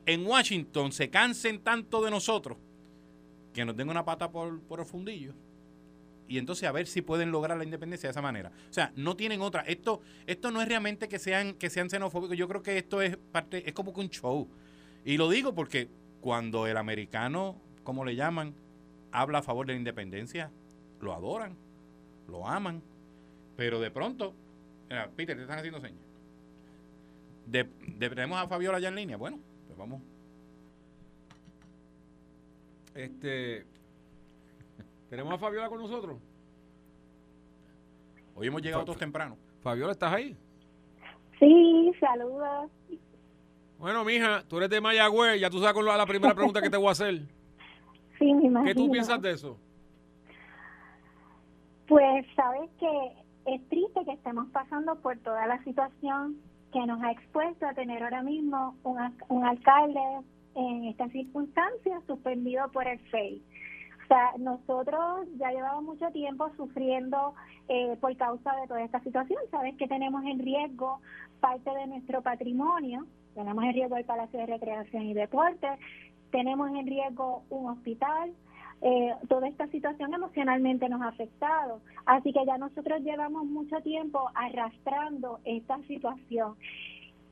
en 0.05 0.25
Washington 0.25 0.91
se 0.91 1.09
cansen 1.09 1.59
tanto 1.59 2.03
de 2.03 2.11
nosotros 2.11 2.57
que 3.53 3.65
nos 3.65 3.77
den 3.77 3.89
una 3.89 4.03
pata 4.03 4.31
por, 4.31 4.59
por 4.61 4.79
el 4.79 4.85
fundillo 4.85 5.33
y 6.27 6.37
entonces 6.37 6.67
a 6.67 6.71
ver 6.71 6.87
si 6.87 7.01
pueden 7.01 7.31
lograr 7.31 7.57
la 7.57 7.63
independencia 7.63 8.07
de 8.07 8.11
esa 8.11 8.21
manera. 8.21 8.51
O 8.69 8.73
sea, 8.73 8.91
no 8.95 9.15
tienen 9.15 9.41
otra. 9.41 9.61
Esto, 9.61 10.01
esto 10.25 10.51
no 10.51 10.61
es 10.61 10.67
realmente 10.67 11.07
que 11.07 11.19
sean, 11.19 11.53
que 11.53 11.69
sean 11.69 11.89
xenofóbicos. 11.89 12.37
Yo 12.37 12.47
creo 12.47 12.63
que 12.63 12.77
esto 12.77 13.01
es 13.01 13.17
parte, 13.17 13.67
es 13.67 13.73
como 13.73 13.93
que 13.93 13.99
un 13.99 14.09
show. 14.09 14.47
Y 15.05 15.17
lo 15.17 15.29
digo 15.29 15.53
porque 15.53 15.89
cuando 16.21 16.65
el 16.67 16.77
americano, 16.77 17.61
como 17.83 18.05
le 18.05 18.15
llaman, 18.15 18.55
habla 19.11 19.39
a 19.39 19.41
favor 19.43 19.67
de 19.67 19.73
la 19.73 19.79
independencia, 19.79 20.49
lo 21.01 21.13
adoran, 21.13 21.55
lo 22.27 22.47
aman. 22.47 22.81
Pero 23.57 23.79
de 23.79 23.91
pronto, 23.91 24.33
Peter, 25.15 25.35
te 25.35 25.43
están 25.43 25.59
haciendo 25.59 25.81
señas. 25.81 26.01
De, 27.45 27.65
tenemos 27.65 28.39
a 28.39 28.47
Fabiola 28.47 28.79
ya 28.79 28.87
en 28.87 28.95
línea. 28.95 29.17
Bueno, 29.17 29.39
pues 29.67 29.77
vamos 29.77 30.01
este, 32.95 33.65
¿Tenemos 35.09 35.33
a 35.33 35.37
Fabiola 35.37 35.69
con 35.69 35.79
nosotros? 35.79 36.17
Hoy 38.35 38.47
hemos 38.47 38.61
llegado 38.63 38.83
todos 38.83 38.97
temprano. 38.97 39.37
Fabiola, 39.61 39.91
¿estás 39.91 40.11
ahí? 40.11 40.35
Sí, 41.39 41.91
saludos. 41.99 42.71
Bueno, 43.77 44.03
mija, 44.03 44.43
tú 44.47 44.57
eres 44.57 44.71
de 44.71 44.81
Mayagüez, 44.81 45.39
ya 45.39 45.49
tú 45.49 45.59
sabes 45.59 45.73
con 45.73 45.85
la 45.85 46.05
primera 46.05 46.33
pregunta 46.33 46.61
que 46.61 46.69
te 46.69 46.77
voy 46.77 46.87
a 46.87 46.91
hacer. 46.91 47.21
Sí, 48.19 48.31
me 48.33 48.45
imagino. 48.45 48.63
¿Qué 48.63 48.75
tú 48.75 48.89
piensas 48.91 49.21
de 49.21 49.31
eso? 49.31 49.57
Pues 51.87 52.25
sabes 52.35 52.69
que 52.79 53.11
es 53.45 53.69
triste 53.69 54.05
que 54.05 54.13
estemos 54.13 54.47
pasando 54.49 54.95
por 54.95 55.17
toda 55.17 55.45
la 55.47 55.61
situación 55.63 56.37
que 56.71 56.85
nos 56.85 57.01
ha 57.03 57.11
expuesto 57.11 57.65
a 57.67 57.73
tener 57.73 58.01
ahora 58.03 58.21
mismo 58.21 58.77
un, 58.83 58.97
un 59.29 59.45
alcalde 59.45 59.99
en 60.55 60.85
estas 60.85 61.11
circunstancias 61.11 62.03
suspendido 62.07 62.71
por 62.71 62.87
el 62.87 62.99
FEI. 62.99 63.41
O 64.03 64.07
sea, 64.07 64.31
nosotros 64.37 65.27
ya 65.37 65.51
llevamos 65.51 65.83
mucho 65.83 66.11
tiempo 66.11 66.49
sufriendo 66.57 67.33
eh, 67.69 67.97
por 68.01 68.15
causa 68.17 68.55
de 68.57 68.67
toda 68.67 68.83
esta 68.83 68.99
situación. 68.99 69.39
Sabes 69.49 69.75
que 69.77 69.87
tenemos 69.87 70.23
en 70.25 70.39
riesgo 70.39 70.99
parte 71.39 71.69
de 71.71 71.87
nuestro 71.87 72.21
patrimonio, 72.21 73.05
tenemos 73.33 73.63
en 73.63 73.73
riesgo 73.73 73.95
el 73.95 74.05
Palacio 74.05 74.39
de 74.39 74.45
Recreación 74.45 75.03
y 75.03 75.13
Deporte, 75.13 75.67
tenemos 76.31 76.69
en 76.71 76.85
riesgo 76.85 77.43
un 77.49 77.69
hospital. 77.69 78.33
Eh, 78.81 79.13
toda 79.29 79.47
esta 79.47 79.67
situación 79.67 80.13
emocionalmente 80.13 80.89
nos 80.89 81.01
ha 81.01 81.07
afectado. 81.07 81.79
Así 82.05 82.33
que 82.33 82.45
ya 82.45 82.57
nosotros 82.57 83.01
llevamos 83.01 83.45
mucho 83.45 83.79
tiempo 83.81 84.29
arrastrando 84.35 85.39
esta 85.45 85.77
situación. 85.83 86.55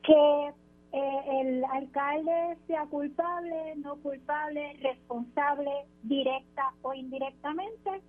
Que 0.02 0.52
eh, 0.92 1.40
el 1.40 1.64
alcalde 1.64 2.58
sea 2.66 2.84
culpable, 2.86 3.76
no 3.76 3.96
culpable, 3.96 4.76
responsable, 4.82 5.70
directa 6.02 6.74
o 6.82 6.92
indirectamente, 6.92 8.02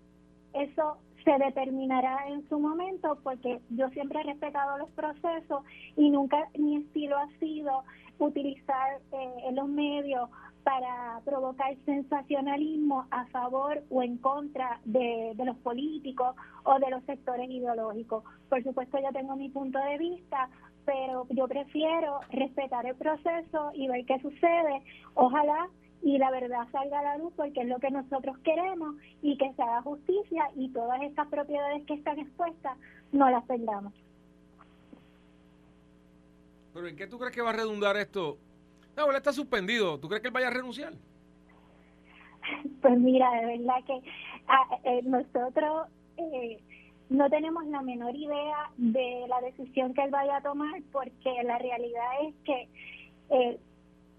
eso 0.53 0.97
se 1.23 1.31
determinará 1.37 2.27
en 2.27 2.47
su 2.49 2.59
momento 2.59 3.17
porque 3.23 3.61
yo 3.69 3.89
siempre 3.89 4.19
he 4.19 4.23
respetado 4.23 4.77
los 4.77 4.89
procesos 4.91 5.63
y 5.95 6.09
nunca 6.09 6.49
mi 6.57 6.77
estilo 6.77 7.17
ha 7.17 7.27
sido 7.39 7.83
utilizar 8.19 8.99
eh, 9.13 9.51
los 9.53 9.69
medios 9.69 10.29
para 10.63 11.21
provocar 11.25 11.75
sensacionalismo 11.85 13.05
a 13.11 13.25
favor 13.27 13.83
o 13.89 14.01
en 14.01 14.17
contra 14.17 14.79
de, 14.85 15.33
de, 15.35 15.45
los 15.45 15.57
políticos 15.57 16.35
o 16.63 16.79
de 16.79 16.89
los 16.89 17.03
sectores 17.03 17.49
ideológicos. 17.49 18.23
Por 18.49 18.63
supuesto, 18.63 18.97
yo 18.99 19.11
tengo 19.11 19.35
mi 19.35 19.49
punto 19.49 19.79
de 19.79 19.97
vista, 19.97 20.49
pero 20.85 21.27
yo 21.29 21.47
prefiero 21.47 22.19
respetar 22.29 22.85
el 22.85 22.95
proceso 22.95 23.71
y 23.73 23.87
ver 23.87 24.05
qué 24.05 24.19
sucede. 24.19 24.81
Ojalá 25.13 25.69
y 26.01 26.17
la 26.17 26.31
verdad 26.31 26.67
salga 26.71 26.99
a 26.99 27.03
la 27.03 27.17
luz 27.17 27.33
porque 27.35 27.61
es 27.61 27.67
lo 27.67 27.79
que 27.79 27.89
nosotros 27.89 28.37
queremos 28.39 28.95
y 29.21 29.37
que 29.37 29.53
se 29.53 29.61
haga 29.61 29.81
justicia 29.81 30.49
y 30.55 30.69
todas 30.69 31.01
estas 31.01 31.27
propiedades 31.27 31.85
que 31.85 31.93
están 31.93 32.19
expuestas 32.19 32.77
no 33.11 33.29
las 33.29 33.43
perdamos. 33.45 33.93
¿Pero 36.73 36.87
en 36.87 36.95
qué 36.95 37.07
tú 37.07 37.19
crees 37.19 37.33
que 37.33 37.41
va 37.41 37.51
a 37.51 37.53
redundar 37.53 37.95
esto? 37.97 38.37
No, 38.97 39.09
él 39.09 39.15
está 39.15 39.31
suspendido. 39.31 39.99
¿Tú 39.99 40.07
crees 40.07 40.21
que 40.21 40.27
él 40.27 40.33
vaya 40.33 40.47
a 40.47 40.51
renunciar? 40.51 40.93
Pues 42.81 42.99
mira, 42.99 43.31
de 43.31 43.57
verdad 43.57 43.83
que 43.87 44.01
ah, 44.49 44.77
eh, 44.83 45.01
nosotros 45.03 45.87
eh, 46.17 46.59
no 47.13 47.29
tenemos 47.29 47.63
la 47.67 47.81
menor 47.83 48.15
idea 48.15 48.71
de 48.75 49.25
la 49.29 49.39
decisión 49.41 49.93
que 49.93 50.01
él 50.01 50.09
vaya 50.09 50.37
a 50.37 50.41
tomar 50.41 50.81
porque 50.91 51.31
la 51.43 51.59
realidad 51.59 52.09
es 52.27 52.35
que 52.43 52.67
eh, 53.29 53.59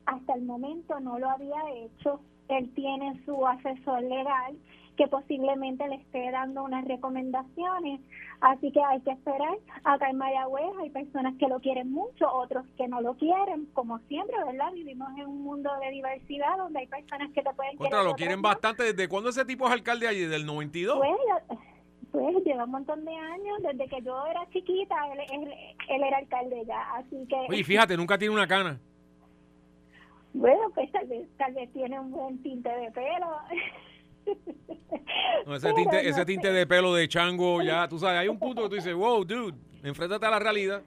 hasta 0.06 0.34
el 0.34 0.42
momento 0.42 1.00
no 1.00 1.18
lo 1.18 1.28
había 1.28 1.60
hecho. 1.74 2.20
Él 2.48 2.70
tiene 2.74 3.20
su 3.24 3.44
asesor 3.46 4.00
legal 4.02 4.56
que 4.96 5.08
posiblemente 5.08 5.88
le 5.88 5.96
esté 5.96 6.30
dando 6.30 6.62
unas 6.62 6.84
recomendaciones. 6.84 8.00
Así 8.40 8.70
que 8.70 8.80
hay 8.80 9.00
que 9.00 9.10
esperar. 9.10 9.58
Acá 9.82 10.10
en 10.10 10.18
Mayagüez 10.18 10.70
hay 10.80 10.90
personas 10.90 11.34
que 11.36 11.48
lo 11.48 11.58
quieren 11.58 11.90
mucho, 11.90 12.32
otros 12.32 12.64
que 12.76 12.86
no 12.86 13.00
lo 13.00 13.14
quieren, 13.14 13.66
como 13.72 13.98
siempre, 14.06 14.36
¿verdad? 14.44 14.70
Vivimos 14.72 15.10
en 15.18 15.26
un 15.26 15.42
mundo 15.42 15.68
de 15.80 15.90
diversidad 15.90 16.58
donde 16.58 16.78
hay 16.78 16.86
personas 16.86 17.32
que 17.32 17.42
te 17.42 17.52
pueden 17.54 17.76
Contra, 17.76 18.04
lo 18.04 18.14
quieren 18.14 18.40
bastante. 18.40 18.84
¿Desde 18.84 19.08
cuándo 19.08 19.30
ese 19.30 19.44
tipo 19.44 19.66
es 19.66 19.72
alcalde 19.72 20.06
allí? 20.06 20.26
¿Del 20.26 20.46
92? 20.46 20.98
Pues, 20.98 21.58
pues 22.14 22.44
lleva 22.44 22.62
un 22.62 22.70
montón 22.70 23.04
de 23.04 23.10
años, 23.12 23.58
desde 23.60 23.88
que 23.88 24.00
yo 24.02 24.24
era 24.26 24.48
chiquita, 24.52 24.94
él, 25.12 25.52
era 25.88 26.18
alcalde 26.18 26.64
ya, 26.64 26.94
así 26.94 27.26
que... 27.28 27.34
Oye, 27.48 27.64
fíjate, 27.64 27.96
nunca 27.96 28.16
tiene 28.16 28.32
una 28.32 28.46
cana. 28.46 28.78
Bueno, 30.32 30.70
pues 30.76 30.92
tal 30.92 31.08
vez, 31.08 31.26
tal 31.36 31.52
vez 31.54 31.72
tiene 31.72 31.98
un 31.98 32.12
buen 32.12 32.40
tinte 32.40 32.68
de 32.68 32.92
pelo. 32.92 33.36
ese 35.56 35.72
tinte, 35.72 36.08
ese 36.08 36.24
tinte 36.24 36.52
de 36.52 36.66
pelo 36.68 36.94
de 36.94 37.08
chango, 37.08 37.62
ya, 37.62 37.88
tú 37.90 37.98
sabes, 37.98 38.20
hay 38.20 38.28
un 38.28 38.38
punto 38.38 38.62
que 38.62 38.68
tú 38.68 38.74
dices, 38.76 38.94
wow, 38.94 39.24
dude, 39.24 39.58
enfréntate 39.82 40.24
a 40.24 40.30
la 40.30 40.38
realidad. 40.38 40.82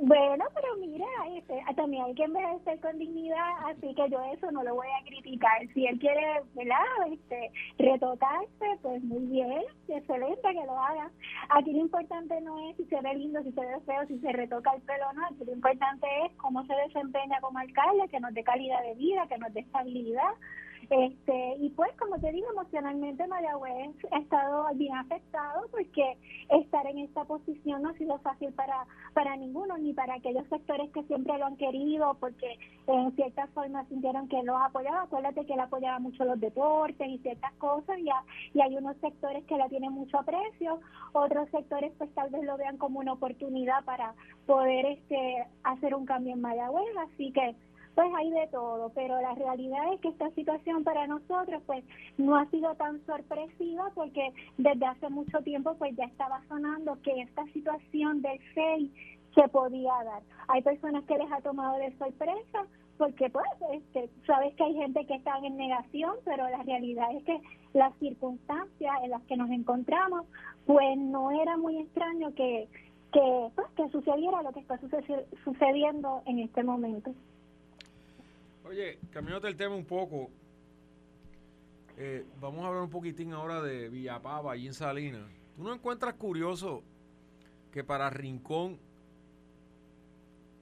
Bueno, 0.00 0.44
pero 0.54 0.76
mira, 0.76 1.06
este, 1.36 1.60
también 1.74 2.04
hay 2.04 2.14
que 2.14 2.22
envejecer 2.22 2.78
con 2.78 2.96
dignidad, 3.00 3.66
así 3.66 3.92
que 3.96 4.08
yo 4.08 4.22
eso 4.32 4.48
no 4.52 4.62
lo 4.62 4.76
voy 4.76 4.86
a 4.86 5.04
criticar. 5.04 5.66
Si 5.74 5.86
él 5.86 5.98
quiere, 5.98 6.40
¿verdad? 6.54 6.84
Este, 7.10 7.50
retocarse, 7.78 8.78
pues 8.80 9.02
muy 9.02 9.26
bien, 9.26 9.64
excelente 9.88 10.40
que 10.40 10.66
lo 10.66 10.78
haga. 10.78 11.10
Aquí 11.48 11.72
lo 11.72 11.80
importante 11.80 12.40
no 12.42 12.70
es 12.70 12.76
si 12.76 12.84
se 12.84 13.00
ve 13.00 13.12
lindo, 13.14 13.42
si 13.42 13.50
se 13.50 13.60
ve 13.60 13.80
feo, 13.86 14.06
si 14.06 14.20
se 14.20 14.30
retoca 14.30 14.72
el 14.72 14.82
pelo 14.82 15.08
o 15.10 15.12
no. 15.14 15.26
Aquí 15.26 15.44
lo 15.44 15.52
importante 15.52 16.06
es 16.26 16.32
cómo 16.36 16.64
se 16.66 16.74
desempeña 16.74 17.40
como 17.40 17.58
alcalde, 17.58 18.08
que 18.08 18.20
nos 18.20 18.32
dé 18.34 18.44
calidad 18.44 18.80
de 18.84 18.94
vida, 18.94 19.26
que 19.26 19.38
nos 19.38 19.52
dé 19.52 19.60
estabilidad 19.60 20.30
este, 20.90 21.56
y 21.58 21.70
pues, 21.70 21.90
como 21.98 22.18
te 22.18 22.32
digo, 22.32 22.50
emocionalmente 22.50 23.26
Mayagüez 23.26 23.94
ha 24.10 24.18
estado 24.18 24.66
bien 24.74 24.94
afectado 24.96 25.66
porque 25.70 26.16
estar 26.50 26.86
en 26.86 26.98
esta 26.98 27.24
posición 27.24 27.82
no 27.82 27.90
ha 27.90 27.94
sido 27.94 28.18
fácil 28.20 28.52
para, 28.52 28.86
para 29.12 29.36
ninguno, 29.36 29.76
ni 29.76 29.92
para 29.92 30.14
aquellos 30.14 30.46
sectores 30.48 30.90
que 30.92 31.02
siempre 31.04 31.36
lo 31.38 31.46
han 31.46 31.56
querido, 31.56 32.16
porque 32.20 32.58
en 32.86 33.12
cierta 33.16 33.46
forma 33.48 33.84
sintieron 33.86 34.28
que 34.28 34.42
los 34.42 34.56
apoyaba. 34.60 35.02
Acuérdate 35.02 35.44
que 35.44 35.54
él 35.54 35.60
apoyaba 35.60 35.98
mucho 35.98 36.24
los 36.24 36.40
deportes 36.40 37.08
y 37.08 37.18
ciertas 37.18 37.52
cosas, 37.54 37.98
y, 37.98 38.08
y 38.56 38.60
hay 38.60 38.76
unos 38.76 38.96
sectores 38.98 39.44
que 39.44 39.58
la 39.58 39.68
tienen 39.68 39.92
mucho 39.92 40.18
aprecio, 40.18 40.80
otros 41.12 41.48
sectores 41.50 41.92
pues 41.98 42.12
tal 42.14 42.30
vez 42.30 42.44
lo 42.44 42.56
vean 42.56 42.78
como 42.78 43.00
una 43.00 43.12
oportunidad 43.12 43.84
para 43.84 44.14
poder 44.46 44.86
este 44.86 45.46
hacer 45.64 45.94
un 45.94 46.06
cambio 46.06 46.32
en 46.34 46.40
Mayagüez, 46.40 46.96
así 46.96 47.32
que 47.32 47.54
pues 47.98 48.14
hay 48.14 48.30
de 48.30 48.46
todo, 48.52 48.92
pero 48.94 49.20
la 49.20 49.34
realidad 49.34 49.92
es 49.92 50.00
que 50.00 50.10
esta 50.10 50.30
situación 50.30 50.84
para 50.84 51.08
nosotros 51.08 51.60
pues 51.66 51.82
no 52.16 52.36
ha 52.36 52.46
sido 52.46 52.72
tan 52.76 53.04
sorpresiva 53.04 53.90
porque 53.92 54.32
desde 54.56 54.86
hace 54.86 55.08
mucho 55.08 55.40
tiempo 55.40 55.74
pues 55.74 55.96
ya 55.96 56.04
estaba 56.04 56.40
sonando 56.46 56.96
que 57.02 57.22
esta 57.22 57.44
situación 57.46 58.22
del 58.22 58.38
6 58.54 58.92
se 59.34 59.48
podía 59.48 59.90
dar. 60.04 60.22
Hay 60.46 60.62
personas 60.62 61.02
que 61.06 61.18
les 61.18 61.32
ha 61.32 61.40
tomado 61.40 61.76
de 61.78 61.92
sorpresa 61.98 62.66
porque 62.98 63.30
pues 63.30 63.46
este, 63.72 64.08
sabes 64.28 64.54
que 64.54 64.62
hay 64.62 64.74
gente 64.74 65.04
que 65.04 65.16
está 65.16 65.36
en 65.38 65.56
negación, 65.56 66.14
pero 66.24 66.48
la 66.48 66.62
realidad 66.62 67.08
es 67.16 67.24
que 67.24 67.40
las 67.72 67.92
circunstancias 67.96 68.94
en 69.02 69.10
las 69.10 69.22
que 69.22 69.36
nos 69.36 69.50
encontramos 69.50 70.24
pues 70.66 70.96
no 70.98 71.32
era 71.32 71.56
muy 71.56 71.78
extraño 71.78 72.32
que 72.36 72.68
que, 73.10 73.48
pues, 73.54 73.66
que 73.74 73.88
sucediera 73.88 74.42
lo 74.42 74.52
que 74.52 74.60
está 74.60 74.78
sucediendo 75.42 76.22
en 76.26 76.40
este 76.40 76.62
momento. 76.62 77.14
Oye, 78.68 78.98
cambiándote 79.10 79.48
el 79.48 79.56
tema 79.56 79.74
un 79.74 79.86
poco, 79.86 80.28
eh, 81.96 82.26
vamos 82.38 82.62
a 82.62 82.68
hablar 82.68 82.82
un 82.82 82.90
poquitín 82.90 83.32
ahora 83.32 83.62
de 83.62 83.88
Villapava, 83.88 84.52
allí 84.52 84.66
en 84.66 84.74
Salinas. 84.74 85.26
¿Tú 85.56 85.62
no 85.62 85.72
encuentras 85.72 86.12
curioso 86.16 86.82
que 87.72 87.82
para 87.82 88.10
Rincón, 88.10 88.78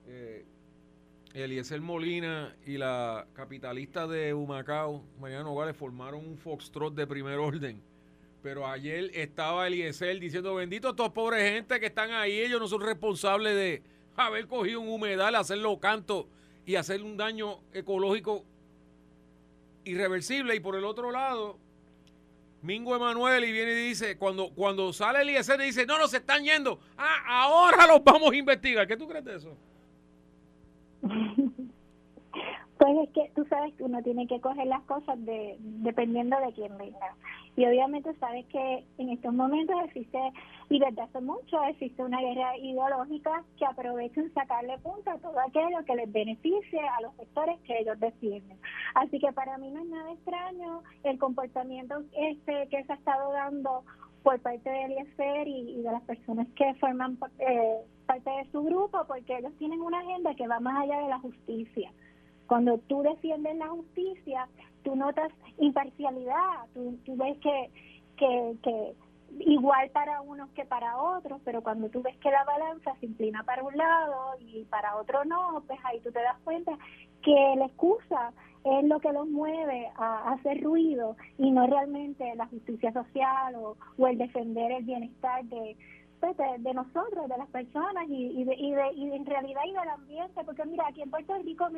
eh, 0.07 0.44
Eliezer 1.34 1.80
Molina 1.80 2.54
y 2.64 2.76
la 2.78 3.26
capitalista 3.32 4.07
de 4.07 4.32
Humacao, 4.32 5.02
Mariana 5.18 5.42
Nogales, 5.42 5.76
formaron 5.76 6.24
un 6.24 6.38
foxtrot 6.38 6.94
de 6.94 7.09
primer 7.09 7.38
orden? 7.38 7.82
Pero 8.40 8.68
ayer 8.68 9.11
estaba 9.14 9.66
Eliezer 9.66 10.20
diciendo, 10.20 10.54
bendito 10.54 10.90
a 10.90 10.94
todos 10.94 11.11
pobres 11.11 11.42
gente 11.42 11.80
que 11.80 11.86
están 11.86 12.12
ahí, 12.12 12.38
ellos 12.38 12.61
no 12.61 12.68
son 12.68 12.82
responsables 12.82 13.57
de 13.57 13.82
haber 14.14 14.46
cogido 14.46 14.80
un 14.80 14.90
humedal, 14.90 15.34
hacerlo 15.34 15.80
canto 15.80 16.28
y 16.66 16.74
hacer 16.74 17.02
un 17.02 17.16
daño 17.16 17.60
ecológico 17.72 18.44
irreversible. 19.84 20.54
Y 20.56 20.60
por 20.60 20.76
el 20.76 20.84
otro 20.84 21.10
lado, 21.12 21.58
Mingo 22.60 22.94
Emanuel 22.94 23.44
y 23.44 23.52
viene 23.52 23.72
y 23.72 23.88
dice, 23.88 24.18
cuando, 24.18 24.50
cuando 24.50 24.92
sale 24.92 25.22
el 25.22 25.30
ISN 25.30 25.58
dice, 25.60 25.86
no, 25.86 25.96
no, 25.96 26.08
se 26.08 26.18
están 26.18 26.42
yendo. 26.44 26.80
Ah, 26.98 27.44
ahora 27.44 27.86
los 27.86 28.02
vamos 28.02 28.32
a 28.32 28.36
investigar. 28.36 28.86
¿Qué 28.86 28.96
tú 28.96 29.06
crees 29.06 29.24
de 29.24 29.36
eso? 29.36 29.56
Pues 32.87 32.99
es 32.99 33.14
que 33.14 33.32
tú 33.34 33.45
sabes 33.47 33.74
que 33.74 33.82
uno 33.82 34.01
tiene 34.01 34.28
que 34.28 34.41
coger 34.41 34.64
las 34.68 34.80
cosas 34.82 35.18
de, 35.24 35.57
dependiendo 35.59 36.39
de 36.39 36.53
quién 36.53 36.78
venga. 36.78 37.16
Y 37.57 37.66
obviamente 37.66 38.14
sabes 38.20 38.47
que 38.47 38.84
en 38.99 39.09
estos 39.09 39.34
momentos 39.34 39.74
existe, 39.87 40.20
y 40.68 40.78
desde 40.78 41.03
hace 41.03 41.20
mucho, 41.20 41.64
existe 41.64 42.05
una 42.05 42.20
guerra 42.20 42.57
ideológica 42.57 43.43
que 43.59 43.66
aprovechan 43.66 44.32
sacarle 44.34 44.78
punta 44.78 45.14
a 45.14 45.18
todo 45.18 45.37
aquello 45.41 45.84
que 45.84 45.97
les 45.97 46.12
beneficie 46.12 46.78
a 46.78 47.01
los 47.01 47.12
sectores 47.16 47.59
que 47.62 47.76
ellos 47.76 47.99
defienden. 47.99 48.57
Así 48.95 49.18
que 49.18 49.32
para 49.32 49.59
mí 49.59 49.68
no 49.68 49.80
es 49.80 49.89
nada 49.89 50.12
extraño 50.12 50.82
el 51.03 51.18
comportamiento 51.18 52.05
este 52.16 52.68
que 52.68 52.84
se 52.84 52.93
ha 52.93 52.95
estado 52.95 53.32
dando 53.32 53.82
por 54.22 54.39
parte 54.39 54.70
del 54.70 54.93
IESFER 54.93 55.49
y, 55.49 55.82
de 55.82 55.91
las 55.91 56.03
personas 56.03 56.47
que 56.55 56.72
forman 56.74 57.18
eh, 57.41 57.78
parte 58.07 58.30
de 58.30 58.49
su 58.53 58.62
grupo, 58.62 59.05
porque 59.09 59.39
ellos 59.39 59.53
tienen 59.59 59.80
una 59.80 59.99
agenda 59.99 60.37
que 60.37 60.47
va 60.47 60.61
más 60.61 60.84
allá 60.84 61.01
de 61.01 61.09
la 61.09 61.18
justicia. 61.18 61.91
Cuando 62.47 62.78
tú 62.86 63.03
defiendes 63.03 63.57
la 63.57 63.68
justicia, 63.68 64.49
tú 64.82 64.97
notas 64.97 65.32
imparcialidad, 65.59 66.66
tú, 66.74 67.16
ves 67.16 67.36
que, 67.38 67.70
que, 68.16 68.94
igual 69.40 69.90
para 69.90 70.20
unos 70.22 70.49
que 70.51 70.64
para 70.64 70.97
otros, 70.97 71.40
pero 71.44 71.62
cuando 71.62 71.88
tú 71.88 72.03
ves 72.03 72.16
que 72.18 72.30
la 72.30 72.44
balanza 72.44 72.94
se 73.01 73.07
inclina 73.07 73.42
para 73.42 73.64
un 73.64 73.76
lado 73.76 74.36
y 74.38 74.64
para 74.64 74.97
otro 74.97 75.24
no, 75.24 75.62
pues 75.66 75.78
ahí 75.84 76.01
tú 76.01 76.12
te 76.12 76.22
das 76.22 76.38
cuenta 76.44 76.72
que 77.22 77.55
la 77.57 77.66
excusa 77.66 78.32
es 78.64 78.84
lo 78.84 79.01
que 79.01 79.12
los 79.12 79.28
mueve 79.28 79.90
a, 79.97 80.32
hacer 80.32 80.62
ruido 80.62 81.16
y 81.38 81.51
no 81.51 81.66
realmente 81.66 82.34
la 82.36 82.47
justicia 82.47 82.92
social 82.92 83.55
o, 83.57 83.76
o 83.99 84.07
el 84.07 84.18
defender 84.18 84.72
el 84.72 84.84
bienestar 84.84 85.44
de, 85.44 85.76
de, 86.34 86.74
nosotros, 86.74 87.28
de 87.28 87.38
las 87.38 87.48
personas 87.48 88.08
y, 88.08 88.40
y, 88.40 88.44
de, 88.44 88.54
y, 88.54 88.72
de, 88.72 88.92
y 88.94 89.12
en 89.12 89.26
realidad 89.26 89.60
y 89.66 89.72
del 89.72 89.88
ambiente, 89.88 90.44
porque 90.44 90.64
mira, 90.64 90.86
aquí 90.88 91.02
en 91.02 91.10
Puerto 91.10 91.34
Rico 91.38 91.68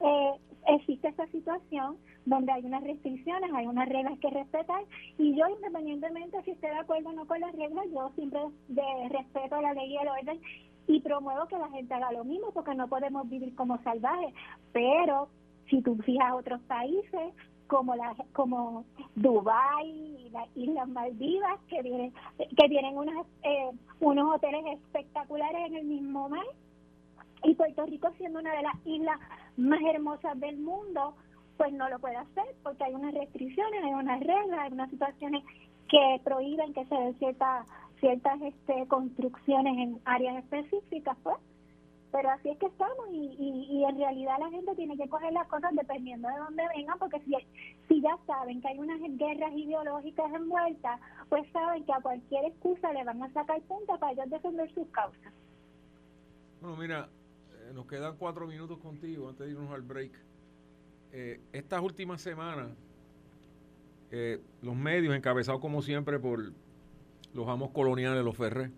eh, 0.00 0.32
existe 0.68 1.08
esta 1.08 1.26
situación 1.28 1.96
donde 2.26 2.52
hay 2.52 2.64
unas 2.64 2.82
restricciones, 2.84 3.50
hay 3.52 3.66
unas 3.66 3.88
reglas 3.88 4.18
que 4.20 4.30
respetar 4.30 4.82
y 5.18 5.34
yo 5.36 5.48
independientemente 5.48 6.42
si 6.44 6.52
esté 6.52 6.68
de 6.68 6.78
acuerdo 6.78 7.10
o 7.10 7.12
no 7.12 7.26
con 7.26 7.40
las 7.40 7.54
reglas, 7.54 7.86
yo 7.92 8.10
siempre 8.14 8.40
de 8.68 9.08
respeto 9.08 9.60
la 9.60 9.72
ley 9.74 9.92
y 9.92 9.96
el 9.96 10.08
orden 10.08 10.40
y 10.86 11.00
promuevo 11.00 11.46
que 11.46 11.58
la 11.58 11.68
gente 11.70 11.94
haga 11.94 12.12
lo 12.12 12.24
mismo 12.24 12.50
porque 12.52 12.74
no 12.74 12.88
podemos 12.88 13.28
vivir 13.28 13.54
como 13.54 13.82
salvajes, 13.82 14.34
pero 14.72 15.28
si 15.68 15.82
tú 15.82 15.96
fijas 15.98 16.32
otros 16.32 16.60
países 16.62 17.34
como 17.68 17.94
la 17.94 18.16
como 18.32 18.84
Dubai 19.14 19.88
y 19.88 20.30
las 20.30 20.48
Islas 20.56 20.88
Maldivas 20.88 21.60
que 21.68 21.82
tienen 21.82 22.12
que 22.38 22.68
tienen 22.68 22.96
unas, 22.96 23.26
eh, 23.44 23.70
unos 24.00 24.34
hoteles 24.34 24.64
espectaculares 24.78 25.66
en 25.66 25.76
el 25.76 25.84
mismo 25.84 26.28
mar. 26.28 26.46
Y 27.44 27.54
Puerto 27.54 27.86
Rico 27.86 28.10
siendo 28.16 28.40
una 28.40 28.52
de 28.52 28.62
las 28.62 28.74
islas 28.84 29.20
más 29.56 29.80
hermosas 29.82 30.40
del 30.40 30.58
mundo 30.58 31.14
pues 31.56 31.72
no 31.72 31.88
lo 31.88 31.98
puede 31.98 32.16
hacer 32.16 32.44
porque 32.62 32.84
hay 32.84 32.94
unas 32.94 33.14
restricciones 33.14 33.84
hay 33.84 33.92
unas 33.92 34.20
reglas 34.20 34.60
hay 34.60 34.72
unas 34.72 34.90
situaciones 34.90 35.44
que 35.88 36.20
prohíben 36.24 36.72
que 36.72 36.84
se 36.86 36.94
den 36.94 37.18
ciertas 37.18 37.66
ciertas 38.00 38.40
este, 38.42 38.86
construcciones 38.86 39.76
en 39.78 40.00
áreas 40.04 40.36
específicas 40.36 41.16
pues 41.22 41.36
pero 42.10 42.30
así 42.30 42.48
es 42.50 42.58
que 42.58 42.66
estamos 42.66 43.06
y, 43.12 43.36
y, 43.38 43.84
en 43.84 43.98
realidad 43.98 44.38
la 44.38 44.50
gente 44.50 44.74
tiene 44.74 44.96
que 44.96 45.08
coger 45.08 45.32
las 45.32 45.46
cosas 45.48 45.72
dependiendo 45.74 46.28
de 46.28 46.38
dónde 46.38 46.62
vengan, 46.74 46.98
porque 46.98 47.20
si, 47.20 47.34
si 47.88 48.00
ya 48.00 48.16
saben 48.26 48.60
que 48.60 48.68
hay 48.68 48.78
unas 48.78 49.00
guerras 49.18 49.52
ideológicas 49.54 50.32
envueltas, 50.32 51.00
pues 51.28 51.50
saben 51.52 51.84
que 51.84 51.92
a 51.92 52.00
cualquier 52.00 52.46
excusa 52.46 52.92
le 52.92 53.04
van 53.04 53.22
a 53.22 53.32
sacar 53.32 53.60
punta 53.62 53.98
para 53.98 54.12
ellos 54.12 54.30
defender 54.30 54.72
sus 54.72 54.88
causas. 54.88 55.32
Bueno, 56.60 56.76
mira, 56.76 57.08
eh, 57.52 57.72
nos 57.74 57.86
quedan 57.86 58.16
cuatro 58.16 58.46
minutos 58.46 58.78
contigo 58.78 59.28
antes 59.28 59.46
de 59.46 59.52
irnos 59.52 59.70
al 59.70 59.82
break. 59.82 60.12
Eh, 61.12 61.40
estas 61.52 61.82
últimas 61.82 62.20
semanas, 62.20 62.68
eh, 64.10 64.40
los 64.62 64.74
medios, 64.74 65.14
encabezados 65.14 65.60
como 65.60 65.82
siempre 65.82 66.18
por 66.18 66.52
los 67.34 67.48
amos 67.48 67.70
coloniales, 67.70 68.24
los 68.24 68.36
Ferré, 68.36 68.70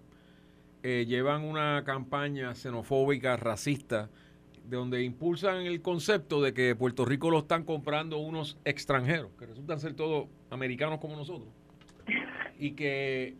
eh, 0.82 1.04
llevan 1.06 1.44
una 1.44 1.82
campaña 1.84 2.54
xenofóbica, 2.54 3.36
racista, 3.36 4.08
de 4.64 4.76
donde 4.76 5.02
impulsan 5.02 5.66
el 5.66 5.82
concepto 5.82 6.40
de 6.40 6.54
que 6.54 6.76
Puerto 6.76 7.04
Rico 7.04 7.30
lo 7.30 7.40
están 7.40 7.64
comprando 7.64 8.18
unos 8.18 8.56
extranjeros, 8.64 9.30
que 9.38 9.46
resultan 9.46 9.80
ser 9.80 9.94
todos 9.94 10.28
americanos 10.50 11.00
como 11.00 11.16
nosotros, 11.16 11.48
y 12.58 12.72
que 12.72 13.36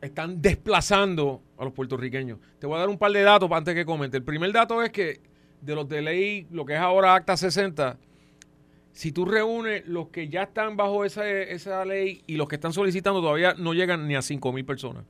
están 0.00 0.40
desplazando 0.40 1.42
a 1.58 1.64
los 1.64 1.72
puertorriqueños. 1.72 2.38
Te 2.58 2.66
voy 2.66 2.76
a 2.76 2.80
dar 2.80 2.88
un 2.88 2.98
par 2.98 3.12
de 3.12 3.22
datos 3.22 3.50
antes 3.52 3.74
que 3.74 3.84
comente. 3.84 4.16
El 4.16 4.22
primer 4.22 4.52
dato 4.52 4.82
es 4.82 4.90
que 4.90 5.20
de 5.60 5.74
los 5.74 5.88
de 5.88 6.02
ley, 6.02 6.46
lo 6.50 6.64
que 6.64 6.74
es 6.74 6.80
ahora 6.80 7.14
Acta 7.14 7.36
60, 7.36 7.98
si 8.92 9.12
tú 9.12 9.24
reúnes 9.24 9.86
los 9.86 10.08
que 10.08 10.28
ya 10.28 10.44
están 10.44 10.76
bajo 10.76 11.04
esa, 11.04 11.28
esa 11.28 11.84
ley 11.84 12.22
y 12.26 12.36
los 12.36 12.48
que 12.48 12.56
están 12.56 12.72
solicitando, 12.72 13.20
todavía 13.20 13.54
no 13.54 13.74
llegan 13.74 14.08
ni 14.08 14.16
a 14.16 14.22
5 14.22 14.52
mil 14.52 14.64
personas. 14.64 15.04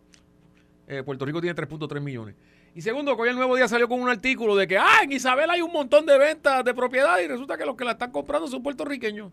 Eh, 0.88 1.02
Puerto 1.02 1.26
Rico 1.26 1.40
tiene 1.40 1.54
3.3 1.54 2.00
millones. 2.00 2.34
Y 2.74 2.80
segundo, 2.80 3.14
que 3.14 3.22
hoy 3.22 3.28
el 3.28 3.36
nuevo 3.36 3.54
día 3.54 3.68
salió 3.68 3.86
con 3.88 4.00
un 4.00 4.08
artículo 4.08 4.56
de 4.56 4.66
que, 4.66 4.78
ah, 4.78 5.00
en 5.02 5.12
Isabel 5.12 5.50
hay 5.50 5.60
un 5.60 5.70
montón 5.70 6.06
de 6.06 6.16
ventas 6.16 6.64
de 6.64 6.72
propiedad 6.72 7.18
y 7.20 7.26
resulta 7.26 7.58
que 7.58 7.66
los 7.66 7.76
que 7.76 7.84
la 7.84 7.92
están 7.92 8.10
comprando 8.10 8.48
son 8.48 8.62
puertorriqueños. 8.62 9.30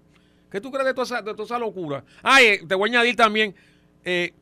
¿Qué 0.51 0.59
tú 0.59 0.69
crees 0.69 0.85
de 0.85 0.93
toda 0.93 1.05
esa, 1.05 1.21
de 1.21 1.31
toda 1.31 1.45
esa 1.45 1.57
locura? 1.57 2.03
Ah, 2.21 2.39
te 2.67 2.75
voy 2.75 2.89
a 2.89 2.93
añadir 2.93 3.15
también, 3.15 3.55
eh, 4.03 4.33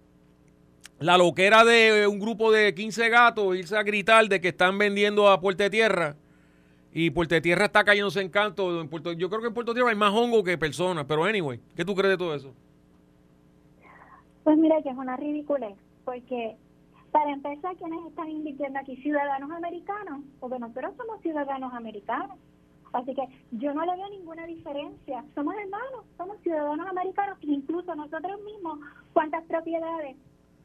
la 0.99 1.17
loquera 1.17 1.63
de 1.63 2.07
un 2.07 2.19
grupo 2.19 2.51
de 2.51 2.73
15 2.73 3.09
gatos 3.09 3.57
irse 3.57 3.75
a 3.75 3.83
gritar 3.83 4.27
de 4.27 4.39
que 4.39 4.49
están 4.49 4.77
vendiendo 4.77 5.29
a 5.29 5.39
Puerto 5.39 5.63
de 5.63 5.69
Tierra 5.69 6.15
y 6.93 7.09
Puerto 7.09 7.35
de 7.35 7.41
Tierra 7.41 7.65
está 7.65 7.83
cayéndose 7.83 8.21
en 8.21 8.29
canto. 8.29 8.85
Yo 9.13 9.29
creo 9.29 9.41
que 9.41 9.47
en 9.47 9.53
Puerto 9.53 9.73
Tierra 9.73 9.89
hay 9.89 9.95
más 9.95 10.13
hongo 10.13 10.43
que 10.43 10.57
personas, 10.57 11.05
pero 11.05 11.25
anyway, 11.25 11.59
¿qué 11.75 11.83
tú 11.83 11.93
crees 11.93 12.11
de 12.11 12.17
todo 12.17 12.33
eso? 12.33 12.53
Pues 14.43 14.57
mira 14.57 14.81
que 14.81 14.89
es 14.89 14.95
una 14.95 15.17
ridiculez, 15.17 15.75
porque 16.05 16.55
para 17.13 17.31
empezar, 17.31 17.75
¿quiénes 17.77 18.07
están 18.07 18.27
invirtiendo 18.27 18.79
aquí? 18.79 18.97
Ciudadanos 18.97 19.51
americanos, 19.51 20.23
porque 20.39 20.57
nosotros 20.57 20.95
somos 20.97 21.21
ciudadanos 21.21 21.71
americanos. 21.71 22.39
Así 22.91 23.13
que 23.13 23.23
yo 23.51 23.71
no 23.73 23.85
le 23.85 23.95
veo 23.95 24.09
ninguna 24.09 24.47
diferencia. 24.47 25.23
Somos 25.35 25.55
hermanos, 25.55 26.05
somos 26.17 26.39
ciudadanos 26.41 26.87
americanos, 26.87 27.37
incluso 27.41 27.93
nosotros 27.93 28.41
mismos, 28.41 28.79
¿cuántas 29.13 29.43
propiedades 29.45 30.17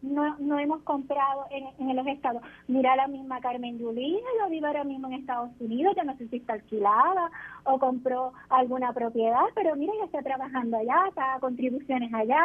no, 0.03 0.37
no 0.39 0.59
hemos 0.59 0.83
comprado 0.83 1.47
en, 1.51 1.97
los 1.97 2.07
estados. 2.07 2.43
Mira 2.69 2.95
la 2.97 3.09
misma 3.09 3.41
Carmen 3.41 3.79
Yulín, 3.79 4.17
ella 4.17 4.49
vive 4.49 4.67
ahora 4.67 4.85
mismo 4.85 5.09
en 5.09 5.15
Estados 5.15 5.51
Unidos, 5.59 5.95
yo 5.97 6.05
no 6.05 6.17
sé 6.17 6.29
si 6.29 6.37
está 6.37 6.55
alquilada 6.55 7.31
o 7.65 7.79
compró 7.79 8.33
alguna 8.49 8.93
propiedad, 8.93 9.45
pero 9.55 9.75
mira, 9.77 9.93
ella 9.95 10.05
está 10.05 10.23
trabajando 10.23 10.77
allá, 10.77 10.97
paga 11.15 11.41
contribuciones 11.41 12.13
allá, 12.15 12.41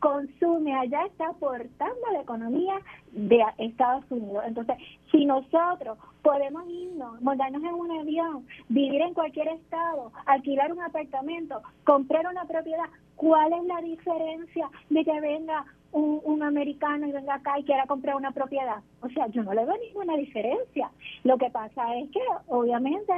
consume 0.00 0.74
allá, 0.74 1.06
está 1.06 1.28
aportando 1.28 2.00
la 2.12 2.20
economía 2.20 2.74
de 3.12 3.42
Estados 3.58 4.04
Unidos. 4.10 4.44
Entonces, 4.46 4.76
si 5.10 5.24
nosotros 5.24 5.98
podemos 6.22 6.68
irnos, 6.68 7.20
montarnos 7.22 7.62
en 7.62 7.74
un 7.74 7.90
avión, 7.98 8.46
vivir 8.68 9.00
en 9.00 9.14
cualquier 9.14 9.48
estado, 9.48 10.12
alquilar 10.26 10.72
un 10.72 10.80
apartamento, 10.80 11.62
comprar 11.84 12.26
una 12.26 12.44
propiedad, 12.44 12.86
¿cuál 13.16 13.52
es 13.52 13.64
la 13.64 13.80
diferencia 13.80 14.68
de 14.90 15.04
que 15.04 15.20
venga 15.20 15.64
un, 15.92 16.20
un, 16.24 16.42
americano 16.42 17.06
y 17.06 17.12
venga 17.12 17.34
acá 17.34 17.58
y 17.58 17.64
quiera 17.64 17.86
comprar 17.86 18.16
una 18.16 18.32
propiedad. 18.32 18.82
O 19.00 19.08
sea, 19.08 19.28
yo 19.28 19.42
no 19.42 19.54
le 19.54 19.64
veo 19.64 19.76
ninguna 19.78 20.16
diferencia. 20.16 20.90
Lo 21.24 21.38
que 21.38 21.48
pasa 21.48 21.96
es 21.96 22.10
que, 22.10 22.20
obviamente, 22.48 23.12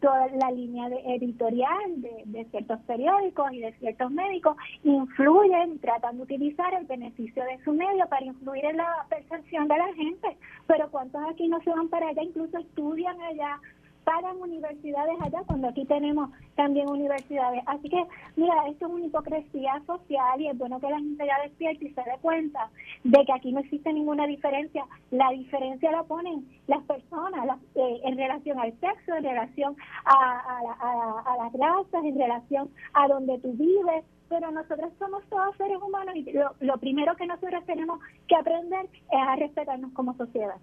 toda 0.00 0.26
la 0.28 0.50
línea 0.50 0.88
de 0.88 1.14
editorial 1.14 2.02
de, 2.02 2.44
ciertos 2.50 2.80
periódicos 2.80 3.52
y 3.52 3.60
de 3.60 3.72
ciertos 3.74 4.10
médicos 4.10 4.56
influyen, 4.82 5.78
tratan 5.80 6.16
de 6.16 6.22
utilizar 6.22 6.72
el 6.74 6.86
beneficio 6.86 7.44
de 7.44 7.62
su 7.64 7.72
medio 7.72 8.06
para 8.08 8.24
influir 8.24 8.64
en 8.64 8.78
la 8.78 9.06
percepción 9.08 9.68
de 9.68 9.76
la 9.76 9.92
gente. 9.94 10.36
Pero 10.66 10.90
¿cuántos 10.90 11.22
aquí 11.30 11.48
no 11.48 11.60
se 11.62 11.70
van 11.70 11.88
para 11.88 12.08
allá? 12.08 12.22
Incluso 12.22 12.58
estudian 12.58 13.20
allá 13.20 13.60
pagan 14.04 14.36
universidades 14.40 15.16
allá 15.20 15.42
cuando 15.46 15.68
aquí 15.68 15.84
tenemos 15.84 16.30
también 16.56 16.88
universidades. 16.88 17.62
Así 17.66 17.88
que, 17.88 18.04
mira, 18.36 18.54
esto 18.68 18.86
es 18.86 18.92
una 18.92 19.06
hipocresía 19.06 19.82
social 19.86 20.40
y 20.40 20.48
es 20.48 20.58
bueno 20.58 20.80
que 20.80 20.90
la 20.90 20.98
gente 20.98 21.26
ya 21.26 21.42
despierte 21.42 21.86
y 21.86 21.94
se 21.94 22.00
dé 22.02 22.18
cuenta 22.20 22.70
de 23.04 23.24
que 23.24 23.32
aquí 23.32 23.52
no 23.52 23.60
existe 23.60 23.92
ninguna 23.92 24.26
diferencia. 24.26 24.84
La 25.10 25.30
diferencia 25.30 25.92
la 25.92 26.02
ponen 26.04 26.46
las 26.66 26.82
personas 26.84 27.58
eh, 27.74 28.00
en 28.04 28.16
relación 28.16 28.58
al 28.58 28.72
sexo, 28.80 29.14
en 29.16 29.24
relación 29.24 29.76
a, 30.04 31.36
las 31.38 31.52
razas, 31.52 32.04
en 32.04 32.18
relación 32.18 32.70
a 32.94 33.08
donde 33.08 33.38
tú 33.38 33.52
vives, 33.52 34.04
pero 34.28 34.50
nosotros 34.50 34.92
somos 34.98 35.24
todos 35.28 35.56
seres 35.56 35.78
humanos 35.82 36.14
y 36.14 36.30
lo, 36.32 36.54
lo 36.60 36.78
primero 36.78 37.16
que 37.16 37.26
nosotros 37.26 37.64
tenemos 37.66 37.98
que 38.28 38.36
aprender 38.36 38.86
es 38.86 39.20
a 39.28 39.36
respetarnos 39.36 39.92
como 39.92 40.14
sociedad. 40.14 40.56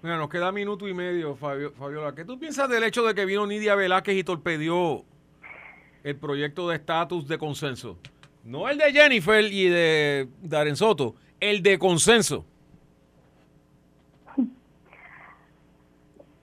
Mira, 0.00 0.16
nos 0.16 0.28
queda 0.28 0.52
minuto 0.52 0.86
y 0.86 0.94
medio, 0.94 1.34
Fabio, 1.34 1.72
Fabiola. 1.72 2.14
¿Qué 2.14 2.24
tú 2.24 2.38
piensas 2.38 2.68
del 2.68 2.84
hecho 2.84 3.04
de 3.04 3.14
que 3.14 3.24
vino 3.24 3.46
Nidia 3.46 3.74
Velázquez 3.74 4.16
y 4.16 4.22
torpedió 4.22 5.04
el 6.04 6.16
proyecto 6.16 6.68
de 6.68 6.76
estatus 6.76 7.26
de 7.26 7.36
consenso? 7.36 7.98
No 8.44 8.68
el 8.68 8.78
de 8.78 8.92
Jennifer 8.92 9.44
y 9.44 9.68
de 9.68 10.28
Darren 10.40 10.76
Soto, 10.76 11.16
el 11.40 11.62
de 11.64 11.78
consenso. 11.80 12.44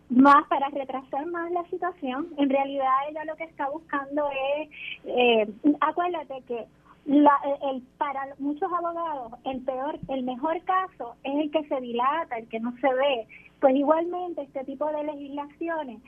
Más 0.10 0.48
para 0.50 0.68
retrasar 0.70 1.26
más 1.28 1.50
la 1.52 1.64
situación. 1.70 2.28
En 2.38 2.50
realidad 2.50 2.92
ella 3.10 3.24
lo 3.24 3.36
que 3.38 3.46
está 3.46 3.70
buscando 3.70 4.30
es, 4.60 4.70
eh, 5.06 5.50
acuérdate 5.80 6.44
que 6.46 6.66
la, 7.06 7.40
el, 7.72 7.82
para 7.98 8.28
muchos 8.40 8.72
abogados 8.72 9.34
el 9.44 9.62
peor, 9.62 10.00
el 10.10 10.24
mejor 10.24 10.62
caso 10.64 11.16
es 11.24 11.36
el 11.36 11.52
que 11.52 11.64
se 11.68 11.80
dilata, 11.80 12.38
el 12.38 12.48
que 12.48 12.60
no 12.60 12.72
se 12.82 12.94
ve. 12.94 13.28
Pues 13.60 13.76
igualmente 13.76 14.42
este 14.42 14.64
tipo 14.64 14.86
de 14.88 15.04
legislaciones 15.04 16.02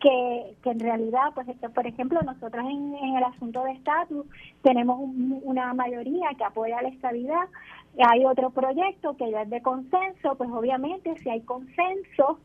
que, 0.00 0.56
que 0.62 0.70
en 0.70 0.80
realidad, 0.80 1.32
pues 1.34 1.48
este, 1.48 1.68
por 1.68 1.86
ejemplo, 1.86 2.20
nosotros 2.22 2.64
en, 2.64 2.94
el 3.16 3.24
asunto 3.24 3.62
de 3.64 3.72
estatus 3.72 4.26
tenemos 4.62 4.98
una 5.42 5.74
mayoría 5.74 6.28
que 6.36 6.44
apoya 6.44 6.82
la 6.82 6.88
estabilidad, 6.88 7.48
hay 7.98 8.24
otro 8.24 8.50
proyecto 8.50 9.16
que 9.16 9.30
ya 9.30 9.42
es 9.42 9.50
de 9.50 9.62
consenso, 9.62 10.36
pues 10.36 10.50
obviamente 10.50 11.14
si 11.22 11.30
hay 11.30 11.40
consenso, 11.42 12.38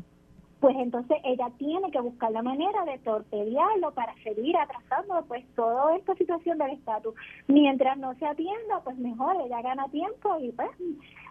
pues 0.60 0.76
entonces 0.78 1.18
ella 1.24 1.50
tiene 1.58 1.90
que 1.92 2.02
buscar 2.02 2.32
la 2.32 2.42
manera 2.42 2.84
de 2.86 2.98
torpedearlo 3.00 3.92
para 3.92 4.14
seguir 4.24 4.58
atrasando 4.58 5.24
pues 5.28 5.46
toda 5.56 5.96
esta 5.96 6.16
situación 6.16 6.58
del 6.58 6.72
estatus. 6.72 7.14
Mientras 7.48 7.98
no 7.98 8.14
se 8.16 8.26
atienda, 8.26 8.82
pues 8.84 8.98
mejor, 8.98 9.38
ella 9.46 9.62
gana 9.62 9.88
tiempo 9.90 10.38
y 10.40 10.52
pues 10.52 10.70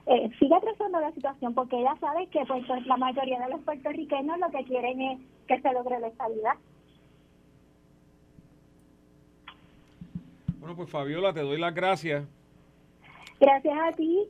eh, 0.06 0.30
sigue 0.38 0.54
atrasando 0.54 1.00
la 1.00 1.12
situación 1.12 1.52
porque 1.52 1.78
ella 1.78 1.94
sabe 2.00 2.26
que 2.28 2.44
pues, 2.46 2.64
pues, 2.66 2.86
la 2.86 2.96
mayoría 2.96 3.38
de 3.40 3.50
los 3.50 3.60
puertorriqueños 3.60 4.38
lo 4.38 4.50
que 4.50 4.64
quieren 4.64 5.00
es 5.00 5.20
que 5.46 5.60
se 5.60 5.72
logre 5.72 6.00
la 6.00 6.08
estabilidad. 6.08 6.54
Bueno, 10.58 10.74
pues 10.74 10.90
Fabiola, 10.90 11.32
te 11.32 11.40
doy 11.40 11.58
las 11.58 11.74
gracias. 11.74 12.24
Gracias 13.40 13.78
a 13.78 13.92
ti. 13.92 14.26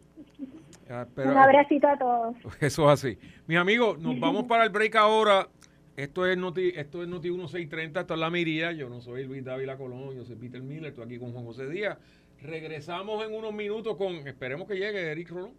Un 0.89 1.36
abracito 1.36 1.86
a 1.86 1.99
todos. 1.99 2.36
Eso 2.61 2.91
es 2.91 3.05
así. 3.05 3.18
Mis 3.47 3.59
amigos, 3.59 3.99
nos 3.99 4.18
vamos 4.20 4.45
para 4.45 4.64
el 4.64 4.70
break 4.70 4.97
ahora. 4.97 5.49
Esto 5.97 6.24
es 6.26 6.39
Noti, 6.39 6.72
esto 6.76 7.03
es 7.03 7.09
Noti 7.09 7.28
1630, 7.28 8.01
esto 8.01 8.14
es 8.14 8.20
La 8.20 8.30
Miría. 8.30 8.70
Yo 8.72 8.89
no 8.89 9.01
soy 9.01 9.24
Luis 9.24 9.45
Dávila 9.45 9.76
Colón, 9.76 10.14
yo 10.14 10.24
soy 10.24 10.36
Peter 10.36 10.62
Miller, 10.62 10.86
estoy 10.86 11.05
aquí 11.05 11.18
con 11.18 11.32
Juan 11.32 11.45
José 11.45 11.68
Díaz. 11.68 11.99
Regresamos 12.41 13.26
en 13.26 13.34
unos 13.34 13.53
minutos 13.53 13.97
con, 13.97 14.14
esperemos 14.28 14.68
que 14.68 14.74
llegue 14.74 15.11
Eric 15.11 15.30
Rolón. 15.30 15.55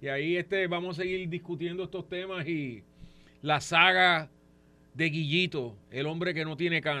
Y 0.00 0.06
ahí 0.08 0.36
este, 0.36 0.66
vamos 0.68 0.98
a 0.98 1.02
seguir 1.02 1.28
discutiendo 1.28 1.82
estos 1.82 2.08
temas 2.08 2.46
y 2.46 2.84
la 3.42 3.60
saga 3.60 4.30
de 4.94 5.10
Guillito, 5.10 5.76
el 5.90 6.06
hombre 6.06 6.32
que 6.32 6.44
no 6.44 6.56
tiene 6.56 6.80
cana. 6.80 7.00